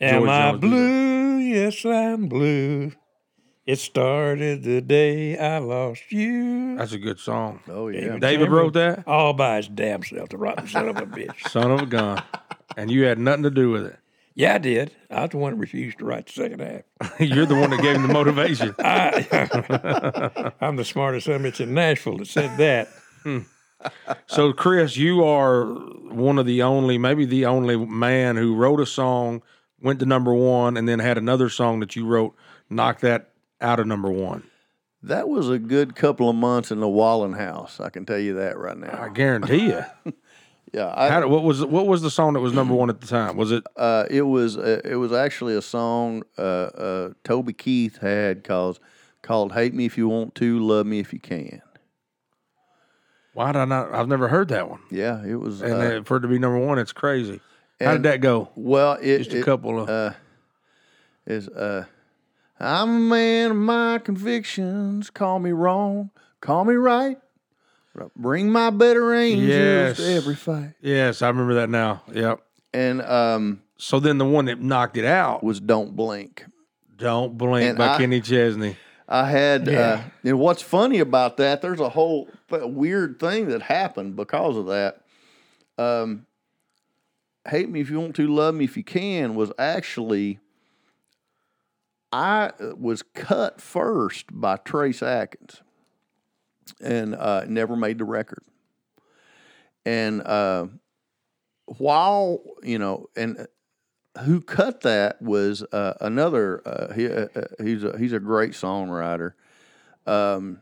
Am 0.00 0.20
George 0.20 0.30
I 0.30 0.50
Jones 0.50 0.60
blue? 0.60 1.38
Yes, 1.38 1.84
I'm 1.84 2.28
blue. 2.28 2.92
It 3.66 3.78
started 3.78 4.62
the 4.62 4.80
day 4.80 5.36
I 5.36 5.58
lost 5.58 6.10
you. 6.10 6.76
That's 6.76 6.92
a 6.92 6.98
good 6.98 7.20
song. 7.20 7.60
Oh 7.68 7.88
yeah. 7.88 8.18
David 8.18 8.50
wrote 8.50 8.72
that. 8.72 9.06
All 9.06 9.34
by 9.34 9.56
his 9.56 9.68
damn 9.68 10.02
self, 10.02 10.30
the 10.30 10.38
rotten 10.38 10.66
son 10.66 10.88
of 10.88 10.96
a 10.96 11.02
bitch. 11.06 11.48
Son 11.50 11.70
of 11.70 11.80
a 11.80 11.86
gun. 11.86 12.22
And 12.76 12.90
you 12.90 13.04
had 13.04 13.18
nothing 13.18 13.42
to 13.42 13.50
do 13.50 13.70
with 13.70 13.84
it. 13.84 13.98
Yeah, 14.34 14.54
I 14.54 14.58
did. 14.58 14.92
I 15.10 15.22
was 15.22 15.30
the 15.30 15.36
one 15.36 15.52
that 15.52 15.58
refused 15.58 15.98
to 15.98 16.06
write 16.06 16.26
the 16.26 16.32
second 16.32 16.60
half. 16.60 17.20
You're 17.20 17.44
the 17.44 17.56
one 17.56 17.70
that 17.70 17.82
gave 17.82 17.96
him 17.96 18.06
the 18.06 18.12
motivation. 18.12 18.74
I, 18.78 20.52
I'm 20.60 20.76
the 20.76 20.84
smartest 20.84 21.26
son 21.26 21.34
of 21.34 21.44
a 21.44 21.50
bitch 21.50 21.60
in 21.60 21.74
Nashville 21.74 22.16
that 22.18 22.26
said 22.26 22.56
that. 22.56 22.88
Hmm. 23.22 23.40
So, 24.26 24.52
Chris, 24.52 24.96
you 24.96 25.24
are 25.24 25.66
one 25.66 26.38
of 26.38 26.46
the 26.46 26.62
only, 26.62 26.96
maybe 26.96 27.26
the 27.26 27.46
only 27.46 27.76
man 27.76 28.36
who 28.36 28.54
wrote 28.54 28.80
a 28.80 28.86
song, 28.86 29.42
went 29.80 30.00
to 30.00 30.06
number 30.06 30.34
one, 30.34 30.76
and 30.76 30.88
then 30.88 30.98
had 30.98 31.18
another 31.18 31.48
song 31.48 31.80
that 31.80 31.96
you 31.96 32.06
wrote 32.06 32.34
knock 32.68 33.00
that 33.00 33.30
out 33.60 33.80
of 33.80 33.86
number 33.86 34.10
one. 34.10 34.44
That 35.02 35.28
was 35.28 35.48
a 35.48 35.58
good 35.58 35.96
couple 35.96 36.28
of 36.28 36.36
months 36.36 36.70
in 36.70 36.80
the 36.80 36.88
Wallin 36.88 37.32
house. 37.32 37.80
I 37.80 37.88
can 37.88 38.04
tell 38.04 38.18
you 38.18 38.34
that 38.34 38.58
right 38.58 38.76
now. 38.76 38.98
I 39.00 39.08
guarantee 39.08 39.66
you. 39.68 39.84
Yeah, 40.72 40.92
I, 40.94 41.08
How, 41.08 41.26
what 41.26 41.42
was 41.42 41.64
what 41.64 41.88
was 41.88 42.00
the 42.00 42.12
song 42.12 42.34
that 42.34 42.40
was 42.40 42.52
number 42.52 42.74
one 42.74 42.90
at 42.90 43.00
the 43.00 43.06
time? 43.08 43.36
Was 43.36 43.50
it 43.50 43.64
uh, 43.76 44.04
it 44.08 44.22
was 44.22 44.56
uh, 44.56 44.80
it 44.84 44.94
was 44.94 45.12
actually 45.12 45.56
a 45.56 45.62
song 45.62 46.22
uh, 46.38 46.42
uh, 46.42 47.10
Toby 47.24 47.52
Keith 47.52 47.98
had 47.98 48.44
called 48.44 48.78
called 49.20 49.52
"Hate 49.52 49.74
Me 49.74 49.86
If 49.86 49.98
You 49.98 50.08
Want 50.08 50.36
To, 50.36 50.60
Love 50.60 50.86
Me 50.86 51.00
If 51.00 51.12
You 51.12 51.18
Can." 51.18 51.60
why 53.32 53.52
did 53.52 53.58
I 53.58 53.64
not? 53.64 53.92
I've 53.92 54.08
never 54.08 54.28
heard 54.28 54.48
that 54.48 54.68
one. 54.68 54.80
Yeah, 54.90 55.24
it 55.24 55.36
was. 55.36 55.62
And 55.62 55.72
uh, 55.72 56.02
for 56.04 56.18
it 56.18 56.20
to 56.20 56.28
be 56.28 56.38
number 56.38 56.58
one, 56.58 56.78
it's 56.78 56.92
crazy. 56.92 57.40
How 57.80 57.92
did 57.92 58.02
that 58.04 58.20
go? 58.20 58.50
well, 58.54 58.98
it, 59.00 59.18
Just 59.18 59.32
a 59.32 59.38
it- 59.38 59.44
couple 59.44 59.80
of. 59.80 59.88
uh, 59.88 60.12
is 61.26 61.48
uh, 61.48 61.84
I'm 62.58 62.88
a 62.88 62.98
man 63.00 63.50
of 63.52 63.56
my 63.56 63.98
convictions. 63.98 65.10
Call 65.10 65.38
me 65.38 65.52
wrong, 65.52 66.10
call 66.40 66.64
me 66.64 66.74
right. 66.74 67.18
Bring 68.16 68.50
my 68.50 68.70
better 68.70 69.12
angels 69.14 69.48
Yes. 69.48 69.96
to 69.96 70.12
every 70.14 70.34
fight. 70.36 70.74
yes, 70.80 71.22
I 71.22 71.28
remember 71.28 71.54
that 71.54 71.68
now. 71.70 72.02
Yep. 72.12 72.40
And 72.72 73.02
um, 73.02 73.62
So 73.78 73.98
then 73.98 74.18
the 74.18 74.24
one 74.24 74.44
that 74.46 74.60
knocked 74.60 74.96
it 74.96 75.04
out 75.04 75.42
was 75.42 75.60
"Don't 75.60 75.96
Blink." 75.96 76.44
"Don't 76.96 77.36
Blink" 77.36 77.68
And 77.70 77.78
by 77.78 77.94
I- 77.94 77.98
Kenny 77.98 78.20
Chesney. 78.20 78.76
I 79.12 79.28
had, 79.28 79.66
uh, 79.68 79.72
Yeah. 79.72 80.02
and 80.22 80.38
what's 80.38 80.62
funny 80.62 81.00
about 81.00 81.36
that, 81.38 81.62
there's 81.62 81.80
a 81.80 81.88
whole 81.88 82.28
weird 82.48 83.18
thing 83.18 83.48
that 83.48 83.60
happened 83.62 84.14
because 84.14 84.56
of 84.56 84.66
that. 84.66 85.00
Um, 85.78 86.26
Hate 87.48 87.68
Me 87.68 87.80
If 87.80 87.90
You 87.90 88.00
Want 88.00 88.16
to, 88.16 88.26
Love 88.26 88.54
Me 88.54 88.64
If 88.64 88.76
You 88.76 88.84
Can 88.84 89.34
was 89.34 89.52
actually, 89.58 90.38
I 92.12 92.52
uh, 92.60 92.74
was 92.76 93.02
cut 93.02 93.60
first 93.60 94.26
by 94.30 94.56
Trace 94.56 95.02
Atkins 95.02 95.62
and 96.80 97.14
uh, 97.14 97.44
never 97.46 97.76
made 97.76 97.98
the 97.98 98.04
record. 98.04 98.42
And 99.86 100.22
uh, 100.22 100.66
while, 101.66 102.42
you 102.62 102.78
know, 102.78 103.08
and 103.16 103.46
who 104.24 104.40
cut 104.40 104.80
that 104.82 105.20
was 105.22 105.62
uh, 105.72 105.94
another. 106.00 106.66
Uh, 106.66 106.92
he 106.92 107.06
uh, 107.06 107.28
uh, 107.34 107.42
he's 107.62 107.84
a 107.84 107.96
he's 107.98 108.12
a 108.12 108.20
great 108.20 108.52
songwriter. 108.52 109.34
Um, 110.06 110.60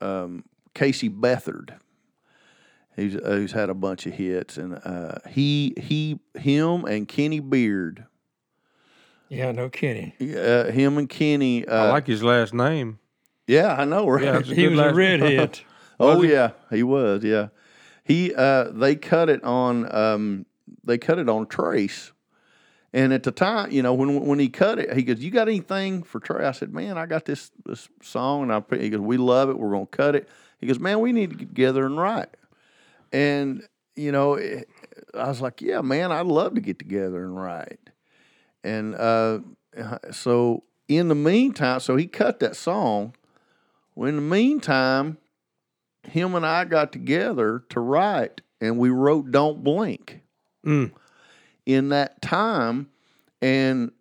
um, 0.00 0.44
Casey 0.74 1.10
Beathard. 1.10 1.78
He's 3.00 3.16
uh, 3.16 3.36
he's 3.36 3.52
had 3.52 3.70
a 3.70 3.74
bunch 3.74 4.06
of 4.06 4.12
hits, 4.14 4.56
and 4.58 4.74
uh, 4.84 5.14
he 5.28 5.74
he 5.76 6.20
him 6.38 6.84
and 6.84 7.08
Kenny 7.08 7.40
Beard. 7.40 8.04
Yeah, 9.28 9.52
no 9.52 9.68
kidding. 9.68 10.12
Uh, 10.36 10.70
him 10.70 10.98
and 10.98 11.08
Kenny. 11.08 11.66
Uh, 11.66 11.86
I 11.86 11.90
like 11.90 12.06
his 12.06 12.22
last 12.22 12.52
name. 12.52 12.98
yeah, 13.46 13.74
I 13.78 13.84
know, 13.84 14.08
right? 14.08 14.24
Yeah, 14.24 14.38
it's 14.38 14.48
He 14.50 14.66
was 14.68 14.78
a 14.78 14.82
last- 14.82 14.94
redhead. 14.96 15.60
Oh 16.02 16.22
yeah, 16.22 16.52
he 16.70 16.82
was. 16.82 17.22
Yeah, 17.22 17.48
he. 18.04 18.34
Uh, 18.34 18.70
they 18.70 18.96
cut 18.96 19.28
it 19.28 19.44
on. 19.44 19.94
Um, 19.94 20.46
they 20.82 20.96
cut 20.96 21.18
it 21.18 21.28
on 21.28 21.46
Trace, 21.46 22.12
and 22.94 23.12
at 23.12 23.22
the 23.22 23.30
time, 23.30 23.70
you 23.70 23.82
know, 23.82 23.92
when 23.92 24.18
when 24.24 24.38
he 24.38 24.48
cut 24.48 24.78
it, 24.78 24.94
he 24.94 25.02
goes, 25.02 25.18
"You 25.20 25.30
got 25.30 25.46
anything 25.46 26.02
for 26.02 26.18
Trace?" 26.18 26.42
I 26.46 26.52
said, 26.52 26.72
"Man, 26.72 26.96
I 26.96 27.04
got 27.04 27.26
this 27.26 27.50
this 27.66 27.90
song," 28.02 28.44
and 28.44 28.52
I 28.52 28.60
put- 28.60 28.80
he 28.80 28.88
goes, 28.88 29.00
"We 29.00 29.18
love 29.18 29.50
it. 29.50 29.58
We're 29.58 29.70
gonna 29.72 29.84
cut 29.84 30.16
it." 30.16 30.26
He 30.58 30.66
goes, 30.66 30.78
"Man, 30.80 31.00
we 31.00 31.12
need 31.12 31.28
to 31.30 31.36
get 31.36 31.48
together 31.48 31.84
and 31.84 31.98
write." 31.98 32.34
And 33.12 33.66
you 33.96 34.12
know, 34.12 34.34
it, 34.34 34.68
I 35.14 35.28
was 35.28 35.40
like, 35.40 35.60
"Yeah, 35.60 35.80
man, 35.80 36.12
I'd 36.12 36.26
love 36.26 36.54
to 36.54 36.60
get 36.60 36.78
together 36.78 37.22
and 37.24 37.36
write." 37.36 37.90
And 38.62 38.94
uh, 38.94 39.40
so 40.12 40.64
in 40.88 41.08
the 41.08 41.14
meantime, 41.14 41.80
so 41.80 41.96
he 41.96 42.06
cut 42.06 42.40
that 42.40 42.56
song. 42.56 43.14
Well, 43.94 44.08
in 44.08 44.16
the 44.16 44.22
meantime, 44.22 45.18
him 46.04 46.34
and 46.34 46.46
I 46.46 46.64
got 46.64 46.92
together 46.92 47.64
to 47.70 47.80
write, 47.80 48.40
and 48.60 48.78
we 48.78 48.90
wrote 48.90 49.30
"Don't 49.30 49.62
Blink" 49.64 50.20
Mm. 50.64 50.92
in 51.64 51.88
that 51.88 52.20
time, 52.20 52.90
and 53.40 53.92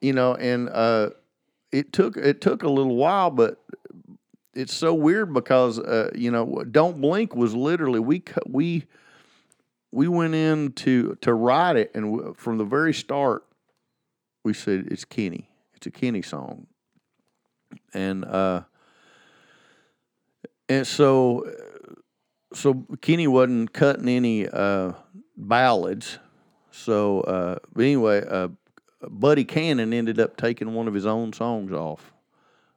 you 0.00 0.12
know, 0.12 0.34
and 0.34 0.68
uh, 0.68 1.10
it 1.72 1.92
took 1.92 2.16
it 2.16 2.40
took 2.40 2.62
a 2.62 2.68
little 2.68 2.96
while, 2.96 3.30
but 3.30 3.58
it's 4.54 4.74
so 4.74 4.94
weird 4.94 5.32
because 5.32 5.78
uh, 5.78 6.10
you 6.14 6.30
know, 6.30 6.64
"Don't 6.70 7.00
Blink" 7.00 7.34
was 7.34 7.54
literally 7.54 8.00
we 8.00 8.22
we 8.46 8.84
we 9.92 10.08
went 10.08 10.34
in 10.34 10.72
to 10.72 11.16
to 11.20 11.34
write 11.34 11.76
it, 11.76 11.90
and 11.94 12.16
w- 12.16 12.34
from 12.36 12.58
the 12.58 12.64
very 12.64 12.94
start, 12.94 13.44
we 14.44 14.54
said 14.54 14.88
it's 14.90 15.04
Kenny, 15.04 15.50
it's 15.74 15.86
a 15.86 15.90
Kenny 15.90 16.22
song, 16.22 16.66
and 17.92 18.24
uh, 18.24 18.62
and 20.68 20.86
so 20.86 21.50
so 22.52 22.86
Kenny 23.00 23.26
wasn't 23.26 23.72
cutting 23.72 24.08
any 24.08 24.48
uh, 24.48 24.92
ballads. 25.36 26.18
So, 26.70 27.20
uh, 27.20 27.58
but 27.72 27.84
anyway, 27.84 28.24
uh, 28.28 28.48
Buddy 29.08 29.44
Cannon 29.44 29.92
ended 29.92 30.18
up 30.18 30.36
taking 30.36 30.74
one 30.74 30.88
of 30.88 30.94
his 30.94 31.06
own 31.06 31.32
songs 31.32 31.72
off 31.72 32.13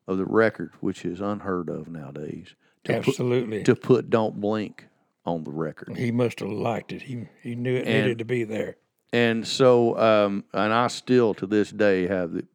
of 0.08 0.18
the 0.18 0.26
record, 0.26 0.72
which 0.80 1.03
is 1.05 1.20
unheard 1.22 1.70
of 1.70 1.88
nowadays. 1.88 2.55
To 2.86 2.93
put, 3.01 3.08
Absolutely. 3.10 3.64
to 3.64 3.76
put 3.76 4.10
"Don't 4.10 4.39
Blink" 4.39 4.88
on 5.26 5.43
the 5.43 5.51
record. 5.51 5.97
He 5.97 6.12
must 6.12 6.39
have 6.39 6.49
liked 6.49 6.91
it. 6.93 7.01
He 7.03 7.28
he 7.43 7.55
knew 7.55 7.76
it 7.76 7.86
needed 7.86 8.20
to 8.20 8.26
be 8.26 8.43
there. 8.45 8.78
And 9.14 9.45
so, 9.47 9.97
um, 9.97 10.43
and 10.53 10.74
I 10.74 10.88
still 10.88 11.34
to 11.36 11.45
this 11.47 11.70
day 11.72 12.08
have 12.08 12.32
the 12.34 12.45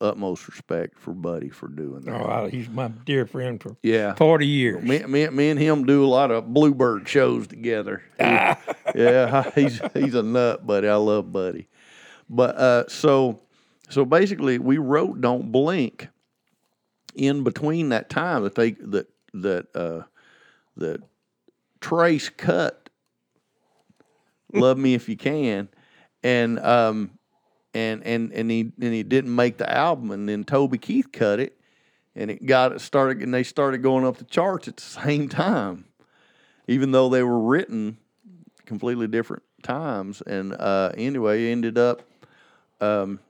utmost 0.00 0.48
respect 0.48 0.98
for 0.98 1.12
Buddy 1.12 1.48
for 1.48 1.68
doing 1.68 2.00
that. 2.02 2.14
Oh, 2.20 2.26
I, 2.46 2.50
he's 2.50 2.68
my 2.68 2.88
dear 2.88 3.26
friend 3.26 3.62
for 3.62 3.76
Yeah. 3.82 4.14
forty 4.14 4.46
years. 4.46 4.82
Me, 4.82 5.00
me, 5.00 5.28
me 5.28 5.50
and 5.50 5.60
him 5.60 5.84
do 5.84 6.04
a 6.04 6.06
lot 6.06 6.30
of 6.30 6.52
Bluebird 6.52 7.06
shows 7.08 7.46
together. 7.46 8.02
He- 8.18 8.24
yeah, 8.94 9.50
he's 9.54 9.80
he's 9.94 10.14
a 10.14 10.22
nut, 10.22 10.66
buddy. 10.66 10.88
I 10.88 10.96
love 10.96 11.32
Buddy. 11.32 11.68
But 12.30 12.56
uh, 12.56 12.88
so 12.88 13.40
so 13.90 14.04
basically, 14.06 14.58
we 14.58 14.78
wrote 14.78 15.20
"Don't 15.20 15.52
Blink" 15.52 16.08
in 17.14 17.44
between 17.44 17.90
that 17.90 18.08
time 18.10 18.42
that 18.44 18.54
they 18.54 18.72
that 18.72 19.08
that 19.34 19.66
uh, 19.74 20.02
that 20.76 21.02
Trace 21.80 22.28
cut 22.28 22.88
"Love 24.52 24.78
Me 24.78 24.94
If 24.94 25.08
You 25.08 25.16
Can," 25.16 25.68
and 26.22 26.58
um 26.60 27.18
and 27.74 28.02
and 28.04 28.32
and 28.32 28.50
he 28.50 28.72
and 28.80 28.92
he 28.92 29.02
didn't 29.02 29.34
make 29.34 29.58
the 29.58 29.70
album, 29.70 30.10
and 30.10 30.28
then 30.28 30.44
Toby 30.44 30.78
Keith 30.78 31.10
cut 31.12 31.40
it. 31.40 31.58
And 32.14 32.30
it 32.30 32.44
got 32.44 32.72
it 32.72 32.82
started 32.82 33.22
and 33.22 33.32
they 33.32 33.42
started 33.42 33.82
going 33.82 34.04
up 34.04 34.18
the 34.18 34.24
charts 34.24 34.68
at 34.68 34.76
the 34.76 34.82
same 34.82 35.30
time. 35.30 35.86
Even 36.68 36.92
though 36.92 37.08
they 37.08 37.22
were 37.22 37.40
written 37.40 37.96
completely 38.66 39.06
different 39.06 39.42
times. 39.62 40.20
And 40.20 40.52
uh, 40.52 40.92
anyway 40.94 41.50
ended 41.50 41.78
up 41.78 42.02
um, 42.82 43.20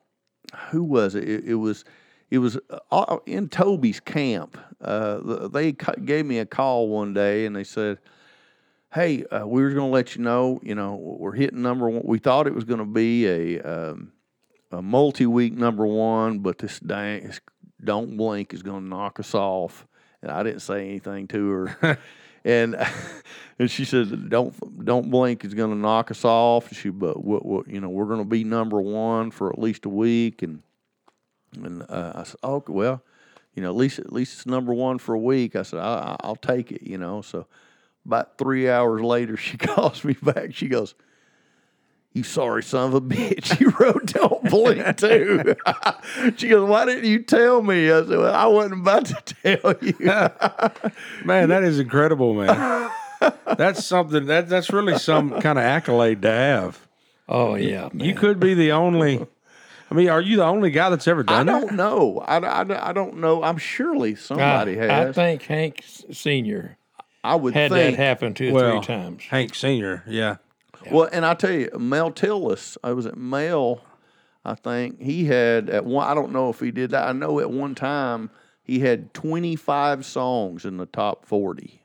who 0.71 0.83
was 0.83 1.15
it? 1.15 1.29
it 1.29 1.45
it 1.45 1.55
was 1.55 1.85
it 2.33 2.39
was 2.39 2.59
uh, 2.91 3.17
in 3.27 3.49
toby's 3.49 4.01
camp 4.01 4.57
uh, 4.81 5.49
they 5.49 5.73
gave 5.73 6.25
me 6.25 6.39
a 6.39 6.47
call 6.47 6.89
one 6.89 7.13
day 7.13 7.47
and 7.47 7.55
they 7.55 7.65
said 7.65 7.99
hey 8.95 9.25
uh, 9.27 9.47
we 9.47 9.63
were 9.63 9.71
going 9.71 9.89
to 9.89 9.95
let 9.95 10.17
you 10.17 10.23
know 10.23 10.59
you 10.63 10.75
know 10.75 10.95
we're 10.95 11.33
hitting 11.33 11.63
number 11.63 11.89
one 11.89 12.03
we 12.05 12.19
thought 12.19 12.47
it 12.47 12.55
was 12.55 12.65
going 12.65 12.81
to 12.81 12.85
be 12.85 13.27
a 13.27 13.61
um, 13.61 14.13
a 14.73 14.83
multi-week 14.83 15.53
number 15.53 15.87
one, 15.87 16.39
but 16.41 16.59
this 16.59 16.81
dang 16.81 17.27
this 17.27 17.41
don't 17.85 18.17
blink 18.17 18.55
is 18.55 18.63
going 18.63 18.83
to 18.83 18.89
knock 18.89 19.21
us 19.21 19.35
off. 19.35 19.87
And 20.23 20.31
I 20.31 20.43
didn't 20.43 20.61
say 20.61 20.89
anything 20.89 21.29
to 21.29 21.51
her, 21.51 21.99
and 22.45 22.77
and 23.59 23.71
she 23.71 23.85
said 23.85 24.31
don't 24.31 24.85
don't 24.85 25.11
blink 25.11 25.45
is 25.45 25.55
going 25.55 25.71
to 25.71 25.77
knock 25.77 26.11
us 26.11 26.25
off. 26.25 26.73
She 26.73 26.89
but 26.89 27.23
what, 27.23 27.45
what 27.45 27.69
you 27.69 27.81
know 27.81 27.91
we're 27.91 28.07
going 28.07 28.21
to 28.21 28.25
be 28.25 28.45
number 28.45 28.81
one 28.81 29.31
for 29.31 29.51
at 29.51 29.59
least 29.59 29.85
a 29.85 29.91
week, 29.91 30.43
and 30.43 30.63
and 31.55 31.83
uh, 31.89 32.13
I 32.17 32.23
said 32.25 32.37
okay 32.43 32.73
well, 32.73 33.03
you 33.55 33.63
know 33.63 33.69
at 33.71 33.77
least 33.77 33.99
at 33.99 34.13
least 34.13 34.35
it's 34.35 34.47
number 34.47 34.73
one 34.73 34.99
for 34.99 35.15
a 35.15 35.19
week. 35.19 35.57
I 35.57 35.63
said 35.63 35.81
I, 35.81 35.85
I- 35.95 36.17
I'll 36.21 36.37
take 36.37 36.73
it, 36.73 36.83
you 36.83 36.99
know. 36.99 37.23
So 37.23 37.47
about 38.07 38.39
three 38.39 38.69
hours 38.71 39.01
later, 39.03 39.37
she 39.39 39.57
calls 39.57 40.05
me 40.05 40.15
back. 40.23 40.55
She 40.55 40.69
goes 40.69 40.95
you 42.15 42.23
sorry 42.23 42.63
son 42.63 42.89
of 42.89 42.95
a 42.95 43.01
bitch. 43.01 43.59
You 43.59 43.71
wrote 43.81 44.05
Don't 44.13 44.43
Blink 44.51 44.99
too. 44.99 45.55
she 46.37 46.49
goes, 46.49 46.69
Why 46.69 46.85
didn't 46.85 47.09
you 47.09 47.23
tell 47.23 47.63
me? 47.63 47.91
I 47.91 48.01
said, 48.01 48.11
Well, 48.19 48.35
I 48.35 48.45
wasn't 48.47 48.83
about 48.83 49.07
to 49.07 49.35
tell 49.43 49.75
you. 49.81 49.95
Man, 51.25 51.49
that 51.49 51.63
is 51.65 51.79
incredible, 51.79 52.35
man. 52.35 52.91
that's 53.57 53.87
something 53.87 54.27
that 54.27 54.49
that's 54.51 54.71
really 54.71 54.99
some 54.99 55.41
kind 55.41 55.59
of 55.59 55.65
accolade 55.65 56.21
to 56.23 56.31
have. 56.31 56.87
Oh 57.29 57.55
yeah, 57.55 57.89
man. 57.95 58.07
You 58.07 58.15
could 58.15 58.39
be 58.41 58.53
the 58.55 58.73
only. 58.73 59.27
I 59.93 59.95
mean, 59.95 60.09
are 60.09 60.23
you 60.23 60.39
the 60.39 60.45
only 60.45 60.71
guy 60.71 60.89
that's 60.89 61.07
ever 61.07 61.21
I 61.29 61.45
done 61.45 61.47
that? 61.47 61.55
I 61.55 61.61
don't 61.61 61.73
know. 61.75 62.25
I, 62.27 62.39
I, 62.39 62.89
I 62.89 62.93
don't 62.95 63.19
know. 63.19 63.43
I'm 63.43 63.59
surely 63.59 64.15
uh, 64.15 64.17
somebody 64.17 64.81
I, 64.81 65.09
I 65.09 65.13
think 65.13 65.43
Hank 65.43 65.85
Senior 66.11 66.79
I 67.23 67.35
would 67.37 67.53
had 67.53 67.71
think. 67.71 67.97
that 67.99 68.03
happen 68.03 68.33
two 68.33 68.49
or 68.49 68.53
Well, 68.55 68.71
three 68.83 68.87
times. 68.87 69.23
Hank 69.25 69.55
Senior, 69.55 70.03
yeah. 70.07 70.37
Well, 70.91 71.11
and 71.13 71.27
I 71.27 71.35
tell 71.35 71.53
you, 71.53 71.69
Mel 71.79 72.11
Tillis, 72.11 72.79
I 72.83 72.95
was 72.95 73.05
at 73.05 73.19
Mel, 73.19 73.83
I 74.47 74.55
think 74.55 74.99
he 74.99 75.27
had 75.27 75.69
at 75.69 75.85
one. 75.85 76.09
I 76.09 76.15
don't 76.15 76.33
know 76.33 76.49
if 76.49 76.59
he 76.61 76.71
did 76.71 76.93
that. 76.93 77.07
I 77.07 77.13
know 77.13 77.39
at 77.39 77.51
one 77.51 77.75
time 77.75 78.31
he 78.63 78.79
had 78.79 79.13
25 79.13 80.07
songs 80.07 80.65
in 80.65 80.79
the 80.79 80.87
top 80.87 81.27
40. 81.27 81.83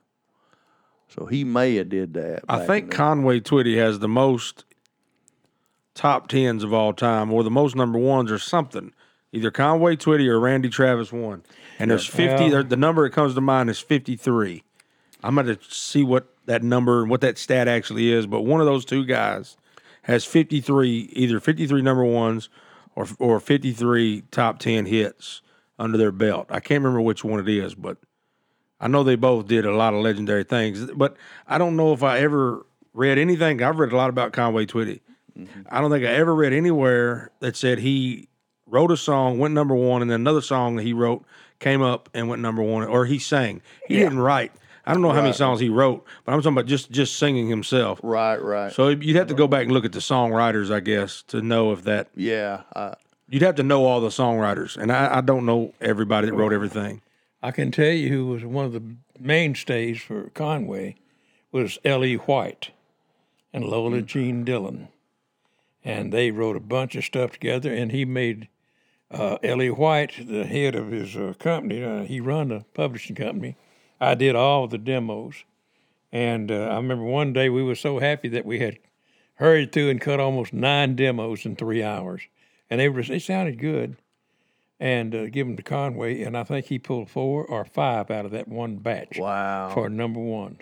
So 1.10 1.26
he 1.26 1.43
may 1.43 1.76
have 1.76 1.89
did 1.89 2.14
that. 2.14 2.43
I 2.47 2.66
think 2.66 2.89
Conway 2.89 3.41
Twitty 3.41 3.76
has 3.78 3.99
the 3.99 4.08
most 4.08 4.64
top 5.98 6.30
tens 6.30 6.64
of 6.64 6.74
all 6.74 6.93
time, 6.93 7.34
or 7.34 7.43
the 7.43 7.52
most 7.52 7.76
number 7.76 8.00
ones, 8.00 8.32
or 8.32 8.39
something. 8.39 8.93
Either 9.34 9.52
Conway 9.52 9.98
Twitty 9.98 10.28
or 10.28 10.39
Randy 10.39 10.70
Travis 10.70 11.12
won. 11.12 11.43
And 11.80 11.91
there's 11.91 12.06
fifty. 12.06 12.45
Yeah. 12.45 12.62
The 12.62 12.78
number 12.78 13.04
that 13.04 13.14
comes 13.14 13.36
to 13.36 13.41
mind 13.41 13.70
is 13.70 13.80
fifty-three. 13.80 14.64
I'm 15.24 15.36
going 15.36 15.48
to 15.48 15.60
see 15.68 16.04
what 16.04 16.34
that 16.45 16.64
number 16.64 17.02
and 17.02 17.10
what 17.10 17.22
that 17.22 17.38
stat 17.38 17.68
actually 17.68 18.12
is. 18.12 18.26
But 18.26 18.41
one 18.41 18.62
of 18.62 18.68
those 18.68 18.86
two 18.86 19.04
guys 19.04 19.58
has 20.04 20.24
fifty-three, 20.24 21.10
either 21.12 21.41
fifty-three 21.41 21.82
number 21.82 22.06
ones 22.06 22.50
or 22.95 23.06
or 23.20 23.39
fifty-three 23.41 24.24
top 24.32 24.60
ten 24.60 24.86
hits 24.86 25.41
under 25.78 25.98
their 25.98 26.14
belt. 26.14 26.48
I 26.50 26.62
can't 26.62 26.84
remember 26.84 27.02
which 27.02 27.24
one 27.24 27.39
it 27.39 27.50
is, 27.50 27.76
but 27.76 27.98
I 28.80 28.88
know 28.88 29.04
they 29.04 29.16
both 29.16 29.48
did 29.48 29.66
a 29.66 29.76
lot 29.76 29.93
of 29.93 30.02
legendary 30.02 30.43
things, 30.45 30.89
but 30.95 31.18
I 31.48 31.58
don't 31.58 31.76
know 31.76 31.91
if 31.93 32.02
I 32.02 32.20
ever 32.20 32.66
read 32.93 33.18
anything. 33.18 33.62
I've 33.62 33.78
read 33.78 33.91
a 33.91 33.98
lot 33.98 34.10
about 34.10 34.34
Conway 34.34 34.66
Twitty. 34.66 35.02
Mm-hmm. 35.38 35.62
I 35.70 35.82
don't 35.82 35.92
think 35.92 36.06
I 36.06 36.10
ever 36.10 36.34
read 36.34 36.54
anywhere 36.54 37.32
that 37.40 37.56
said 37.56 37.80
he 37.80 38.28
wrote 38.66 38.92
a 38.92 38.98
song, 38.98 39.40
went 39.40 39.54
number 39.54 39.76
one, 39.76 40.02
and 40.02 40.10
then 40.12 40.22
another 40.22 40.42
song 40.42 40.76
that 40.78 40.84
he 40.84 40.94
wrote 40.94 41.26
came 41.60 41.82
up 41.82 42.10
and 42.14 42.28
went 42.28 42.42
number 42.42 42.62
one, 42.62 42.84
or 42.88 43.06
he 43.06 43.20
sang. 43.20 43.62
He 43.88 43.96
didn't 43.96 44.20
write. 44.20 44.52
I 44.86 44.94
don't 44.94 45.02
know 45.02 45.12
how 45.12 45.22
many 45.22 45.34
songs 45.34 45.60
he 45.60 45.68
wrote, 45.68 46.06
but 46.24 46.32
I'm 46.32 46.40
talking 46.40 46.54
about 46.54 46.66
just 46.66 46.90
just 46.92 47.18
singing 47.18 47.50
himself. 47.50 48.00
Right, 48.04 48.42
right. 48.42 48.72
So 48.72 48.88
you'd 48.88 49.18
have 49.18 49.28
to 49.28 49.34
go 49.34 49.48
back 49.48 49.64
and 49.64 49.74
look 49.74 49.84
at 49.84 49.92
the 49.92 50.00
songwriters, 50.00 50.74
I 50.74 50.80
guess, 50.80 51.24
to 51.24 51.42
know 51.42 51.74
if 51.74 51.84
that. 51.84 52.08
yeah. 52.16 52.62
I, 52.76 52.96
You'd 53.30 53.42
have 53.42 53.56
to 53.56 53.64
know 53.64 53.84
all 53.84 54.00
the 54.00 54.08
songwriters, 54.08 54.78
and 54.78 54.90
I, 54.90 55.18
I 55.18 55.22
don't 55.22 55.46
know 55.46 55.74
everybody 55.82 56.28
that 56.28 56.34
wrote 56.34 56.54
everything. 56.54 57.02
I 57.44 57.52
can 57.52 57.72
tell 57.72 57.92
you 57.92 58.08
who 58.08 58.28
was 58.28 58.46
one 58.46 58.64
of 58.64 58.72
the 58.72 58.82
mainstays 59.20 60.02
for 60.02 60.30
Conway 60.30 60.96
was 61.52 61.78
L.E. 61.84 62.16
White 62.16 62.72
and 63.52 63.66
Lola 63.66 64.02
mm. 64.02 64.06
Jean 64.06 64.46
Dillon. 64.46 64.88
And 65.88 66.12
they 66.12 66.32
wrote 66.32 66.56
a 66.56 66.62
bunch 66.62 66.96
of 66.96 67.06
stuff 67.06 67.32
together, 67.32 67.74
and 67.74 67.92
he 67.92 68.04
made 68.04 68.50
uh, 69.10 69.38
L.E. 69.42 69.70
White 69.70 70.28
the 70.28 70.46
head 70.46 70.76
of 70.76 70.92
his 70.92 71.16
uh, 71.16 71.34
company. 71.40 71.84
Uh, 71.84 72.04
he 72.04 72.20
run 72.20 72.52
a 72.52 72.66
publishing 72.74 73.16
company. 73.16 73.56
I 74.00 74.16
did 74.16 74.36
all 74.36 74.68
the 74.68 74.78
demos. 74.78 75.46
And 76.12 76.52
uh, 76.52 76.68
I 76.72 76.76
remember 76.76 77.04
one 77.04 77.34
day 77.34 77.50
we 77.50 77.64
were 77.64 77.76
so 77.76 78.00
happy 78.00 78.28
that 78.30 78.46
we 78.46 78.60
had 78.60 78.80
hurried 79.36 79.72
through 79.72 79.90
and 79.90 80.02
cut 80.02 80.20
almost 80.20 80.54
nine 80.54 80.96
demos 80.96 81.46
in 81.46 81.56
three 81.56 81.84
hours. 81.84 82.24
And 82.70 82.80
they, 82.80 82.90
were, 82.90 83.04
they 83.04 83.20
sounded 83.20 83.60
good 83.60 83.98
and 84.80 85.16
uh, 85.16 85.28
give 85.28 85.48
them 85.48 85.58
to 85.58 85.64
Conway, 85.64 86.22
and 86.22 86.38
I 86.38 86.44
think 86.44 86.68
he 86.68 86.78
pulled 86.78 87.10
four 87.10 87.44
or 87.44 87.66
five 87.66 88.12
out 88.12 88.26
of 88.26 88.32
that 88.32 88.48
one 88.48 88.78
batch 88.78 89.18
wow. 89.18 89.72
for 89.74 89.90
number 89.90 90.20
ones. 90.20 90.60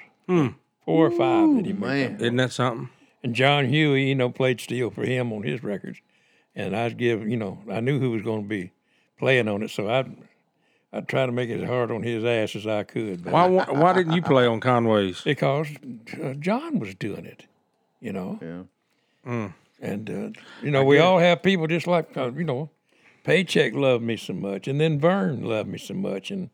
Four 0.86 1.08
or 1.08 1.12
five 1.12 1.56
that 1.56 1.66
he 1.66 1.74
made. 1.74 2.12
Man. 2.12 2.16
Isn't 2.22 2.36
that 2.38 2.54
something? 2.54 2.90
And 3.26 3.34
John 3.34 3.66
Hughey, 3.66 4.08
you 4.10 4.14
know, 4.14 4.30
played 4.30 4.62
steel 4.62 4.92
for 4.92 5.04
him 5.04 5.34
on 5.34 5.42
his 5.42 5.64
records, 5.64 6.00
and 6.54 6.76
I'd 6.76 6.96
give, 6.96 7.28
you 7.28 7.38
know, 7.38 7.58
I 7.68 7.80
knew 7.80 8.00
who 8.00 8.12
was 8.12 8.22
going 8.22 8.44
to 8.44 8.48
be 8.48 8.72
playing 9.18 9.48
on 9.48 9.64
it, 9.64 9.72
so 9.72 9.90
I'd 9.90 10.16
I'd 10.94 11.08
try 11.08 11.26
to 11.26 11.32
make 11.32 11.50
it 11.50 11.60
as 11.60 11.68
hard 11.68 11.90
on 11.90 12.04
his 12.04 12.24
ass 12.24 12.56
as 12.56 12.68
I 12.68 12.84
could. 12.84 13.24
But 13.24 13.34
Why 13.34 13.48
why 13.48 13.66
why 13.72 13.94
didn't 13.94 14.14
you 14.14 14.22
play 14.22 14.46
on 14.46 14.60
Conway's? 14.60 15.22
because 15.22 15.70
uh, 16.24 16.36
John 16.36 16.78
was 16.78 16.94
doing 16.94 17.26
it, 17.26 17.48
you 18.00 18.14
know. 18.14 18.38
Yeah. 19.26 19.50
And 19.82 20.08
uh, 20.08 20.40
you 20.62 20.70
know, 20.70 20.84
we 20.84 21.00
all 21.00 21.18
have 21.18 21.42
people 21.42 21.66
just 21.66 21.88
like 21.88 22.16
uh, 22.16 22.32
you 22.32 22.44
know, 22.44 22.70
paycheck 23.24 23.74
loved 23.74 24.04
me 24.04 24.18
so 24.18 24.34
much, 24.34 24.68
and 24.68 24.80
then 24.80 25.00
Vern 25.00 25.44
loved 25.44 25.68
me 25.68 25.80
so 25.80 25.96
much, 25.96 26.30
and 26.30 26.52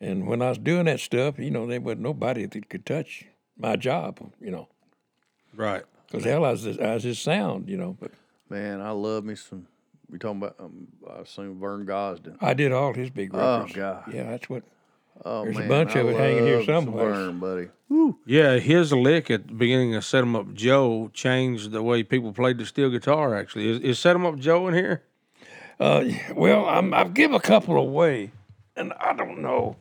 and 0.00 0.28
when 0.28 0.42
I 0.42 0.50
was 0.50 0.58
doing 0.58 0.84
that 0.84 1.00
stuff, 1.00 1.40
you 1.40 1.50
know, 1.50 1.66
there 1.66 1.80
wasn't 1.80 2.02
nobody 2.02 2.46
that 2.46 2.68
could 2.68 2.86
touch 2.86 3.24
my 3.56 3.74
job, 3.74 4.20
you 4.40 4.52
know, 4.52 4.68
Right. 5.58 5.82
because 6.06 6.24
hell, 6.24 6.44
I 6.44 6.52
was, 6.52 6.66
I 6.78 6.94
was 6.94 7.02
his 7.02 7.18
sound, 7.18 7.68
you 7.68 7.76
know. 7.76 7.96
But 8.00 8.12
Man, 8.48 8.80
I 8.80 8.90
love 8.92 9.24
me 9.24 9.34
some. 9.34 9.66
We 10.10 10.18
talking 10.18 10.38
about? 10.38 10.54
Um, 10.58 10.86
I 11.10 11.20
assume 11.20 11.60
Vern 11.60 11.84
Gosdin. 11.84 12.38
I 12.40 12.54
did 12.54 12.72
all 12.72 12.94
his 12.94 13.10
big 13.10 13.34
records. 13.34 13.72
Oh. 13.74 13.76
God. 13.76 14.14
Yeah, 14.14 14.22
that's 14.30 14.48
what. 14.48 14.62
Oh 15.24 15.42
There's 15.42 15.56
a 15.56 15.60
man, 15.60 15.68
bunch 15.68 15.96
I 15.96 16.00
of 16.00 16.08
it 16.10 16.16
hanging 16.16 16.44
here 16.46 16.56
love 16.58 16.64
some 16.66 16.84
someplace. 16.84 17.04
Vern, 17.04 17.38
buddy. 17.40 17.68
Yeah, 18.24 18.58
his 18.58 18.92
lick 18.92 19.30
at 19.32 19.48
the 19.48 19.52
beginning 19.54 19.96
of 19.96 20.04
Set 20.04 20.22
'em 20.22 20.36
Up 20.36 20.54
Joe 20.54 21.10
changed 21.12 21.72
the 21.72 21.82
way 21.82 22.04
people 22.04 22.32
played 22.32 22.58
the 22.58 22.64
steel 22.64 22.88
guitar. 22.88 23.34
Actually, 23.34 23.68
is, 23.68 23.80
is 23.80 23.98
Set 23.98 24.14
'em 24.14 24.24
Up 24.24 24.38
Joe 24.38 24.68
in 24.68 24.74
here? 24.74 25.02
Uh, 25.80 26.04
well, 26.34 26.66
I'm, 26.66 26.94
I've 26.94 27.14
give 27.14 27.32
a 27.32 27.40
couple 27.40 27.76
away, 27.76 28.30
and 28.76 28.92
I 29.00 29.12
don't 29.12 29.42
know. 29.42 29.76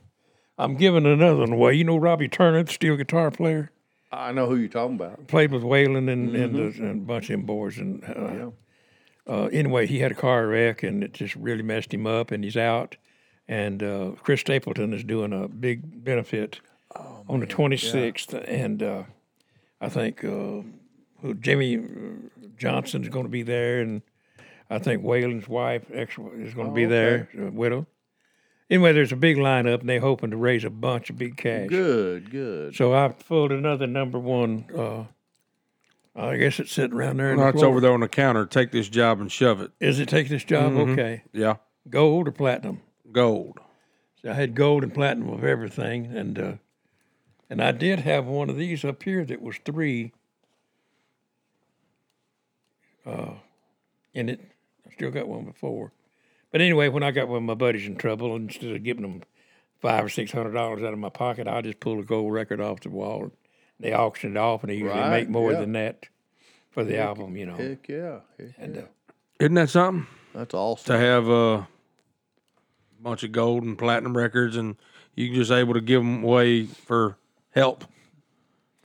I'm 0.57 0.75
giving 0.75 1.05
another 1.05 1.38
one 1.38 1.53
away. 1.53 1.75
You 1.75 1.84
know 1.84 1.97
Robbie 1.97 2.28
Turner, 2.28 2.63
the 2.63 2.73
steel 2.73 2.97
guitar 2.97 3.30
player. 3.30 3.71
I 4.11 4.31
know 4.31 4.47
who 4.47 4.55
you're 4.55 4.69
talking 4.69 4.95
about. 4.95 5.27
played 5.27 5.51
with 5.51 5.63
Waylon 5.63 6.09
and, 6.11 6.35
and, 6.35 6.55
the, 6.55 6.83
and 6.83 7.01
a 7.01 7.05
bunch 7.05 7.25
of 7.25 7.33
them 7.33 7.45
boys. 7.45 7.77
And 7.77 8.03
uh, 8.05 9.31
uh, 9.31 9.45
anyway, 9.47 9.87
he 9.87 9.99
had 9.99 10.11
a 10.11 10.15
car 10.15 10.47
wreck 10.47 10.83
and 10.83 11.03
it 11.03 11.13
just 11.13 11.35
really 11.35 11.63
messed 11.63 11.93
him 11.93 12.07
up, 12.07 12.31
and 12.31 12.43
he's 12.43 12.57
out. 12.57 12.95
And 13.47 13.83
uh, 13.83 14.11
Chris 14.21 14.41
Stapleton 14.41 14.93
is 14.93 15.03
doing 15.03 15.33
a 15.33 15.47
big 15.47 16.03
benefit 16.03 16.59
on 17.29 17.39
the 17.39 17.47
26th, 17.47 18.43
and 18.47 18.81
uh, 18.81 19.03
I 19.81 19.89
think 19.89 20.23
uh, 20.23 20.61
Jimmy 21.39 21.77
uh, 21.77 21.81
Johnson's 22.57 23.09
going 23.09 23.25
to 23.25 23.31
be 23.31 23.43
there, 23.43 23.81
and 23.81 24.01
I 24.69 24.79
think 24.79 25.03
Waylon's 25.03 25.47
wife 25.47 25.83
ex 25.93 26.17
is 26.37 26.53
going 26.53 26.67
to 26.67 26.73
be 26.73 26.85
there, 26.85 27.29
uh, 27.39 27.51
widow. 27.51 27.87
Anyway, 28.70 28.91
there's 28.91 29.13
a 29.13 29.15
big 29.18 29.38
lineup, 29.38 29.80
and 29.80 29.89
they're 29.89 30.01
hoping 30.01 30.32
to 30.32 30.38
raise 30.38 30.65
a 30.65 30.70
bunch 30.70 31.09
of 31.09 31.18
big 31.18 31.38
cash. 31.38 31.70
Good, 31.70 32.30
good. 32.32 32.76
So 32.76 32.93
I 32.93 33.07
pulled 33.09 33.51
another 33.51 33.88
number 33.88 34.20
one. 34.20 34.65
Uh, 34.76 35.05
I 36.20 36.36
guess 36.38 36.59
it's 36.59 36.72
sitting 36.72 36.97
around 36.97 37.18
there. 37.18 37.32
in 37.32 37.38
No, 37.38 37.43
the 37.43 37.49
it's 37.49 37.59
floor. 37.59 37.70
over 37.70 37.80
there 37.80 37.93
on 37.93 38.01
the 38.01 38.09
counter. 38.09 38.45
Take 38.45 38.72
this 38.72 38.89
job 38.89 39.22
and 39.22 39.32
shove 39.32 39.61
it. 39.61 39.72
Is 39.80 39.99
it 39.99 40.09
take 40.09 40.28
this 40.30 40.43
job? 40.43 40.74
Okay, 40.74 41.24
Yeah, 41.32 41.57
gold 41.89 42.28
or 42.28 42.32
platinum? 42.32 42.82
gold. 43.11 43.59
So 44.22 44.32
I 44.32 44.34
had 44.34 44.53
gold 44.55 44.84
and 44.84 44.93
platinum 44.93 45.30
of 45.30 45.43
everything, 45.45 46.07
and 46.07 46.39
uh, 46.39 46.51
and 47.49 47.61
I 47.61 47.72
did 47.72 47.99
have 47.99 48.26
one 48.26 48.49
of 48.49 48.57
these 48.57 48.84
up 48.84 49.01
here 49.03 49.24
that 49.26 49.41
was 49.41 49.57
three. 49.63 50.11
Uh, 53.05 53.36
in 54.13 54.28
it, 54.28 54.41
I 54.86 54.91
still 54.93 55.11
got 55.11 55.28
one 55.28 55.45
before, 55.45 55.93
but 56.51 56.61
anyway, 56.61 56.89
when 56.89 57.03
I 57.03 57.11
got 57.11 57.27
one 57.27 57.37
of 57.37 57.43
my 57.43 57.53
buddies 57.53 57.85
in 57.87 57.95
trouble, 57.95 58.35
instead 58.35 58.75
of 58.75 58.83
giving 58.83 59.03
them 59.03 59.23
five 59.81 60.03
or 60.05 60.09
six 60.09 60.31
hundred 60.31 60.51
dollars 60.53 60.83
out 60.83 60.93
of 60.93 60.99
my 60.99 61.09
pocket, 61.09 61.47
I 61.47 61.61
just 61.61 61.79
pulled 61.79 61.99
a 61.99 62.03
gold 62.03 62.33
record 62.33 62.61
off 62.61 62.81
the 62.81 62.89
wall. 62.89 63.31
They 63.79 63.93
auctioned 63.93 64.35
it 64.35 64.39
off, 64.39 64.63
and 64.63 64.71
they 64.71 64.75
usually 64.75 64.99
Right, 64.99 65.19
make 65.21 65.29
more 65.29 65.51
yeah. 65.51 65.59
than 65.59 65.73
that 65.73 66.05
for 66.71 66.83
the 66.83 66.97
album, 66.99 67.37
you 67.37 67.45
know. 67.45 67.55
Heck 67.55 67.87
yeah. 67.87 68.19
Heck 68.39 68.49
And 68.57 68.77
uh, 68.77 68.81
Isn't 69.39 69.53
that 69.53 69.69
something 69.69 70.07
That's 70.33 70.53
awesome. 70.55 70.93
to 70.95 70.99
have 70.99 71.27
a 71.29 71.67
bunch 72.99 73.23
of 73.23 73.31
gold 73.31 73.63
and 73.63 73.77
platinum 73.77 74.17
records, 74.17 74.55
and 74.55 74.77
you 75.15 75.33
just 75.35 75.51
able 75.51 75.75
to 75.75 75.81
give 75.81 76.01
them 76.01 76.23
away 76.23 76.63
for 76.65 77.17
help? 77.51 77.83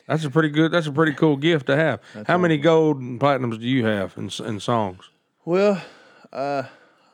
That's 0.06 0.24
a 0.24 0.30
pretty 0.30 0.50
good. 0.50 0.72
That's 0.72 0.86
a 0.88 0.92
pretty 0.92 1.12
cool 1.12 1.36
gift 1.36 1.66
to 1.68 1.76
have. 1.76 2.00
How 2.26 2.36
many 2.36 2.58
gold 2.58 2.98
and 3.00 3.18
platinums 3.18 3.58
do 3.60 3.66
you 3.66 3.86
have 3.86 4.14
in, 4.18 4.24
in 4.44 4.60
songs? 4.60 5.08
Well, 5.46 5.80
uh, 6.32 6.64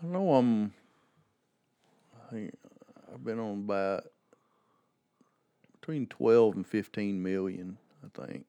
I 0.03 0.07
know 0.07 0.35
I'm. 0.35 0.73
I 2.27 2.31
think 2.31 2.55
I've 3.13 3.25
been 3.25 3.39
on 3.39 3.59
about 3.65 4.05
between 5.81 6.07
twelve 6.07 6.55
and 6.57 6.67
fifteen 6.67 7.23
million. 7.23 7.79
I 8.05 8.27
think. 8.27 8.45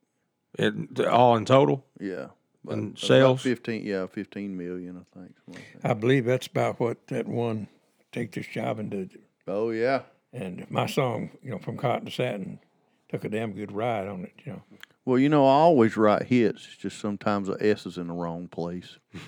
It, 0.57 1.05
all 1.05 1.35
in 1.35 1.45
total? 1.45 1.85
Yeah. 1.99 2.27
About- 2.63 2.73
And 2.77 2.87
about 2.89 2.99
sales? 2.99 3.41
Fifteen. 3.41 3.85
Yeah, 3.85 4.07
fifteen 4.07 4.57
million. 4.57 4.97
I 5.15 5.19
think. 5.19 5.35
like. 5.47 5.63
I 5.83 5.93
believe 5.93 6.25
that's 6.25 6.47
about 6.47 6.79
what 6.79 7.07
that 7.07 7.27
one 7.27 7.67
take 8.11 8.33
this 8.33 8.47
job 8.47 8.79
and 8.79 8.89
did. 8.91 9.17
Oh 9.47 9.69
yeah. 9.71 10.01
And 10.33 10.69
my 10.69 10.85
song, 10.85 11.31
you 11.41 11.49
know, 11.51 11.57
from 11.57 11.77
Cotton 11.77 12.05
to 12.05 12.11
Satin, 12.11 12.59
took 13.09 13.23
a 13.23 13.29
damn 13.29 13.53
good 13.53 13.71
ride 13.71 14.07
on 14.07 14.25
it. 14.25 14.33
You 14.45 14.51
know, 14.53 14.61
Well, 15.05 15.17
you 15.17 15.27
know, 15.29 15.45
I 15.45 15.53
always 15.53 15.97
write 15.97 16.23
hits. 16.23 16.67
It's 16.67 16.77
just 16.77 16.99
sometimes 16.99 17.47
the 17.47 17.57
S 17.59 17.87
is 17.87 17.97
in 17.97 18.07
the 18.07 18.13
wrong 18.13 18.47
place. 18.47 18.97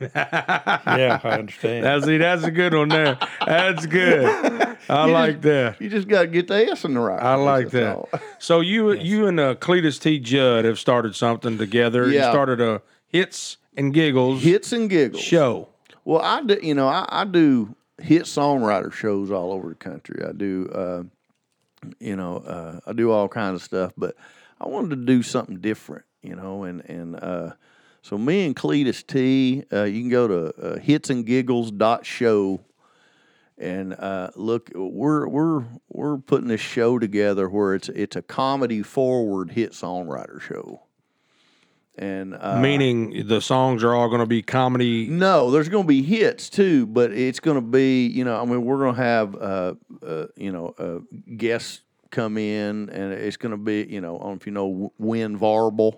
yeah, 0.00 1.20
I 1.24 1.28
understand. 1.30 1.84
That's 1.84 2.04
see, 2.04 2.18
that's 2.18 2.44
a 2.44 2.50
good 2.50 2.74
one 2.74 2.88
there. 2.88 3.18
That's 3.44 3.86
good. 3.86 4.76
I 4.88 5.04
like 5.06 5.42
that. 5.42 5.80
You 5.80 5.88
just 5.88 6.08
got 6.08 6.22
to 6.22 6.26
get 6.28 6.48
the 6.48 6.54
S 6.70 6.84
in 6.84 6.94
the 6.94 7.00
right. 7.00 7.22
I 7.22 7.34
like 7.34 7.70
that. 7.70 8.04
So 8.38 8.60
you 8.60 8.92
you 8.92 9.26
and 9.26 9.40
uh, 9.40 9.54
Cledus 9.56 10.00
T. 10.00 10.18
Judd 10.18 10.64
have 10.64 10.78
started 10.78 11.14
something 11.16 11.58
together. 11.58 12.06
You 12.06 12.14
Yeah. 12.18 12.30
started 12.30 12.60
a 12.60 12.82
hits 13.08 13.56
and 13.76 13.92
giggles 13.92 14.42
Hits 14.42 14.72
and 14.72 14.88
giggles. 14.88 15.22
show. 15.22 15.68
Well, 16.04 16.22
I 16.22 16.42
do. 16.42 16.58
You 16.62 16.74
know, 16.74 16.86
I, 16.88 17.06
I 17.08 17.24
do 17.24 17.74
hit 18.00 18.22
songwriter 18.22 18.92
shows 18.92 19.30
all 19.30 19.52
over 19.52 19.68
the 19.70 19.74
country. 19.74 20.24
I 20.26 20.32
do. 20.32 20.70
Uh, 20.72 21.02
you 22.00 22.16
know, 22.16 22.38
uh, 22.38 22.80
I 22.86 22.92
do 22.92 23.10
all 23.10 23.28
kinds 23.28 23.56
of 23.56 23.62
stuff, 23.62 23.92
but 23.96 24.14
I 24.60 24.68
wanted 24.68 24.90
to 24.90 24.96
do 25.04 25.22
something 25.22 25.56
different. 25.58 26.04
You 26.22 26.34
know, 26.36 26.62
and 26.64 26.80
and 26.88 27.16
uh, 27.16 27.50
so 28.02 28.16
me 28.16 28.46
and 28.46 28.56
Cledus 28.56 29.06
T. 29.06 29.64
Uh, 29.72 29.84
you 29.84 30.00
can 30.00 30.10
go 30.10 30.28
to 30.28 30.46
uh, 30.56 30.78
hitsandgiggles.show 30.78 32.60
and 33.58 33.94
uh, 33.94 34.30
look. 34.36 34.70
We're 34.74 35.26
we're 35.28 35.64
we're 35.88 36.18
putting 36.18 36.48
this 36.48 36.60
show 36.60 36.98
together 36.98 37.48
where 37.48 37.74
it's 37.74 37.88
it's 37.88 38.16
a 38.16 38.22
comedy 38.22 38.82
forward 38.82 39.50
hit 39.50 39.72
songwriter 39.72 40.40
show. 40.40 40.82
And 41.98 42.36
uh, 42.38 42.60
Meaning 42.60 43.26
the 43.26 43.40
songs 43.40 43.82
are 43.82 43.92
all 43.92 44.08
going 44.08 44.20
to 44.20 44.26
be 44.26 44.40
comedy. 44.40 45.08
no, 45.08 45.50
there's 45.50 45.68
going 45.68 45.82
to 45.82 45.88
be 45.88 46.02
hits 46.02 46.48
too, 46.48 46.86
but 46.86 47.10
it's 47.10 47.40
going 47.40 47.56
to 47.56 47.60
be, 47.60 48.06
you 48.06 48.22
know, 48.22 48.40
I 48.40 48.44
mean, 48.44 48.64
we're 48.64 48.78
going 48.78 48.94
to 48.94 49.02
have, 49.02 49.34
uh, 49.34 49.74
uh, 50.06 50.26
you 50.36 50.52
know, 50.52 50.74
uh, 50.78 51.00
guests 51.36 51.80
come 52.10 52.38
in, 52.38 52.88
and 52.90 53.12
it's 53.12 53.36
going 53.36 53.50
to 53.50 53.58
be, 53.58 53.84
you 53.90 54.00
know, 54.00 54.16
I 54.16 54.22
don't 54.22 54.28
know 54.28 54.36
if 54.36 54.46
you 54.46 54.52
know 54.52 54.92
Wynn 54.98 55.36
Varble. 55.36 55.96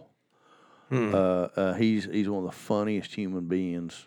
Uh, 0.91 1.49
uh, 1.57 1.75
he's 1.75 2.05
he's 2.07 2.29
one 2.29 2.45
of 2.45 2.51
the 2.51 2.57
funniest 2.57 3.15
human 3.15 3.47
beings 3.47 4.07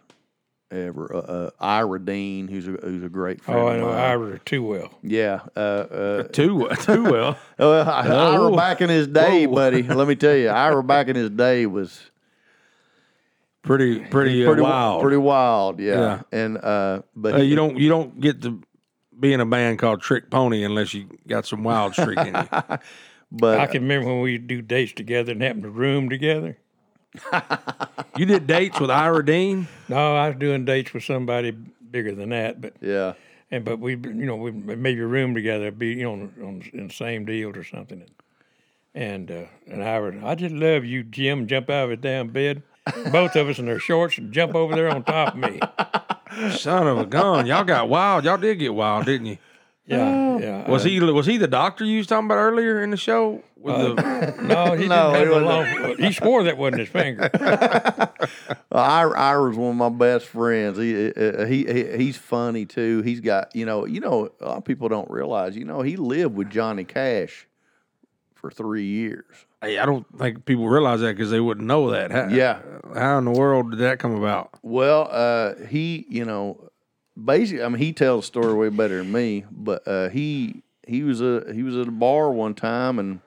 ever. 0.71 1.15
Uh, 1.15 1.19
uh, 1.19 1.49
Ira 1.59 1.99
Dean, 2.03 2.47
who's 2.47 2.67
a 2.67 2.71
who's 2.71 3.03
a 3.03 3.09
great 3.09 3.41
friend. 3.41 3.59
oh, 3.59 3.67
I 3.67 3.73
of 3.75 3.79
know 3.81 3.87
mine. 3.87 3.97
Ira 3.99 4.39
too 4.39 4.63
well. 4.63 4.89
Yeah. 5.03 5.39
Uh, 5.55 5.59
uh, 5.59 6.23
Too 6.23 6.67
too 6.81 7.03
well. 7.03 7.37
well, 7.57 7.89
Ira 7.89 8.49
Whoa. 8.49 8.55
back 8.55 8.81
in 8.81 8.89
his 8.89 9.07
day, 9.07 9.47
Whoa. 9.47 9.55
buddy. 9.55 9.83
Let 9.83 10.07
me 10.07 10.15
tell 10.15 10.35
you, 10.35 10.49
Ira 10.65 10.83
back 10.83 11.07
in 11.07 11.15
his 11.15 11.29
day 11.29 11.65
was 11.65 12.01
Pretty 13.61 14.01
pretty, 14.01 14.43
uh, 14.43 14.47
pretty 14.47 14.61
wild. 14.61 15.01
Pretty 15.01 15.15
wild, 15.17 15.79
yeah. 15.79 15.93
Yeah. 15.93 16.21
And 16.33 16.57
uh, 16.57 17.01
but 17.15 17.35
Uh, 17.35 17.37
he- 17.37 17.45
you 17.45 17.55
don't 17.55 17.77
you 17.77 17.87
don't 17.87 18.19
get 18.19 18.41
to 18.41 18.61
be 19.17 19.31
in 19.31 19.39
a 19.39 19.45
band 19.45 19.79
called 19.79 20.01
Trick 20.01 20.29
Pony 20.29 20.63
unless 20.65 20.93
you 20.93 21.07
got 21.27 21.45
some 21.45 21.63
wild 21.63 21.93
streak 21.93 22.17
in 22.19 22.35
you. 22.35 22.77
but 23.31 23.59
I 23.59 23.67
can 23.67 23.83
remember 23.83 24.07
when 24.07 24.19
we 24.21 24.37
do 24.37 24.61
dates 24.61 24.91
together 24.91 25.31
and 25.31 25.41
happened 25.41 25.63
to 25.63 25.69
room 25.69 26.09
together. 26.09 26.57
You 28.15 28.25
did 28.25 28.45
dates 28.45 28.79
with 28.79 28.91
Ira 28.91 29.25
Dean. 29.25 29.67
No, 29.89 30.15
I 30.15 30.29
was 30.29 30.37
doing 30.37 30.65
dates 30.65 30.93
with 30.93 31.03
somebody 31.03 31.51
bigger 31.51 32.13
than 32.13 32.29
that, 32.29 32.61
but 32.61 32.73
yeah. 32.81 33.13
and 33.49 33.65
but 33.65 33.79
we, 33.79 33.93
you 33.93 34.25
know, 34.25 34.35
we 34.35 34.51
maybe 34.51 35.01
room 35.01 35.33
together, 35.33 35.71
be 35.71 35.89
you 35.89 36.03
know, 36.03 36.13
on, 36.13 36.33
on 36.43 36.63
in 36.73 36.87
the 36.87 36.93
same 36.93 37.25
deal 37.25 37.55
or 37.55 37.63
something. 37.63 38.03
And 38.93 39.31
uh, 39.31 39.45
and 39.67 39.83
Ira, 39.83 40.23
I 40.23 40.35
just 40.35 40.53
love 40.53 40.85
you, 40.85 41.03
Jim. 41.03 41.47
Jump 41.47 41.69
out 41.69 41.85
of 41.85 41.89
his 41.91 41.99
damn 41.99 42.29
bed, 42.29 42.61
both 43.11 43.35
of 43.35 43.49
us 43.49 43.57
in 43.57 43.67
our 43.67 43.79
shorts, 43.79 44.19
and 44.19 44.31
jump 44.31 44.53
over 44.53 44.75
there 44.75 44.89
on 44.89 45.03
top 45.03 45.33
of 45.33 45.39
me. 45.39 45.59
Son 46.55 46.87
of 46.87 46.99
a 46.99 47.05
gun. 47.05 47.47
Y'all 47.47 47.63
got 47.63 47.89
wild. 47.89 48.25
Y'all 48.25 48.37
did 48.37 48.59
get 48.59 48.73
wild, 48.73 49.05
didn't 49.05 49.25
you? 49.27 49.37
Yeah, 49.85 50.37
yeah. 50.37 50.69
Was 50.69 50.83
he 50.83 50.99
was 50.99 51.25
he 51.25 51.37
the 51.37 51.47
doctor 51.47 51.83
you 51.83 51.97
was 51.97 52.07
talking 52.07 52.25
about 52.27 52.37
earlier 52.37 52.81
in 52.81 52.91
the 52.91 52.97
show? 52.97 53.43
With 53.63 53.75
the 53.95 54.35
No, 54.43 54.73
he 54.73 54.87
No, 54.87 55.13
didn't 55.13 55.15
have 55.15 55.27
the 55.27 55.45
wasn't. 55.45 55.81
long. 55.81 55.97
He 55.97 56.11
swore 56.13 56.43
that 56.43 56.57
wasn't 56.57 56.79
his 56.81 56.89
finger. 56.89 57.29
Ira, 58.71 59.17
Ira's 59.19 59.57
one 59.57 59.71
of 59.71 59.75
my 59.75 59.89
best 59.89 60.25
friends. 60.27 60.77
He, 60.77 61.11
uh, 61.11 61.45
he 61.45 61.65
he 61.65 61.97
he's 61.97 62.17
funny 62.17 62.65
too. 62.65 63.01
He's 63.01 63.19
got 63.19 63.55
you 63.55 63.65
know 63.65 63.85
you 63.85 63.99
know 63.99 64.29
a 64.41 64.45
lot 64.45 64.57
of 64.57 64.65
people 64.65 64.89
don't 64.89 65.09
realize 65.09 65.55
you 65.55 65.65
know 65.65 65.81
he 65.81 65.95
lived 65.95 66.35
with 66.35 66.49
Johnny 66.49 66.83
Cash 66.83 67.47
for 68.35 68.49
three 68.51 68.85
years. 68.85 69.25
Hey, 69.61 69.77
I 69.79 69.85
don't 69.85 70.05
think 70.19 70.43
people 70.45 70.67
realize 70.67 70.99
that 71.01 71.15
because 71.15 71.31
they 71.31 71.39
wouldn't 71.39 71.65
know 71.65 71.91
that. 71.91 72.11
How, 72.11 72.27
Yeah. 72.27 72.59
How 72.93 73.17
in 73.19 73.25
the 73.25 73.31
world 73.31 73.71
did 73.71 73.79
that 73.79 73.99
come 73.99 74.13
about? 74.15 74.49
Well, 74.61 75.07
uh, 75.09 75.55
he 75.67 76.05
you 76.09 76.25
know 76.25 76.69
basically 77.21 77.63
I 77.63 77.69
mean 77.69 77.77
he 77.79 77.93
tells 77.93 78.23
the 78.25 78.27
story 78.27 78.53
way 78.55 78.69
better 78.69 78.97
than 78.97 79.11
me, 79.11 79.45
but 79.51 79.87
uh, 79.87 80.09
he 80.09 80.63
he 80.85 81.03
was 81.03 81.21
a 81.21 81.45
he 81.53 81.63
was 81.63 81.77
at 81.77 81.87
a 81.87 81.91
bar 81.91 82.31
one 82.31 82.55
time 82.55 82.99
and 82.99 83.21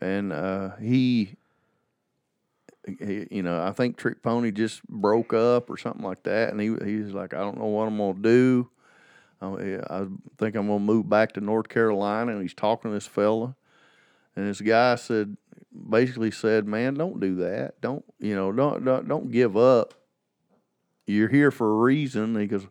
and 0.00 0.32
uh, 0.32 0.76
he. 0.76 1.36
He, 2.98 3.26
you 3.30 3.42
know, 3.42 3.62
I 3.62 3.72
think 3.72 3.98
Trick 3.98 4.22
Pony 4.22 4.50
just 4.50 4.82
broke 4.88 5.34
up 5.34 5.68
or 5.68 5.76
something 5.76 6.02
like 6.02 6.22
that, 6.22 6.50
and 6.50 6.58
he 6.58 6.74
he 6.84 6.96
was 6.96 7.12
like, 7.12 7.34
I 7.34 7.38
don't 7.38 7.58
know 7.58 7.66
what 7.66 7.86
I'm 7.86 7.98
gonna 7.98 8.14
do. 8.14 8.70
I, 9.42 10.06
think 10.38 10.56
I'm 10.56 10.66
gonna 10.66 10.80
move 10.80 11.08
back 11.08 11.32
to 11.32 11.40
North 11.40 11.68
Carolina, 11.68 12.32
and 12.32 12.42
he's 12.42 12.54
talking 12.54 12.90
to 12.90 12.94
this 12.94 13.06
fella, 13.06 13.54
and 14.34 14.48
this 14.48 14.62
guy 14.62 14.94
said, 14.96 15.36
basically 15.88 16.30
said, 16.30 16.66
man, 16.66 16.94
don't 16.94 17.20
do 17.20 17.36
that. 17.36 17.80
Don't 17.80 18.04
you 18.18 18.34
know? 18.34 18.50
Don't 18.50 18.84
don't, 18.84 19.06
don't 19.06 19.30
give 19.30 19.56
up. 19.56 19.94
You're 21.06 21.28
here 21.28 21.50
for 21.50 21.70
a 21.70 21.82
reason. 21.82 22.22
And 22.22 22.40
he 22.40 22.46
goes, 22.46 22.66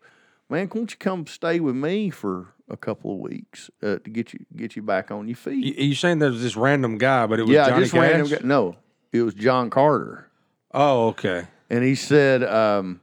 man, 0.50 0.70
won't 0.74 0.92
you 0.92 0.98
come 0.98 1.28
stay 1.28 1.60
with 1.60 1.76
me 1.76 2.10
for 2.10 2.54
a 2.70 2.78
couple 2.78 3.12
of 3.12 3.20
weeks 3.20 3.70
uh, 3.82 3.98
to 3.98 4.10
get 4.10 4.34
you 4.34 4.40
get 4.56 4.76
you 4.76 4.82
back 4.82 5.12
on 5.12 5.28
your 5.28 5.36
feet? 5.36 5.64
You, 5.66 5.86
you 5.86 5.96
saying 5.96 6.20
there's 6.20 6.42
this 6.42 6.56
random 6.56 6.98
guy, 6.98 7.26
but 7.26 7.40
it 7.40 7.44
was 7.44 7.52
yeah, 7.52 7.70
Johnny 7.70 7.82
just 7.82 7.94
Cash? 7.94 8.02
random. 8.02 8.28
Guy. 8.30 8.40
No, 8.44 8.76
it 9.12 9.22
was 9.22 9.34
John 9.34 9.70
Carter. 9.70 10.30
Oh, 10.72 11.08
okay. 11.10 11.48
And 11.70 11.84
he 11.84 11.96
said, 11.96 12.44
um, 12.44 13.02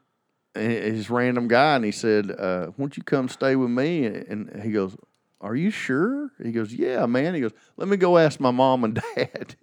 his 0.54 1.10
random 1.10 1.48
guy, 1.48 1.76
and 1.76 1.84
he 1.84 1.92
said, 1.92 2.30
uh, 2.30 2.70
won't 2.76 2.96
you 2.96 3.02
come 3.02 3.28
stay 3.28 3.56
with 3.56 3.70
me? 3.70 4.06
And 4.06 4.62
he 4.62 4.70
goes, 4.70 4.96
are 5.40 5.54
you 5.54 5.70
sure? 5.70 6.30
He 6.42 6.52
goes, 6.52 6.72
yeah, 6.72 7.06
man. 7.06 7.34
He 7.34 7.40
goes, 7.40 7.52
let 7.76 7.88
me 7.88 7.96
go 7.96 8.18
ask 8.18 8.40
my 8.40 8.50
mom 8.50 8.84
and 8.84 8.94
dad. 9.16 9.56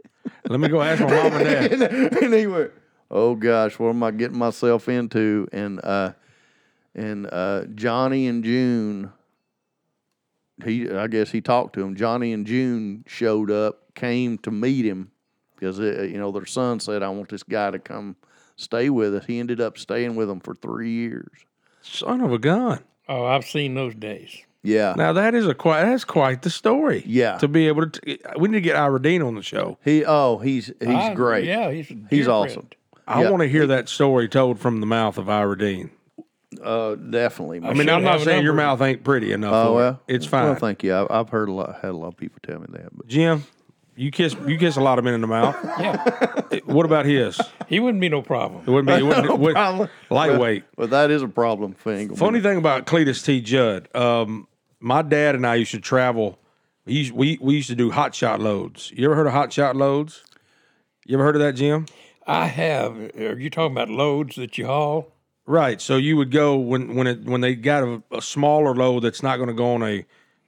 Let 0.47 0.59
me 0.59 0.67
go 0.67 0.81
ask 0.81 1.01
my 1.01 1.09
mom 1.09 1.33
and 1.33 1.43
dad. 1.43 1.71
and, 1.91 2.17
and 2.17 2.33
he 2.33 2.47
went, 2.47 2.71
"Oh 3.09 3.35
gosh, 3.35 3.77
what 3.79 3.89
am 3.89 4.03
I 4.03 4.11
getting 4.11 4.37
myself 4.37 4.87
into?" 4.89 5.47
And 5.51 5.79
uh, 5.83 6.13
and 6.95 7.27
uh, 7.31 7.65
Johnny 7.75 8.27
and 8.27 8.43
June, 8.43 9.11
he 10.63 10.89
I 10.89 11.07
guess 11.07 11.31
he 11.31 11.41
talked 11.41 11.73
to 11.75 11.81
him. 11.81 11.95
Johnny 11.95 12.33
and 12.33 12.45
June 12.45 13.03
showed 13.07 13.49
up, 13.51 13.93
came 13.95 14.37
to 14.39 14.51
meet 14.51 14.85
him. 14.85 15.11
because 15.55 15.79
uh, 15.79 16.03
you 16.03 16.17
know 16.17 16.31
their 16.31 16.45
son 16.45 16.79
said, 16.79 17.03
"I 17.03 17.09
want 17.09 17.29
this 17.29 17.43
guy 17.43 17.71
to 17.71 17.79
come 17.79 18.15
stay 18.55 18.89
with 18.89 19.15
us." 19.15 19.25
He 19.25 19.39
ended 19.39 19.59
up 19.61 19.77
staying 19.77 20.15
with 20.15 20.27
them 20.27 20.39
for 20.39 20.53
three 20.55 20.91
years. 20.91 21.31
Son 21.81 22.21
of 22.21 22.31
a 22.31 22.39
gun. 22.39 22.79
Oh, 23.09 23.25
I've 23.25 23.45
seen 23.45 23.73
those 23.75 23.93
days. 23.95 24.35
Yeah, 24.65 24.93
Now 24.95 25.11
that 25.11 25.35
is 25.35 25.45
a 25.45 25.53
quite 25.53 25.83
that's 25.83 26.05
quite 26.05 26.41
the 26.43 26.49
story. 26.49 27.03
Yeah. 27.05 27.37
To 27.39 27.49
be 27.49 27.67
able 27.67 27.89
to, 27.89 28.17
we 28.39 28.47
need 28.47 28.59
to 28.59 28.61
get 28.61 28.77
Ira 28.77 29.01
Dean 29.01 29.21
on 29.21 29.35
the 29.35 29.41
show. 29.41 29.77
he 29.83 30.05
oh 30.05 30.37
he's 30.37 30.67
he's 30.79 30.87
I- 30.87 31.13
great. 31.13 31.43
Yeah, 31.45 31.69
he's 31.71 31.91
He's 32.09 32.29
awesome. 32.29 32.61
friend. 32.67 32.75
I 33.05 33.23
Yeah. 33.23 33.29
want 33.31 33.41
to 33.41 33.49
hear 33.49 33.67
that 33.67 33.89
story 33.89 34.29
told 34.29 34.59
from 34.59 34.79
the 34.79 34.85
mouth 34.85 35.17
of 35.17 35.27
Ira 35.27 35.57
Dean. 35.57 35.89
Uh, 36.61 36.95
definitely. 36.95 37.59
I 37.63 37.73
mean, 37.73 37.89
I'm 37.89 38.03
not 38.03 38.13
have 38.13 38.21
a 38.21 38.25
saying 38.25 38.43
your 38.43 38.53
mouth 38.53 38.81
ain't 38.81 39.03
pretty 39.03 39.31
enough. 39.31 39.53
oh 39.53 39.65
for 39.67 39.75
well, 39.75 40.01
it. 40.07 40.15
it's 40.15 40.25
fine. 40.25 40.45
Well, 40.45 40.55
thank 40.55 40.83
you. 40.83 40.93
I, 40.93 41.19
I've 41.19 41.29
heard 41.29 41.49
a 41.49 41.53
lot, 41.53 41.75
had 41.81 41.91
a 41.91 41.97
lot 41.97 42.07
of 42.09 42.17
people 42.17 42.39
tell 42.43 42.59
me 42.59 42.67
that, 42.71 42.95
but 42.95 43.07
Jim, 43.07 43.45
you 43.95 44.11
kiss 44.11 44.35
you 44.47 44.57
kiss 44.57 44.75
a 44.75 44.81
lot 44.81 44.97
of 44.99 45.05
men 45.05 45.13
in 45.13 45.21
the 45.21 45.27
mouth. 45.27 45.55
Yeah, 45.79 46.59
what 46.65 46.85
about 46.85 47.05
his? 47.05 47.39
He 47.67 47.79
wouldn't 47.79 47.99
be 48.01 48.09
no 48.09 48.21
problem. 48.21 48.63
It 48.67 48.69
wouldn't 48.69 48.87
be 48.87 48.93
it 48.93 49.03
wouldn't, 49.07 49.25
it 49.29 49.39
would- 49.39 49.53
problem. 49.55 49.89
lightweight. 50.09 50.63
but 50.75 50.91
that 50.91 51.09
is 51.09 51.21
a 51.23 51.27
problem 51.27 51.73
for 51.73 51.91
Engelman. 51.91 52.17
Funny 52.17 52.41
thing 52.41 52.57
about 52.57 52.85
Cledus 52.85 53.25
T. 53.25 53.41
Judd, 53.41 53.87
um, 53.95 54.47
my 54.79 55.01
dad 55.01 55.35
and 55.35 55.47
I 55.47 55.55
used 55.55 55.71
to 55.71 55.79
travel. 55.79 56.37
We 56.85 57.09
we 57.11 57.37
we 57.41 57.55
used 57.55 57.69
to 57.69 57.75
do 57.75 57.91
hot 57.91 58.13
shot 58.13 58.39
loads. 58.41 58.91
You 58.95 59.05
ever 59.05 59.15
heard 59.15 59.27
of 59.27 59.33
hot 59.33 59.51
shot 59.53 59.75
loads? 59.75 60.23
You 61.05 61.15
ever 61.17 61.23
heard 61.23 61.35
of 61.35 61.41
that, 61.41 61.53
Jim? 61.53 61.85
I 62.27 62.47
have. 62.47 62.95
Are 63.17 63.39
you 63.39 63.49
talking 63.49 63.71
about 63.75 63.89
loads 63.89 64.35
that 64.35 64.57
you 64.57 64.65
haul? 64.65 65.12
Right. 65.45 65.81
So 65.81 65.97
you 65.97 66.15
would 66.17 66.31
go 66.31 66.55
when 66.57 66.95
when 66.95 67.07
it 67.07 67.23
when 67.25 67.41
they 67.41 67.55
got 67.55 67.83
a, 67.83 68.01
a 68.11 68.21
smaller 68.21 68.73
load 68.73 69.01
that's 69.03 69.21
not 69.23 69.37
going 69.37 69.47
to 69.49 69.53
go 69.53 69.73
on 69.73 69.83
a 69.83 70.05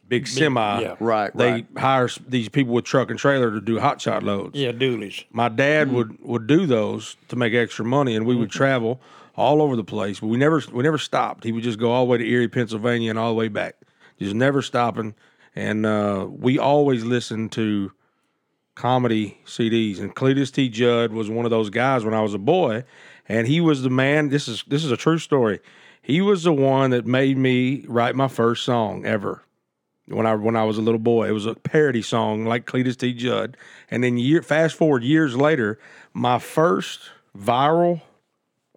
big 0.08 0.28
semi. 0.28 0.82
yeah. 0.82 0.96
Right, 1.00 1.36
They 1.36 1.52
right. 1.52 1.68
hire 1.78 2.10
these 2.28 2.48
people 2.48 2.74
with 2.74 2.86
truck 2.86 3.10
and 3.10 3.20
trailer 3.20 3.52
to 3.52 3.60
do 3.60 3.80
hot 3.80 4.00
shot 4.00 4.24
loads. 4.24 4.58
Yeah, 4.58 4.72
doolies. 4.72 5.24
My 5.32 5.50
dad 5.50 5.91
would 5.91 6.18
would 6.22 6.48
do 6.48 6.66
those 6.66 7.18
to 7.30 7.36
make 7.36 7.54
extra 7.54 7.84
money, 7.84 8.16
and 8.16 8.26
we 8.26 8.36
would 8.36 8.52
travel 8.52 9.02
all 9.36 9.62
over 9.62 9.76
the 9.76 9.84
place. 9.84 10.20
But 10.22 10.28
we 10.28 10.38
never 10.38 10.62
we 10.72 10.82
never 10.84 10.98
stopped. 10.98 11.43
He 11.43 11.52
would 11.52 11.64
just 11.64 11.80
go 11.80 11.91
all 11.91 12.06
the 12.06 12.12
way 12.12 12.18
to 12.20 12.26
Erie, 12.30 12.48
Pennsylvania, 12.48 13.10
and 13.10 13.20
all 13.20 13.30
the 13.30 13.36
way 13.36 13.50
back, 13.50 13.76
just 14.20 14.34
never 14.36 14.62
stopping. 14.62 15.14
And 15.58 15.86
uh, 15.86 16.28
we 16.30 16.58
always 16.60 17.04
listened 17.04 17.52
to 17.54 17.91
comedy 18.76 19.39
CDs. 19.46 20.00
And 20.00 20.16
Cledus 20.16 20.52
T. 20.52 20.70
Judd 20.70 21.12
was 21.14 21.30
one 21.30 21.46
of 21.46 21.52
those 21.52 21.70
guys 21.70 22.04
when 22.04 22.14
I 22.14 22.22
was 22.22 22.34
a 22.34 22.38
boy, 22.38 22.84
and 23.28 23.47
he 23.47 23.61
was 23.61 23.84
the 23.84 23.89
man. 23.89 24.30
This 24.30 24.47
is 24.47 24.63
this 24.67 24.84
is 24.84 24.91
a 24.91 24.97
true 24.97 25.17
story. 25.17 25.59
He 26.01 26.21
was 26.21 26.43
the 26.43 26.53
one 26.53 26.91
that 26.91 27.05
made 27.05 27.38
me 27.38 27.86
write 27.88 28.15
my 28.15 28.28
first 28.28 28.63
song 28.63 29.05
ever 29.05 29.43
when 30.07 30.26
I 30.26 30.36
when 30.36 30.55
I 30.55 30.63
was 30.63 30.78
a 30.78 30.82
little 30.82 30.99
boy. 30.99 31.28
It 31.28 31.34
was 31.34 31.45
a 31.45 31.55
parody 31.55 32.01
song 32.01 32.45
like 32.45 32.65
Cledus 32.65 32.97
T. 32.97 33.13
Judd. 33.13 33.57
And 33.89 34.03
then 34.03 34.17
year 34.17 34.41
fast 34.41 34.76
forward 34.76 35.03
years 35.03 35.36
later, 35.36 35.80
my 36.13 36.39
first 36.39 37.09
viral 37.38 38.01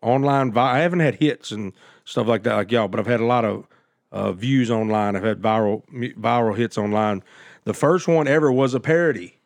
online 0.03 0.53
vi- 0.53 0.77
I 0.77 0.79
haven't 0.81 1.01
had 1.01 1.17
hits 1.17 1.51
and 1.51 1.73
stuff 2.05 2.27
like 2.27 2.45
that 2.45 2.55
like 2.55 2.73
y'all, 2.73 2.89
but 2.89 3.01
I've 3.01 3.07
had 3.07 3.21
a 3.21 3.27
lot 3.27 3.45
of 3.45 3.67
uh, 4.11 4.33
views 4.33 4.71
online. 4.71 5.17
I've 5.17 5.25
had 5.25 5.43
viral 5.43 5.83
viral 6.15 6.57
hits 6.57 6.79
online. 6.79 7.23
The 7.65 7.75
first 7.75 8.09
one 8.09 8.27
ever 8.27 8.51
was 8.51 8.73
a 8.73 8.81
parody 8.81 9.39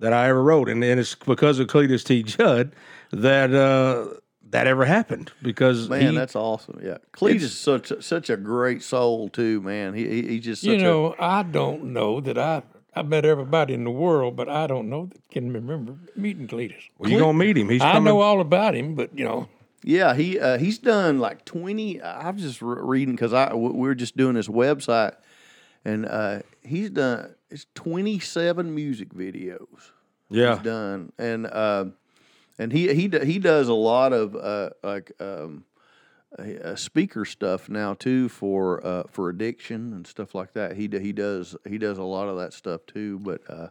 that 0.00 0.12
I 0.12 0.28
ever 0.28 0.42
wrote, 0.42 0.68
and, 0.68 0.82
and 0.82 0.98
it's 0.98 1.14
because 1.14 1.58
of 1.58 1.68
Cledus 1.68 2.04
T. 2.04 2.22
Judd 2.22 2.74
that 3.12 3.54
uh, 3.54 4.18
that 4.50 4.66
ever 4.66 4.84
happened 4.84 5.32
because 5.42 5.88
Man, 5.88 6.12
he, 6.12 6.16
that's 6.18 6.36
awesome. 6.36 6.80
Yeah, 6.82 6.98
Cledus 7.12 7.42
is 7.42 7.58
such 7.58 7.90
a, 7.90 8.02
such 8.02 8.30
a 8.30 8.36
great 8.36 8.82
soul 8.82 9.28
too. 9.28 9.60
Man, 9.60 9.94
he, 9.94 10.06
he 10.08 10.22
he's 10.28 10.44
just 10.44 10.62
such 10.62 10.70
You 10.70 10.78
know, 10.78 11.14
I 11.18 11.42
don't 11.42 11.92
know 11.92 12.20
that 12.20 12.38
I. 12.38 12.62
I 12.92 13.02
met 13.02 13.24
everybody 13.24 13.72
in 13.72 13.84
the 13.84 13.90
world, 13.92 14.34
but 14.34 14.48
I 14.48 14.66
don't 14.66 14.90
know 14.90 15.06
that 15.06 15.30
can 15.30 15.52
remember 15.52 15.94
meeting 16.16 16.48
Cledus. 16.48 16.88
well, 16.98 17.08
you 17.08 17.18
are 17.18 17.20
gonna 17.20 17.38
meet 17.38 17.56
him. 17.56 17.68
He's 17.68 17.80
I 17.80 17.92
coming. 17.92 18.06
know 18.12 18.20
all 18.20 18.40
about 18.40 18.74
him, 18.74 18.96
but 18.96 19.16
you 19.16 19.24
know, 19.24 19.48
yeah. 19.84 20.12
He 20.12 20.40
uh, 20.40 20.58
he's 20.58 20.78
done 20.78 21.20
like 21.20 21.44
twenty. 21.44 22.02
I 22.02 22.28
was 22.30 22.42
just 22.42 22.60
re- 22.60 22.80
reading 22.82 23.14
because 23.14 23.32
I 23.32 23.50
w- 23.50 23.72
we 23.74 23.86
were 23.86 23.94
just 23.94 24.16
doing 24.16 24.34
his 24.34 24.48
website, 24.48 25.14
and 25.84 26.04
uh, 26.04 26.40
he's 26.62 26.90
done 26.90 27.32
it's 27.48 27.66
twenty 27.76 28.18
seven 28.18 28.74
music 28.74 29.14
videos. 29.14 29.92
yeah, 30.28 30.56
he's 30.56 30.64
done, 30.64 31.12
and 31.16 31.46
uh, 31.46 31.84
and 32.60 32.72
he 32.72 32.92
he 32.94 33.08
he 33.24 33.38
does 33.38 33.68
a 33.68 33.74
lot 33.74 34.12
of 34.12 34.36
uh, 34.36 34.70
like 34.82 35.12
um, 35.18 35.64
uh, 36.38 36.76
speaker 36.76 37.24
stuff 37.24 37.70
now 37.70 37.94
too 37.94 38.28
for 38.28 38.86
uh, 38.86 39.04
for 39.08 39.30
addiction 39.30 39.94
and 39.94 40.06
stuff 40.06 40.34
like 40.34 40.52
that. 40.52 40.76
He 40.76 40.82
he 40.82 41.12
does 41.12 41.56
he 41.66 41.78
does 41.78 41.96
a 41.96 42.02
lot 42.02 42.28
of 42.28 42.36
that 42.36 42.52
stuff 42.52 42.82
too. 42.86 43.18
But 43.18 43.40
uh, 43.48 43.68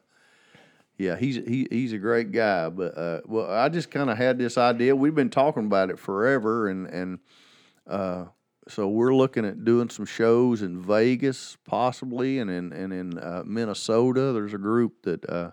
yeah, 0.98 1.18
he's 1.18 1.36
he, 1.36 1.68
he's 1.70 1.94
a 1.94 2.00
great 2.00 2.32
guy. 2.32 2.70
But 2.70 2.98
uh, 2.98 3.22
well, 3.26 3.52
I 3.52 3.70
just 3.70 3.92
kind 3.92 4.10
of 4.10 4.18
had 4.18 4.40
this 4.40 4.58
idea. 4.58 4.96
We've 4.96 5.14
been 5.14 5.30
talking 5.30 5.66
about 5.68 5.92
it 5.92 6.00
forever, 6.00 6.68
and 6.68 6.88
and 6.88 7.20
uh, 7.86 8.26
so 8.68 8.88
we're 8.88 9.14
looking 9.14 9.46
at 9.46 9.64
doing 9.64 9.92
some 9.92 10.08
shows 10.08 10.64
in 10.64 10.82
Vegas, 10.82 11.58
possibly, 11.64 12.40
and 12.40 12.50
in 12.50 12.74
and 12.74 12.92
in 12.92 13.20
uh, 13.20 13.44
Minnesota. 13.46 14.34
There's 14.34 14.56
a 14.56 14.58
group 14.58 15.04
that 15.04 15.30
uh, 15.30 15.52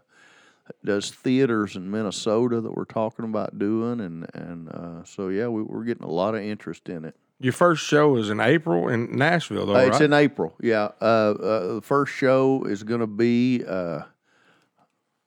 does 0.84 1.10
theaters 1.10 1.76
in 1.76 1.90
Minnesota 1.90 2.60
that 2.60 2.74
we're 2.76 2.84
talking 2.84 3.24
about 3.24 3.58
doing, 3.58 4.00
and 4.00 4.26
and 4.34 4.68
uh, 4.68 5.04
so 5.04 5.28
yeah, 5.28 5.48
we, 5.48 5.62
we're 5.62 5.84
getting 5.84 6.04
a 6.04 6.10
lot 6.10 6.34
of 6.34 6.42
interest 6.42 6.88
in 6.88 7.04
it. 7.04 7.14
your 7.38 7.52
first 7.52 7.84
show 7.84 8.16
is 8.16 8.30
in 8.30 8.40
April 8.40 8.88
in 8.88 9.16
Nashville, 9.16 9.66
though, 9.66 9.74
Uh, 9.74 9.78
right? 9.78 9.88
It's 9.88 10.00
in 10.00 10.12
April. 10.12 10.54
Yeah. 10.60 10.88
Uh, 11.00 11.04
uh, 11.04 11.74
the 11.76 11.82
first 11.82 12.12
show 12.14 12.64
is 12.64 12.82
going 12.82 13.00
to 13.00 13.06
be. 13.06 13.64
Uh, 13.66 14.02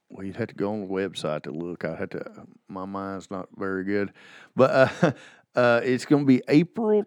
well, 0.10 0.26
you'd 0.26 0.38
have 0.38 0.48
to 0.48 0.56
go 0.56 0.72
on 0.74 0.82
the 0.82 0.88
website 0.88 1.44
to 1.44 1.52
look. 1.52 1.86
I 1.86 1.96
had 1.96 2.12
to. 2.12 2.48
My 2.68 2.86
mind's 2.86 3.30
not 3.30 3.48
very 3.56 3.84
good, 3.84 4.12
but 4.56 4.72
uh, 5.04 5.12
uh, 5.56 5.82
it's 5.84 6.06
going 6.06 6.24
to 6.24 6.28
be 6.28 6.42
April 6.48 7.04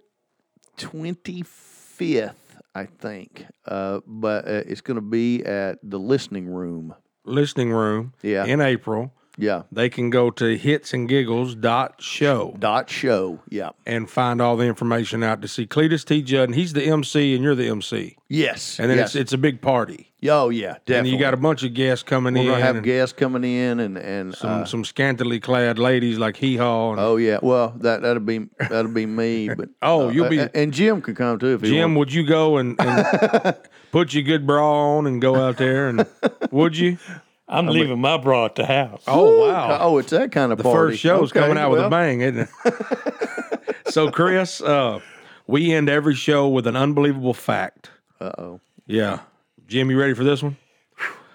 twenty 0.76 1.42
fifth, 1.42 2.56
I 2.74 2.86
think. 2.86 3.44
Uh, 3.66 4.00
but 4.06 4.46
uh, 4.46 4.62
it's 4.66 4.80
going 4.80 4.96
to 4.96 5.00
be 5.00 5.44
at 5.44 5.78
the 5.82 5.98
Listening 5.98 6.46
Room. 6.48 6.94
Listening 7.24 7.70
room. 7.72 8.12
Yeah. 8.22 8.44
in 8.44 8.60
April. 8.60 9.12
Yeah. 9.38 9.62
They 9.72 9.88
can 9.88 10.10
go 10.10 10.30
to 10.30 10.58
hitsandgiggles.show 10.58 12.56
Dot 12.58 12.90
show. 12.90 13.40
Yeah. 13.48 13.70
and 13.86 14.08
find 14.10 14.40
all 14.42 14.56
the 14.56 14.66
information 14.66 15.22
out 15.22 15.40
to 15.42 15.48
see 15.48 15.66
Cledus 15.66 16.04
T. 16.04 16.22
Judd. 16.22 16.48
And 16.50 16.54
he's 16.54 16.72
the 16.74 16.82
MC 16.84 17.34
and 17.34 17.42
you're 17.42 17.54
the 17.54 17.68
MC. 17.68 18.16
Yes. 18.28 18.78
And 18.78 18.90
then 18.90 18.98
yes. 18.98 19.08
it's 19.14 19.16
it's 19.16 19.32
a 19.32 19.38
big 19.38 19.60
party. 19.60 20.10
oh 20.28 20.48
yeah, 20.50 20.74
definitely. 20.86 20.98
And 20.98 21.08
you 21.08 21.18
got 21.18 21.34
a 21.34 21.36
bunch 21.38 21.62
of 21.64 21.74
guests 21.74 22.02
coming 22.02 22.34
We're 22.34 22.40
in. 22.40 22.46
gonna 22.48 22.60
have 22.64 22.82
guests 22.82 23.12
coming 23.18 23.44
in 23.44 23.80
and 23.80 23.98
and 23.98 24.34
some, 24.34 24.62
uh, 24.62 24.64
some 24.64 24.84
scantily 24.84 25.38
clad 25.40 25.78
ladies 25.78 26.18
like 26.18 26.36
Hee 26.36 26.56
Haw. 26.56 26.94
Oh 26.96 27.16
yeah, 27.16 27.38
well 27.42 27.74
that 27.80 28.00
that'll 28.02 28.22
be 28.22 28.48
that'll 28.58 28.90
be 28.92 29.04
me, 29.06 29.48
but 29.56 29.68
Oh, 29.82 30.08
uh, 30.08 30.10
you'll 30.12 30.28
be- 30.30 30.40
and 30.54 30.72
Jim 30.72 31.02
can 31.02 31.14
come 31.14 31.38
too 31.38 31.54
if 31.54 31.60
he 31.62 31.68
Jim, 31.70 31.94
would 31.94 32.12
you 32.12 32.24
go 32.26 32.56
and, 32.58 32.76
and 32.80 33.56
put 33.92 34.14
your 34.14 34.22
good 34.22 34.46
bra 34.46 34.96
on 34.96 35.06
and 35.06 35.20
go 35.20 35.34
out 35.36 35.56
there? 35.58 35.88
And 35.88 36.06
would 36.50 36.76
you? 36.76 36.98
I'm 37.52 37.66
leaving 37.66 38.00
my 38.00 38.16
bra 38.16 38.46
at 38.46 38.54
the 38.54 38.64
house. 38.66 39.02
Oh, 39.06 39.46
wow. 39.46 39.78
Oh, 39.80 39.98
it's 39.98 40.10
that 40.10 40.32
kind 40.32 40.52
of 40.52 40.58
The 40.58 40.64
party. 40.64 40.92
first 40.92 41.02
show's 41.02 41.30
Okay, 41.30 41.40
coming 41.40 41.58
out 41.58 41.70
with 41.70 41.80
a 41.84 41.90
bang, 41.90 42.20
isn't 42.22 42.48
it? 42.64 43.74
so, 43.92 44.10
Chris, 44.10 44.60
uh, 44.62 45.00
we 45.46 45.72
end 45.72 45.88
every 45.88 46.14
show 46.14 46.48
with 46.48 46.66
an 46.66 46.76
unbelievable 46.76 47.34
fact. 47.34 47.90
Uh-oh. 48.20 48.60
Yeah. 48.86 49.20
Jim, 49.66 49.90
you 49.90 49.98
ready 50.00 50.14
for 50.14 50.24
this 50.24 50.42
one? 50.42 50.56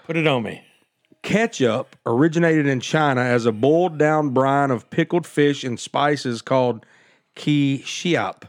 Put 0.06 0.18
it 0.18 0.26
on 0.26 0.44
me. 0.44 0.64
Ketchup 1.22 1.96
originated 2.06 2.66
in 2.68 2.80
China 2.80 3.22
as 3.22 3.46
a 3.46 3.52
boiled 3.52 3.98
down 3.98 4.30
brine 4.30 4.72
of 4.72 4.90
pickled 4.90 5.28
fish 5.28 5.64
and 5.64 5.80
spices 5.80 6.42
called 6.42 6.86
ki 7.36 7.82
xiap. 7.86 8.44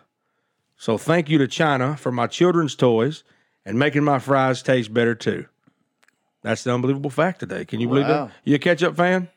So, 0.77 0.97
thank 0.97 1.29
you 1.29 1.39
to 1.39 1.49
China 1.49 1.97
for 1.97 2.13
my 2.13 2.29
children's 2.29 2.77
toys 2.77 3.25
and 3.67 3.79
making 3.79 4.05
my 4.05 4.19
fries 4.21 4.63
taste 4.63 4.95
better 4.95 5.15
too. 5.15 5.47
That's 6.49 6.65
the 6.65 6.73
unbelievable 6.73 7.11
fact 7.11 7.41
today. 7.41 7.67
Can 7.67 7.79
you 7.79 7.89
believe 7.89 8.09
Wow. 8.09 8.25
that? 8.29 8.33
You 8.43 8.55
a 8.55 8.59
ketchup 8.59 8.97
fan? 8.97 9.29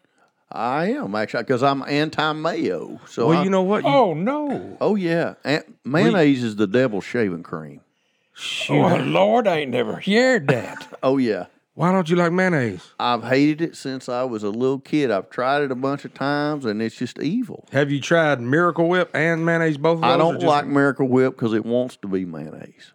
I 0.50 0.92
am 0.92 1.14
actually 1.14 1.44
because 1.44 1.62
I'm 1.62 1.84
anti-mayo. 1.86 3.02
So 3.06 3.28
Well, 3.28 3.40
I- 3.40 3.44
you 3.44 3.50
know 3.50 3.64
what? 3.64 3.84
You, 3.84 3.90
Oh 3.90 4.14
no! 4.14 4.78
Oh 4.80 4.96
yeah, 4.96 5.34
An- 5.44 5.64
mayonnaise 5.84 6.42
is 6.42 6.56
the 6.56 6.68
devil's 6.68 7.04
shaving 7.04 7.44
cream. 7.44 7.82
Oh 8.70 8.96
Lord, 9.06 9.46
I 9.46 9.58
ain't 9.60 9.72
never 9.72 9.96
heard 10.00 10.48
that. 10.48 10.88
Oh 11.04 11.18
yeah, 11.18 11.48
Why 11.74 11.92
don't 11.92 12.10
you 12.10 12.16
like 12.16 12.32
mayonnaise? 12.32 12.92
I've 12.98 13.26
hated 13.26 13.60
it 13.62 13.76
since 13.76 14.08
I 14.08 14.24
was 14.24 14.44
a 14.44 14.50
little 14.50 14.80
kid. 14.80 15.12
I've 15.12 15.30
tried 15.30 15.64
it 15.64 15.72
a 15.72 15.76
bunch 15.76 16.06
of 16.06 16.14
times, 16.14 16.64
and 16.64 16.82
it's 16.82 16.96
just 16.96 17.20
evil. 17.20 17.68
Have 17.74 17.92
you 17.92 18.00
tried 18.00 18.40
Miracle 18.40 18.88
Whip 18.88 19.10
and 19.14 19.46
mayonnaise? 19.46 19.78
Both 19.78 19.96
of 19.98 20.02
those 20.04 20.12
I 20.12 20.18
don't 20.18 20.36
just- 20.36 20.46
like 20.46 20.66
Miracle 20.66 21.10
Whip 21.10 21.36
because 21.36 21.54
it 21.54 21.66
wants 21.66 21.98
to 21.98 22.08
be 22.08 22.24
mayonnaise. 22.24 22.94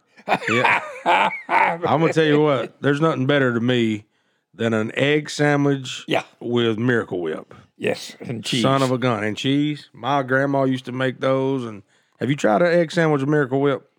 Yeah. 0.49 0.81
I'm 1.49 1.81
gonna 2.01 2.13
tell 2.13 2.25
you 2.25 2.41
what. 2.41 2.81
There's 2.83 3.01
nothing 3.01 3.27
better 3.27 3.53
to 3.55 3.61
me 3.61 4.07
than 4.55 4.73
an 4.75 4.91
egg 4.95 5.31
sandwich. 5.31 6.05
Yeah. 6.09 6.23
With 6.41 6.79
Miracle 6.79 7.21
Whip. 7.21 7.55
Yes, 7.79 8.17
and 8.21 8.43
cheese. 8.45 8.63
Son 8.63 8.83
of 8.83 8.91
a 8.91 8.97
gun 8.99 9.23
and 9.23 9.37
cheese. 9.37 9.91
My 9.93 10.23
grandma 10.23 10.65
used 10.65 10.87
to 10.87 10.93
make 10.93 11.21
those. 11.21 11.65
And 11.65 11.83
have 12.21 12.31
you 12.31 12.37
tried 12.37 12.63
an 12.63 12.69
egg 12.69 12.91
sandwich 12.91 13.21
with 13.21 13.29
Miracle 13.29 13.61
Whip? 13.61 13.91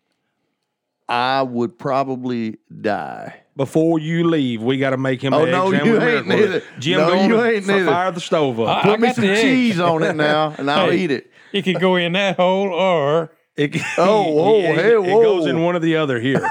I 1.10 1.42
would 1.44 1.78
probably 1.80 2.58
die. 2.82 3.42
before 3.56 3.98
you 3.98 4.28
leave, 4.28 4.62
we 4.62 4.78
got 4.78 4.90
to 4.92 4.98
make 4.98 5.22
him 5.22 5.34
Oh, 5.34 5.46
an 5.46 5.52
no, 5.52 5.72
egg 5.72 5.86
you 5.86 5.96
sandwich. 6.00 6.02
ain't 6.16 6.28
miracle. 6.28 6.48
neither. 6.54 6.64
Jim, 6.80 7.00
No, 7.00 7.08
go 7.08 7.24
you 7.28 7.44
ain't 7.44 7.66
neither. 7.68 7.86
fire 7.86 8.12
the 8.12 8.20
stove 8.20 8.60
up. 8.60 8.68
I 8.68 8.82
Put 8.90 9.00
me 9.00 9.14
some 9.14 9.24
cheese 9.24 9.80
on 9.80 10.04
it 10.04 10.16
now, 10.16 10.54
and 10.58 10.70
I'll 10.70 10.90
Hey. 10.90 10.98
eat 10.98 11.12
it. 11.12 11.32
It 11.54 11.62
could 11.64 11.80
go 11.80 11.96
in 11.96 12.12
that 12.14 12.36
hole 12.36 12.68
or 12.74 13.32
It, 13.58 13.76
Oh, 13.98 14.60
it, 14.60 14.76
hey, 14.76 14.94
it 14.96 15.04
goes 15.06 15.46
in 15.48 15.62
one 15.64 15.76
or 15.76 15.80
the 15.80 15.98
other 15.98 16.20
here. 16.20 16.48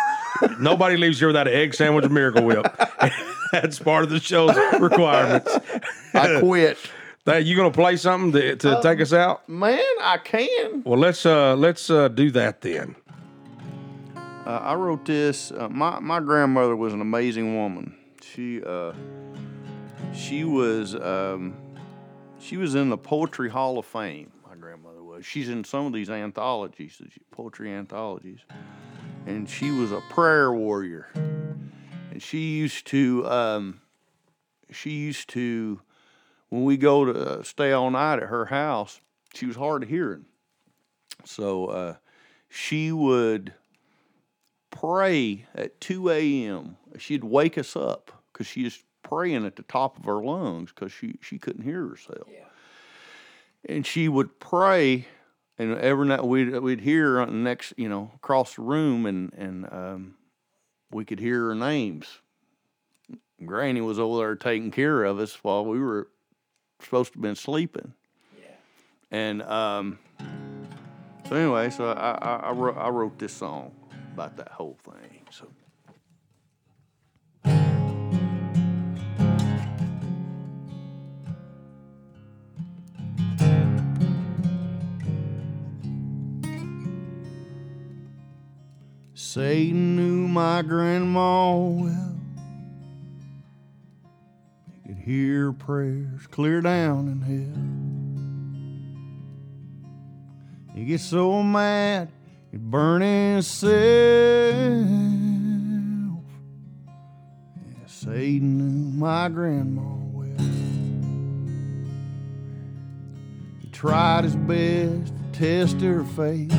Nobody 0.61 0.97
leaves 0.97 1.19
here 1.19 1.29
without 1.29 1.49
an 1.49 1.55
egg 1.55 1.73
sandwich 1.75 2.05
or 2.05 2.09
Miracle 2.11 2.45
Whip. 2.45 2.67
That's 3.53 3.79
part 3.79 4.05
of 4.05 4.11
the 4.11 4.21
show's 4.21 4.55
requirements. 4.81 5.57
I 6.13 6.41
quit. 6.41 6.79
Hey, 7.25 7.41
you 7.41 7.57
gonna 7.57 7.71
play 7.71 7.97
something 7.97 8.33
to, 8.59 8.79
Uh, 8.79 8.83
take 8.83 9.01
us 9.01 9.13
out? 9.13 9.49
Man, 9.49 9.81
I 10.01 10.19
can. 10.23 10.83
Well, 10.85 10.99
let's 10.99 11.25
uh 11.25 11.57
let's 11.57 11.89
uh 11.91 12.09
do 12.09 12.31
that 12.33 12.61
then. 12.61 12.97
Uh, 14.17 14.51
I 14.63 14.75
wrote 14.75 15.05
this. 15.05 15.51
Uh, 15.51 15.69
my 15.69 15.99
my 16.01 16.21
grandmother 16.21 16.77
was 16.77 16.93
an 16.93 17.01
amazing 17.01 17.57
woman. 17.57 17.97
She 18.23 18.63
uh, 18.63 18.93
she 20.15 20.45
was 20.45 20.95
um, 20.95 21.55
she 22.39 22.57
was 22.57 22.75
in 22.75 22.91
the 22.91 22.99
Poetry 22.99 23.49
Hall 23.49 23.79
of 23.79 23.87
Fame. 23.87 24.31
She's 25.23 25.49
in 25.49 25.64
some 25.64 25.87
of 25.87 25.93
these 25.93 26.11
anthologies, 26.11 27.01
poetry 27.31 27.73
anthologies, 27.73 28.41
and 29.27 29.49
she 29.49 29.71
was 29.71 29.93
a 29.93 30.01
prayer 30.11 30.53
warrior. 30.53 31.09
And 31.14 32.23
she 32.23 32.57
used 32.57 32.87
to 32.89 33.27
um, 33.29 33.81
she 34.71 34.91
used 34.91 35.29
to 35.31 35.81
when 36.49 36.64
we 36.64 36.77
go 36.77 37.05
to 37.05 37.12
uh, 37.12 37.43
stay 37.43 37.73
all 37.73 37.91
night 37.91 38.23
at 38.23 38.29
her 38.29 38.47
house. 38.47 39.01
She 39.35 39.47
was 39.47 39.57
hard 39.57 39.83
of 39.83 39.89
hearing, 39.89 40.25
so 41.25 41.67
uh, 41.67 41.95
she 42.49 42.93
would 42.93 43.53
pray 44.71 45.47
at 45.55 45.81
2 45.81 46.11
a.m. 46.11 46.77
She'd 46.99 47.25
wake 47.25 47.59
us 47.59 47.77
up 47.77 48.23
because 48.33 48.47
she 48.47 48.64
was 48.64 48.83
praying 49.03 49.45
at 49.45 49.57
the 49.57 49.62
top 49.62 49.99
of 49.99 50.05
her 50.05 50.23
lungs 50.23 50.73
because 50.75 50.93
she, 50.93 51.19
she 51.21 51.39
couldn't 51.39 51.62
hear 51.62 51.87
herself. 51.87 52.29
And 53.69 53.85
she 53.85 54.09
would 54.09 54.39
pray, 54.39 55.07
and 55.59 55.77
every 55.79 56.07
night 56.07 56.25
we'd, 56.25 56.57
we'd 56.61 56.81
hear 56.81 57.14
her 57.14 57.21
on 57.21 57.29
the 57.29 57.35
next, 57.35 57.75
you 57.77 57.89
know, 57.89 58.12
across 58.14 58.55
the 58.55 58.62
room, 58.62 59.07
and, 59.07 59.33
and 59.33 59.67
um, 59.73 60.14
we 60.91 61.05
could 61.05 61.19
hear 61.19 61.49
her 61.49 61.55
names. 61.55 62.07
Granny 63.45 63.81
was 63.81 63.99
over 63.99 64.19
there 64.19 64.37
taking 64.37 64.71
care 64.71 65.05
of 65.05 65.19
us 65.19 65.43
while 65.43 65.64
we 65.64 65.81
were 65.81 66.09
supposed 66.81 67.12
to 67.12 67.19
have 67.19 67.23
been 67.23 67.35
sleeping. 67.35 67.93
And 69.11 69.43
um, 69.43 69.99
so 71.29 71.37
anyway, 71.37 71.71
so 71.71 71.89
I, 71.89 72.19
I, 72.21 72.37
I, 72.37 72.53
wrote, 72.53 72.77
I 72.77 72.89
wrote 72.89 73.19
this 73.19 73.33
song 73.33 73.73
about 74.14 74.37
that 74.37 74.49
whole 74.49 74.79
thing. 74.85 75.21
So 75.31 75.49
Satan 89.19 89.97
knew 89.97 90.29
my 90.29 90.61
grandma 90.61 91.57
well. 91.57 92.21
He 94.69 94.89
could 94.89 94.99
hear 94.99 95.55
prayers 95.55 96.27
clear 96.27 96.61
down 96.61 97.09
in 97.09 97.23
hell. 97.23 97.62
He 100.75 100.85
gets 100.85 101.05
so 101.05 101.43
mad, 101.43 102.12
he'd 102.51 102.71
burn 102.71 103.01
himself. 103.01 103.73
Yeah, 107.57 107.87
Satan 107.87 108.59
knew 108.59 108.91
my 108.99 109.31
grandma 109.31 109.97
well. 110.12 110.37
He 113.62 113.69
tried 113.71 114.25
his 114.25 114.37
best 114.37 115.14
to 115.17 115.23
test 115.33 115.81
her 115.81 116.05
faith. 116.05 116.53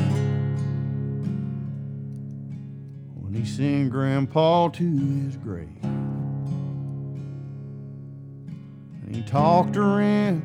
He 3.38 3.44
sent 3.44 3.90
Grandpa 3.90 4.68
to 4.68 4.82
his 4.82 5.36
grave. 5.36 5.68
And 9.04 9.14
he 9.14 9.22
talked 9.22 9.76
her 9.76 10.00
in 10.00 10.42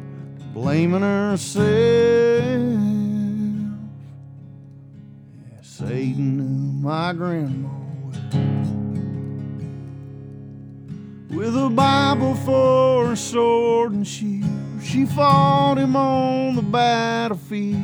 blaming 0.54 1.02
herself. 1.02 1.66
Yeah, 5.50 5.62
Satan 5.64 6.38
knew 6.38 6.88
my 6.88 7.14
grandma 7.14 7.70
well. 8.04 8.14
With 11.32 11.58
a 11.58 11.70
Bible 11.72 12.36
for 12.36 13.14
a 13.14 13.18
sword 13.18 13.94
and 13.94 14.08
shield, 14.08 14.52
she 14.84 15.08
fought 15.08 15.80
him 15.80 15.96
on 15.96 16.56
the 16.56 16.62
battlefield. 16.62 17.82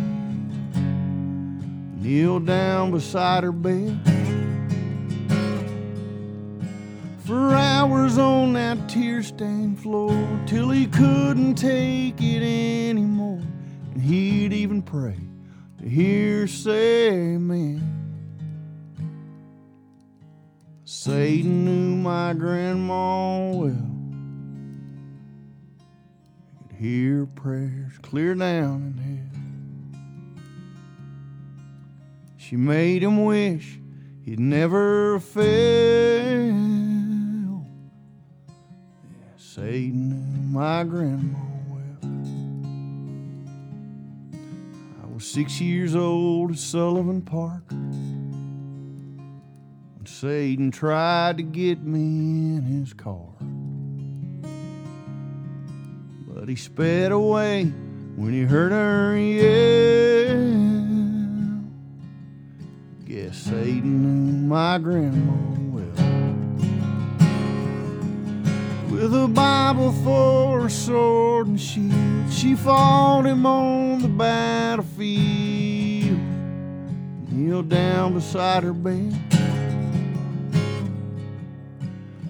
Kneeled 1.97 2.45
down 2.45 2.91
beside 2.91 3.43
her 3.43 3.51
bed 3.51 4.18
for 7.29 7.53
hours 7.53 8.17
on 8.17 8.53
that 8.53 8.89
tear 8.89 9.21
stained 9.21 9.79
floor 9.79 10.11
till 10.47 10.71
he 10.71 10.87
couldn't 10.87 11.53
take 11.53 12.19
it 12.19 12.41
anymore. 12.89 13.43
And 13.93 14.01
he'd 14.01 14.51
even 14.51 14.81
pray 14.81 15.15
to 15.77 15.87
hear 15.87 16.47
say 16.47 17.09
amen. 17.09 17.83
Satan 20.85 21.65
knew 21.65 21.97
my 21.97 22.33
grandma 22.33 23.51
well. 23.51 23.91
He 26.57 26.67
could 26.67 26.77
hear 26.77 27.27
prayers 27.27 27.93
clear 28.01 28.33
down 28.33 28.95
in 28.97 29.03
hell. 29.03 29.29
She 32.37 32.55
made 32.55 33.03
him 33.03 33.23
wish 33.23 33.77
he'd 34.23 34.39
never 34.39 35.19
fail. 35.19 36.78
Satan 39.59 40.09
knew 40.09 40.57
my 40.57 40.83
grandma 40.85 41.37
well. 41.67 41.97
I 45.03 45.05
was 45.13 45.27
six 45.27 45.59
years 45.59 45.95
old 45.95 46.51
at 46.51 46.57
Sullivan 46.57 47.21
Park. 47.21 47.63
When 47.69 49.25
Satan 50.05 50.71
tried 50.71 51.35
to 51.37 51.43
get 51.43 51.83
me 51.83 52.55
in 52.55 52.61
his 52.61 52.93
car. 52.93 53.33
But 56.25 56.47
he 56.47 56.55
sped 56.55 57.11
away 57.11 57.65
when 58.15 58.31
he 58.31 58.43
heard 58.43 58.71
her 58.71 59.17
yell. 59.17 60.39
Guess 63.05 63.37
Satan 63.37 64.03
knew 64.03 64.47
my 64.47 64.77
grandma 64.77 65.68
With 68.99 69.15
a 69.15 69.29
Bible 69.29 69.93
for 70.03 70.65
a 70.65 70.69
sword 70.69 71.47
and 71.47 71.57
shield, 71.57 72.29
she 72.29 72.53
fought 72.53 73.25
him 73.25 73.45
on 73.45 74.01
the 74.01 74.09
battlefield. 74.09 76.19
Kneeled 77.31 77.69
down 77.69 78.15
beside 78.15 78.63
her 78.63 78.73
bed 78.73 79.17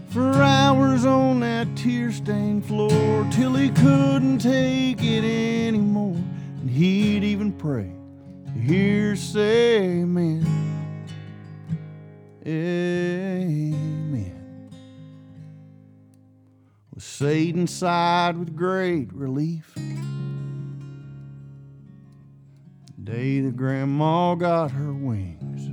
for 0.09 0.31
hours 0.43 1.05
on 1.05 1.39
that 1.39 1.75
tear 1.75 2.11
stained 2.11 2.63
floor 2.67 3.27
till 3.31 3.55
he 3.55 3.69
couldn't 3.69 4.37
take 4.37 5.01
it 5.01 5.23
anymore. 5.23 6.21
And 6.61 6.69
he'd 6.69 7.23
even 7.23 7.51
pray 7.51 7.91
to 8.45 8.59
hear 8.59 9.09
her 9.09 9.15
say 9.15 10.01
amen. 10.01 10.45
Amen. 12.45 13.88
Satan 17.19 17.67
sighed 17.67 18.37
with 18.37 18.55
great 18.55 19.11
relief. 19.11 19.73
The 22.95 23.01
day 23.03 23.41
that 23.41 23.57
Grandma 23.57 24.35
got 24.35 24.71
her 24.71 24.93
wings. 24.93 25.67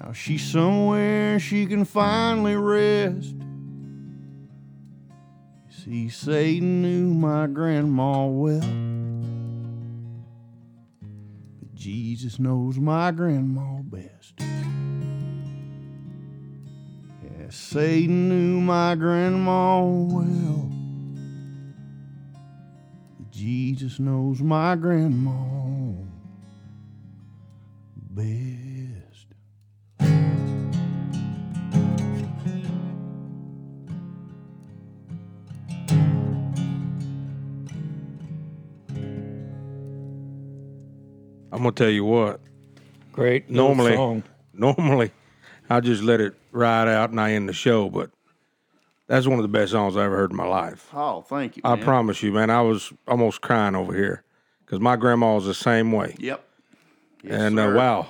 Now 0.00 0.12
she's 0.12 0.42
somewhere 0.42 1.38
she 1.38 1.66
can 1.66 1.84
finally 1.84 2.56
rest. 2.56 3.36
You 5.68 5.70
see, 5.70 6.08
Satan 6.08 6.82
knew 6.82 7.14
my 7.14 7.46
grandma 7.46 8.26
well. 8.26 8.58
But 11.60 11.74
Jesus 11.76 12.40
knows 12.40 12.76
my 12.76 13.12
grandma 13.12 13.82
best. 13.82 14.34
Satan 17.50 18.28
knew 18.28 18.60
my 18.60 18.94
grandma 18.94 19.82
well. 19.82 20.70
Jesus 23.30 23.98
knows 23.98 24.42
my 24.42 24.76
grandma 24.76 25.32
best. 28.10 29.28
I'm 41.50 41.64
gonna 41.64 41.72
tell 41.72 41.88
you 41.88 42.04
what. 42.04 42.40
Great. 43.12 43.48
Normally, 43.48 43.96
song. 43.96 44.22
normally, 44.52 45.10
I 45.70 45.80
just 45.80 46.02
let 46.02 46.20
it 46.20 46.37
ride 46.52 46.88
out 46.88 47.10
and 47.10 47.20
I 47.20 47.32
end 47.32 47.48
the 47.48 47.52
show, 47.52 47.88
but 47.88 48.10
that's 49.06 49.26
one 49.26 49.38
of 49.38 49.42
the 49.42 49.48
best 49.48 49.72
songs 49.72 49.96
I 49.96 50.04
ever 50.04 50.16
heard 50.16 50.30
in 50.30 50.36
my 50.36 50.46
life. 50.46 50.88
Oh, 50.92 51.22
thank 51.22 51.56
you. 51.56 51.62
I 51.64 51.76
promise 51.76 52.22
you, 52.22 52.32
man. 52.32 52.50
I 52.50 52.60
was 52.60 52.92
almost 53.06 53.40
crying 53.40 53.74
over 53.74 53.94
here 53.94 54.22
because 54.64 54.80
my 54.80 54.96
grandma 54.96 55.34
was 55.34 55.46
the 55.46 55.54
same 55.54 55.92
way. 55.92 56.14
Yep. 56.18 56.44
Yes, 57.22 57.40
and 57.40 57.58
uh, 57.58 57.72
wow, 57.74 58.06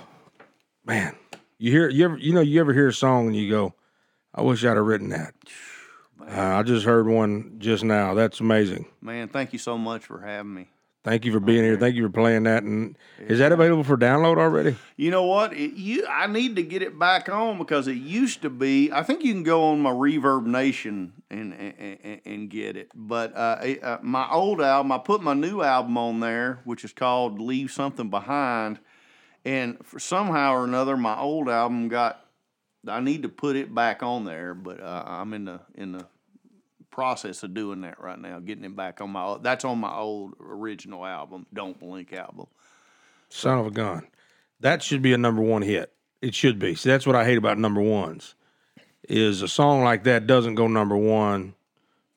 man, 0.85 1.17
you 1.57 1.71
hear 1.71 1.89
you 1.89 2.05
ever 2.05 2.19
you 2.19 2.35
know 2.35 2.43
you 2.43 2.61
ever 2.61 2.75
hear 2.75 2.89
a 2.89 2.93
song 2.93 3.29
and 3.29 3.37
you 3.37 3.49
go, 3.51 3.75
I 4.35 4.43
wish 4.43 4.65
I'd 4.65 4.77
have 4.77 4.85
written 4.87 5.11
that. 5.11 5.35
Uh, 6.21 6.59
I 6.59 6.63
just 6.63 6.85
heard 6.85 7.07
one 7.07 7.55
just 7.59 7.83
now. 7.83 8.13
That's 8.13 8.41
amazing. 8.41 8.85
man, 9.01 9.29
thank 9.29 9.55
you 9.55 9.59
so 9.59 9.79
much 9.79 10.05
for 10.05 10.21
having 10.21 10.53
me. 10.53 10.69
Thank 11.05 11.25
you 11.25 11.33
for 11.33 11.41
being 11.41 11.63
here. 11.63 11.77
Thank 11.79 11.95
you 11.95 12.03
for 12.03 12.13
playing 12.13 12.43
that. 12.43 12.65
And 12.65 12.97
is 13.19 13.39
that 13.39 13.53
available 13.53 13.85
for 13.85 13.97
download 13.97 14.37
already? 14.37 14.77
You 14.97 15.11
know 15.11 15.25
what? 15.25 15.53
It, 15.55 15.75
you, 15.75 16.05
I 16.07 16.27
need 16.27 16.57
to 16.57 16.63
get 16.63 16.83
it 16.83 16.99
back 16.99 17.29
on 17.29 17.57
because 17.57 17.87
it 17.89 17.93
used 17.97 18.43
to 18.43 18.51
be. 18.51 18.93
I 18.93 19.03
think 19.05 19.25
you 19.25 19.33
can 19.33 19.45
go 19.45 19.67
on 19.71 19.81
my 19.81 19.91
ReverbNation 19.91 21.13
and 21.31 21.55
and, 21.55 21.99
and, 22.03 22.21
and 22.25 22.51
get 22.51 22.77
it. 22.77 22.91
But 22.95 23.35
uh, 23.37 23.59
it- 23.63 23.83
uh, 23.83 23.99
my 24.03 24.29
old 24.31 24.61
album, 24.61 24.93
I 24.93 24.99
put 24.99 25.23
my 25.23 25.35
new 25.35 25.63
album 25.63 25.97
on 25.97 26.21
there, 26.21 26.61
which 26.65 26.85
is 26.85 26.93
called 26.93 27.41
"Leave 27.41 27.71
Something 27.71 28.11
Behind," 28.11 28.79
and 29.45 29.79
for 29.87 29.99
somehow 30.01 30.53
or 30.53 30.65
another, 30.65 30.97
my 30.97 31.19
old 31.19 31.49
album 31.49 31.89
got. 31.89 32.25
I 32.87 33.01
need 33.01 33.23
to 33.23 33.29
put 33.29 33.57
it 33.57 33.75
back 33.75 34.03
on 34.03 34.25
there, 34.25 34.55
but 34.55 34.81
uh, 34.81 35.05
I'm 35.07 35.33
in 35.33 35.45
the 35.47 35.61
in 35.75 35.93
the 35.93 36.07
process 36.99 37.45
of 37.45 37.55
doing 37.55 37.83
that 37.83 38.01
right 38.01 38.19
now, 38.19 38.41
getting 38.41 38.65
it 38.65 38.75
back 38.75 39.01
on 39.01 39.11
my. 39.11 39.39
That's 39.41 39.65
on 39.65 39.79
my 39.79 39.95
old 39.95 40.35
original 40.41 41.07
album, 41.07 41.47
"Don't 41.55 41.79
Blink" 41.79 42.13
album. 42.13 42.49
Son 43.29 43.57
of 43.57 43.67
a 43.69 43.71
gun. 43.71 44.09
That 44.59 44.83
should 44.83 45.01
be 45.01 45.13
a 45.13 45.19
number 45.19 45.41
one 45.41 45.63
hit. 45.63 45.93
It 46.21 46.35
should 46.35 46.59
be. 46.59 46.75
See, 46.75 46.89
that's 46.89 47.07
what 47.07 47.15
I 47.15 47.25
hate 47.25 47.39
about 47.39 47.57
number 47.57 47.81
ones. 47.81 48.35
Is 49.09 49.43
a 49.43 49.47
song 49.49 49.85
like 49.85 50.03
that 50.05 50.27
doesn't 50.27 50.57
go 50.57 50.67
number 50.67 50.97
one, 50.97 51.55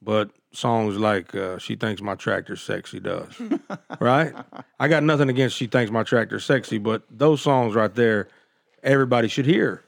but 0.02 0.32
songs 0.52 0.98
like 0.98 1.36
uh, 1.36 1.60
"She 1.60 1.76
Thinks 1.76 2.02
My 2.02 2.16
Tractor's 2.16 2.64
Sexy" 2.64 3.00
does. 3.00 3.40
right? 4.00 4.34
I 4.80 4.88
got 4.88 5.04
nothing 5.04 5.30
against 5.30 5.58
"She 5.58 5.68
Thinks 5.68 5.92
My 5.92 6.02
Tractor's 6.02 6.44
Sexy," 6.44 6.80
but 6.80 7.04
those 7.08 7.40
songs 7.40 7.76
right 7.76 7.94
there, 7.94 8.30
everybody 8.82 9.28
should 9.28 9.46
hear. 9.46 9.84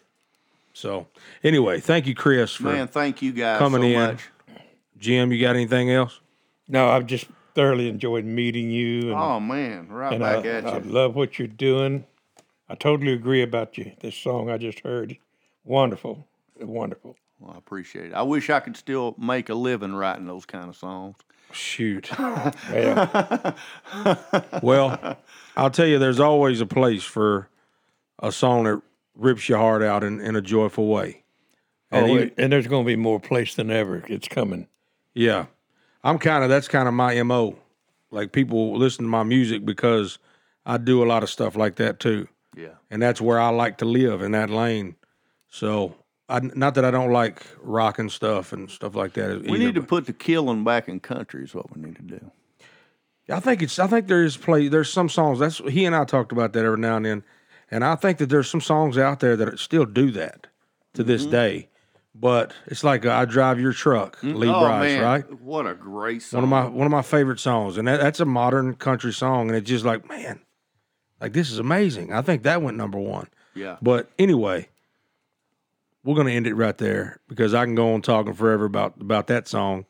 So, 0.73 1.07
anyway, 1.43 1.79
thank 1.79 2.05
you, 2.05 2.13
Chris, 2.13 2.53
for 2.53 2.63
Man, 2.63 2.87
thank 2.87 3.23
you 3.23 3.31
guys 3.31 3.57
coming 3.57 3.81
so 3.81 3.87
in. 3.87 3.93
much. 3.93 4.29
Jim. 5.03 5.31
You 5.31 5.41
got 5.41 5.55
anything 5.55 5.91
else? 5.91 6.21
No, 6.67 6.89
I've 6.89 7.05
just 7.05 7.25
thoroughly 7.55 7.89
enjoyed 7.89 8.23
meeting 8.25 8.71
you. 8.71 9.11
And, 9.11 9.19
Oh 9.19 9.39
man, 9.39 9.89
right 9.89 10.13
and 10.13 10.21
back 10.21 10.45
I, 10.45 10.47
at 10.47 10.63
you. 10.63 10.69
I 10.69 10.77
love 10.79 11.15
what 11.15 11.37
you're 11.37 11.47
doing. 11.47 12.05
I 12.69 12.75
totally 12.75 13.11
agree 13.13 13.43
about 13.43 13.77
you. 13.77 13.91
This 13.99 14.15
song 14.15 14.49
I 14.49 14.57
just 14.57 14.79
heard, 14.79 15.17
wonderful, 15.65 16.25
wonderful. 16.59 17.17
Well, 17.39 17.51
I 17.53 17.57
appreciate 17.57 18.07
it. 18.07 18.13
I 18.13 18.21
wish 18.21 18.49
I 18.49 18.61
could 18.61 18.77
still 18.77 19.15
make 19.19 19.49
a 19.49 19.53
living 19.53 19.93
writing 19.93 20.25
those 20.25 20.45
kind 20.45 20.69
of 20.69 20.75
songs. 20.77 21.17
Shoot. 21.51 22.09
Yeah. 22.71 23.53
Well, 24.63 25.17
I'll 25.57 25.69
tell 25.69 25.85
you, 25.85 25.99
there's 25.99 26.19
always 26.21 26.61
a 26.61 26.65
place 26.65 27.03
for 27.03 27.49
a 28.19 28.31
song 28.31 28.63
that 28.63 28.81
rips 29.15 29.47
your 29.49 29.57
heart 29.59 29.83
out 29.83 30.03
in, 30.03 30.19
in 30.21 30.35
a 30.35 30.41
joyful 30.41 30.87
way. 30.87 31.23
And 31.91 32.05
oh, 32.05 32.07
you- 32.07 32.19
wait, 32.21 32.33
and 32.37 32.51
there's 32.51 32.67
going 32.67 32.85
to 32.85 32.87
be 32.87 32.95
more 32.95 33.19
place 33.19 33.53
than 33.53 33.69
ever. 33.69 34.03
It's 34.07 34.27
coming. 34.27 34.67
Yeah, 35.13 35.45
I'm 36.03 36.17
kind 36.17 36.43
of 36.43 36.49
that's 36.49 36.67
kind 36.67 36.87
of 36.87 36.93
my 36.93 37.21
mo. 37.23 37.57
Like 38.11 38.31
people 38.31 38.77
listen 38.77 39.05
to 39.05 39.09
my 39.09 39.23
music 39.23 39.65
because 39.65 40.19
I 40.65 40.77
do 40.77 41.03
a 41.03 41.05
lot 41.05 41.23
of 41.23 41.29
stuff 41.29 41.55
like 41.55 41.75
that 41.75 41.99
too, 41.99 42.27
Yeah. 42.55 42.75
and 42.91 43.01
that's 43.01 43.19
where 43.19 43.39
I 43.39 43.49
like 43.49 43.77
to 43.79 43.85
live 43.85 44.21
in 44.21 44.31
that 44.31 44.49
lane. 44.49 44.95
So, 45.49 45.95
I, 46.29 46.39
not 46.39 46.75
that 46.75 46.85
I 46.85 46.91
don't 46.91 47.11
like 47.11 47.45
rock 47.61 47.99
and 47.99 48.11
stuff 48.11 48.53
and 48.53 48.69
stuff 48.69 48.95
like 48.95 49.13
that. 49.13 49.43
We 49.43 49.57
need 49.57 49.75
to 49.75 49.83
put 49.83 50.05
the 50.05 50.13
killing 50.13 50.63
back 50.63 50.87
in 50.87 50.99
country 50.99 51.43
is 51.43 51.53
what 51.53 51.75
we 51.75 51.81
need 51.81 51.95
to 51.97 52.01
do. 52.01 52.31
I 53.29 53.39
think 53.39 53.61
it's. 53.61 53.79
I 53.79 53.87
think 53.87 54.07
there 54.07 54.23
is 54.23 54.35
play. 54.35 54.67
There's 54.67 54.91
some 54.91 55.09
songs. 55.09 55.39
That's 55.39 55.59
he 55.59 55.85
and 55.85 55.95
I 55.95 56.03
talked 56.05 56.31
about 56.31 56.53
that 56.53 56.65
every 56.65 56.79
now 56.79 56.97
and 56.97 57.05
then, 57.05 57.23
and 57.71 57.83
I 57.83 57.95
think 57.95 58.17
that 58.17 58.29
there's 58.29 58.49
some 58.49 58.61
songs 58.61 58.97
out 58.97 59.21
there 59.21 59.37
that 59.37 59.59
still 59.59 59.85
do 59.85 60.11
that 60.11 60.47
to 60.93 61.03
this 61.03 61.21
mm-hmm. 61.23 61.31
day. 61.31 61.69
But 62.15 62.53
it's 62.67 62.83
like 62.83 63.05
I 63.05 63.25
drive 63.25 63.59
your 63.59 63.73
truck, 63.73 64.19
Lee 64.21 64.47
oh 64.47 64.59
Brice, 64.59 64.93
man, 64.93 65.01
right? 65.01 65.41
What 65.41 65.65
a 65.65 65.73
great 65.73 66.21
song. 66.21 66.37
One 66.37 66.43
of 66.43 66.49
my 66.49 66.77
one 66.77 66.85
of 66.85 66.91
my 66.91 67.01
favorite 67.01 67.39
songs, 67.39 67.77
and 67.77 67.87
that, 67.87 67.99
that's 67.99 68.19
a 68.19 68.25
modern 68.25 68.75
country 68.75 69.11
song, 69.11 69.47
and 69.49 69.57
it's 69.57 69.67
just 69.67 69.83
like 69.83 70.07
man, 70.07 70.39
like 71.19 71.33
this 71.33 71.49
is 71.49 71.57
amazing. 71.57 72.13
I 72.13 72.21
think 72.21 72.43
that 72.43 72.61
went 72.61 72.77
number 72.77 72.99
one. 72.99 73.29
yeah. 73.55 73.77
But 73.81 74.11
anyway, 74.19 74.69
we're 76.03 76.15
gonna 76.15 76.31
end 76.31 76.45
it 76.45 76.53
right 76.53 76.77
there 76.77 77.19
because 77.27 77.55
I 77.55 77.65
can 77.65 77.73
go 77.73 77.93
on 77.95 78.03
talking 78.03 78.33
forever 78.33 78.65
about 78.65 78.93
about 79.01 79.25
that 79.27 79.47
song. 79.47 79.85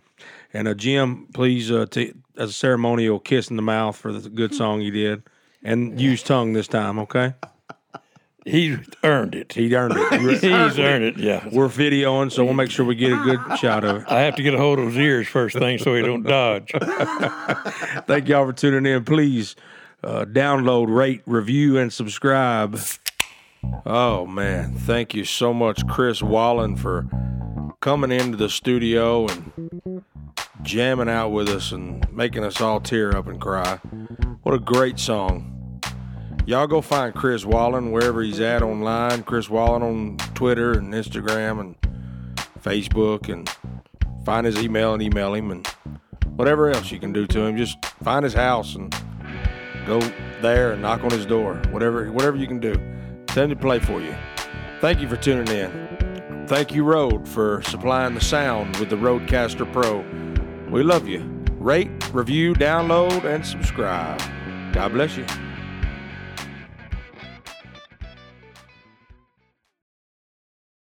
And 0.53 0.67
uh, 0.67 0.75
Jim, 0.75 1.27
please, 1.33 1.71
uh, 1.71 1.87
t- 1.89 2.13
as 2.37 2.51
a 2.51 2.53
ceremonial 2.53 3.19
kiss 3.19 3.49
in 3.49 3.57
the 3.57 3.61
mouth 3.61 3.97
for 3.97 4.13
the 4.13 4.29
good 4.29 4.55
song 4.61 4.79
you 4.79 4.91
did, 4.91 5.23
and 5.61 5.99
use 5.99 6.23
tongue 6.23 6.53
this 6.53 6.67
time, 6.69 6.99
okay? 6.99 7.33
He's 8.45 8.77
earned 9.03 9.35
it. 9.35 9.53
He 9.53 9.73
earned 9.73 9.93
it. 9.95 10.21
He's 10.41 10.79
earned 10.79 11.05
it. 11.05 11.17
Yeah. 11.17 11.47
we're 11.51 11.69
videoing, 11.69 12.31
so 12.31 12.43
we'll 12.43 12.53
make 12.53 12.71
sure 12.71 12.85
we 12.85 12.95
get 12.95 13.13
a 13.13 13.17
good 13.23 13.39
shot 13.59 13.83
of 13.85 14.01
it. 14.01 14.11
I 14.11 14.21
have 14.21 14.35
to 14.35 14.43
get 14.43 14.53
a 14.53 14.57
hold 14.57 14.79
of 14.79 14.87
his 14.87 14.97
ears 14.97 15.27
first 15.27 15.57
thing 15.57 15.77
so 15.77 15.95
he 15.95 16.01
don't 16.01 16.23
dodge. 16.23 16.71
Thank 18.05 18.27
y'all 18.27 18.45
for 18.45 18.53
tuning 18.53 18.85
in. 18.91 19.05
Please 19.05 19.55
uh, 20.03 20.25
download, 20.25 20.93
rate, 20.93 21.21
review, 21.25 21.77
and 21.77 21.91
subscribe. 21.93 22.77
Oh 23.85 24.25
man, 24.25 24.73
thank 24.73 25.13
you 25.13 25.23
so 25.23 25.53
much, 25.53 25.87
Chris 25.87 26.21
Wallin, 26.21 26.75
for 26.75 27.07
coming 27.79 28.11
into 28.11 28.35
the 28.35 28.49
studio 28.49 29.25
and 29.25 30.03
jamming 30.63 31.07
out 31.07 31.29
with 31.29 31.47
us 31.47 31.71
and 31.71 32.05
making 32.11 32.43
us 32.43 32.59
all 32.59 32.81
tear 32.81 33.15
up 33.15 33.27
and 33.27 33.39
cry. 33.39 33.77
What 34.43 34.53
a 34.53 34.59
great 34.59 34.99
song. 34.99 35.62
Y'all 36.45 36.67
go 36.67 36.81
find 36.81 37.15
Chris 37.15 37.45
Wallin 37.45 37.91
wherever 37.91 38.21
he's 38.21 38.41
at 38.41 38.61
online. 38.61 39.23
Chris 39.23 39.49
Wallin 39.49 39.81
on 39.81 40.17
Twitter 40.35 40.73
and 40.73 40.93
Instagram 40.93 41.61
and 41.61 41.75
Facebook 42.61 43.31
and 43.31 43.49
find 44.25 44.45
his 44.45 44.57
email 44.57 44.93
and 44.93 45.01
email 45.01 45.33
him 45.33 45.51
and 45.51 45.65
whatever 46.35 46.69
else 46.69 46.91
you 46.91 46.99
can 46.99 47.13
do 47.13 47.25
to 47.27 47.45
him. 47.45 47.55
Just 47.55 47.85
find 48.03 48.25
his 48.25 48.33
house 48.33 48.75
and 48.75 48.93
go 49.85 50.01
there 50.41 50.73
and 50.73 50.81
knock 50.81 51.01
on 51.05 51.11
his 51.11 51.25
door. 51.25 51.61
Whatever 51.71 52.11
whatever 52.11 52.35
you 52.35 52.47
can 52.47 52.59
do. 52.59 52.75
Tell 53.27 53.45
him 53.45 53.51
to 53.51 53.55
play 53.55 53.79
for 53.79 54.01
you. 54.01 54.13
Thank 54.81 54.99
you 54.99 55.07
for 55.07 55.15
tuning 55.15 55.47
in. 55.47 56.45
Thank 56.49 56.73
you, 56.73 56.83
Rode, 56.83 57.25
for 57.25 57.61
supplying 57.63 58.15
the 58.15 58.21
sound 58.21 58.75
with 58.77 58.89
the 58.89 58.97
RODECaster 58.97 59.71
Pro. 59.71 60.03
We 60.69 60.83
love 60.83 61.07
you. 61.07 61.21
Rate, 61.53 62.13
review, 62.13 62.53
download, 62.53 63.23
and 63.23 63.45
subscribe. 63.45 64.21
God 64.73 64.91
bless 64.91 65.15
you. 65.15 65.25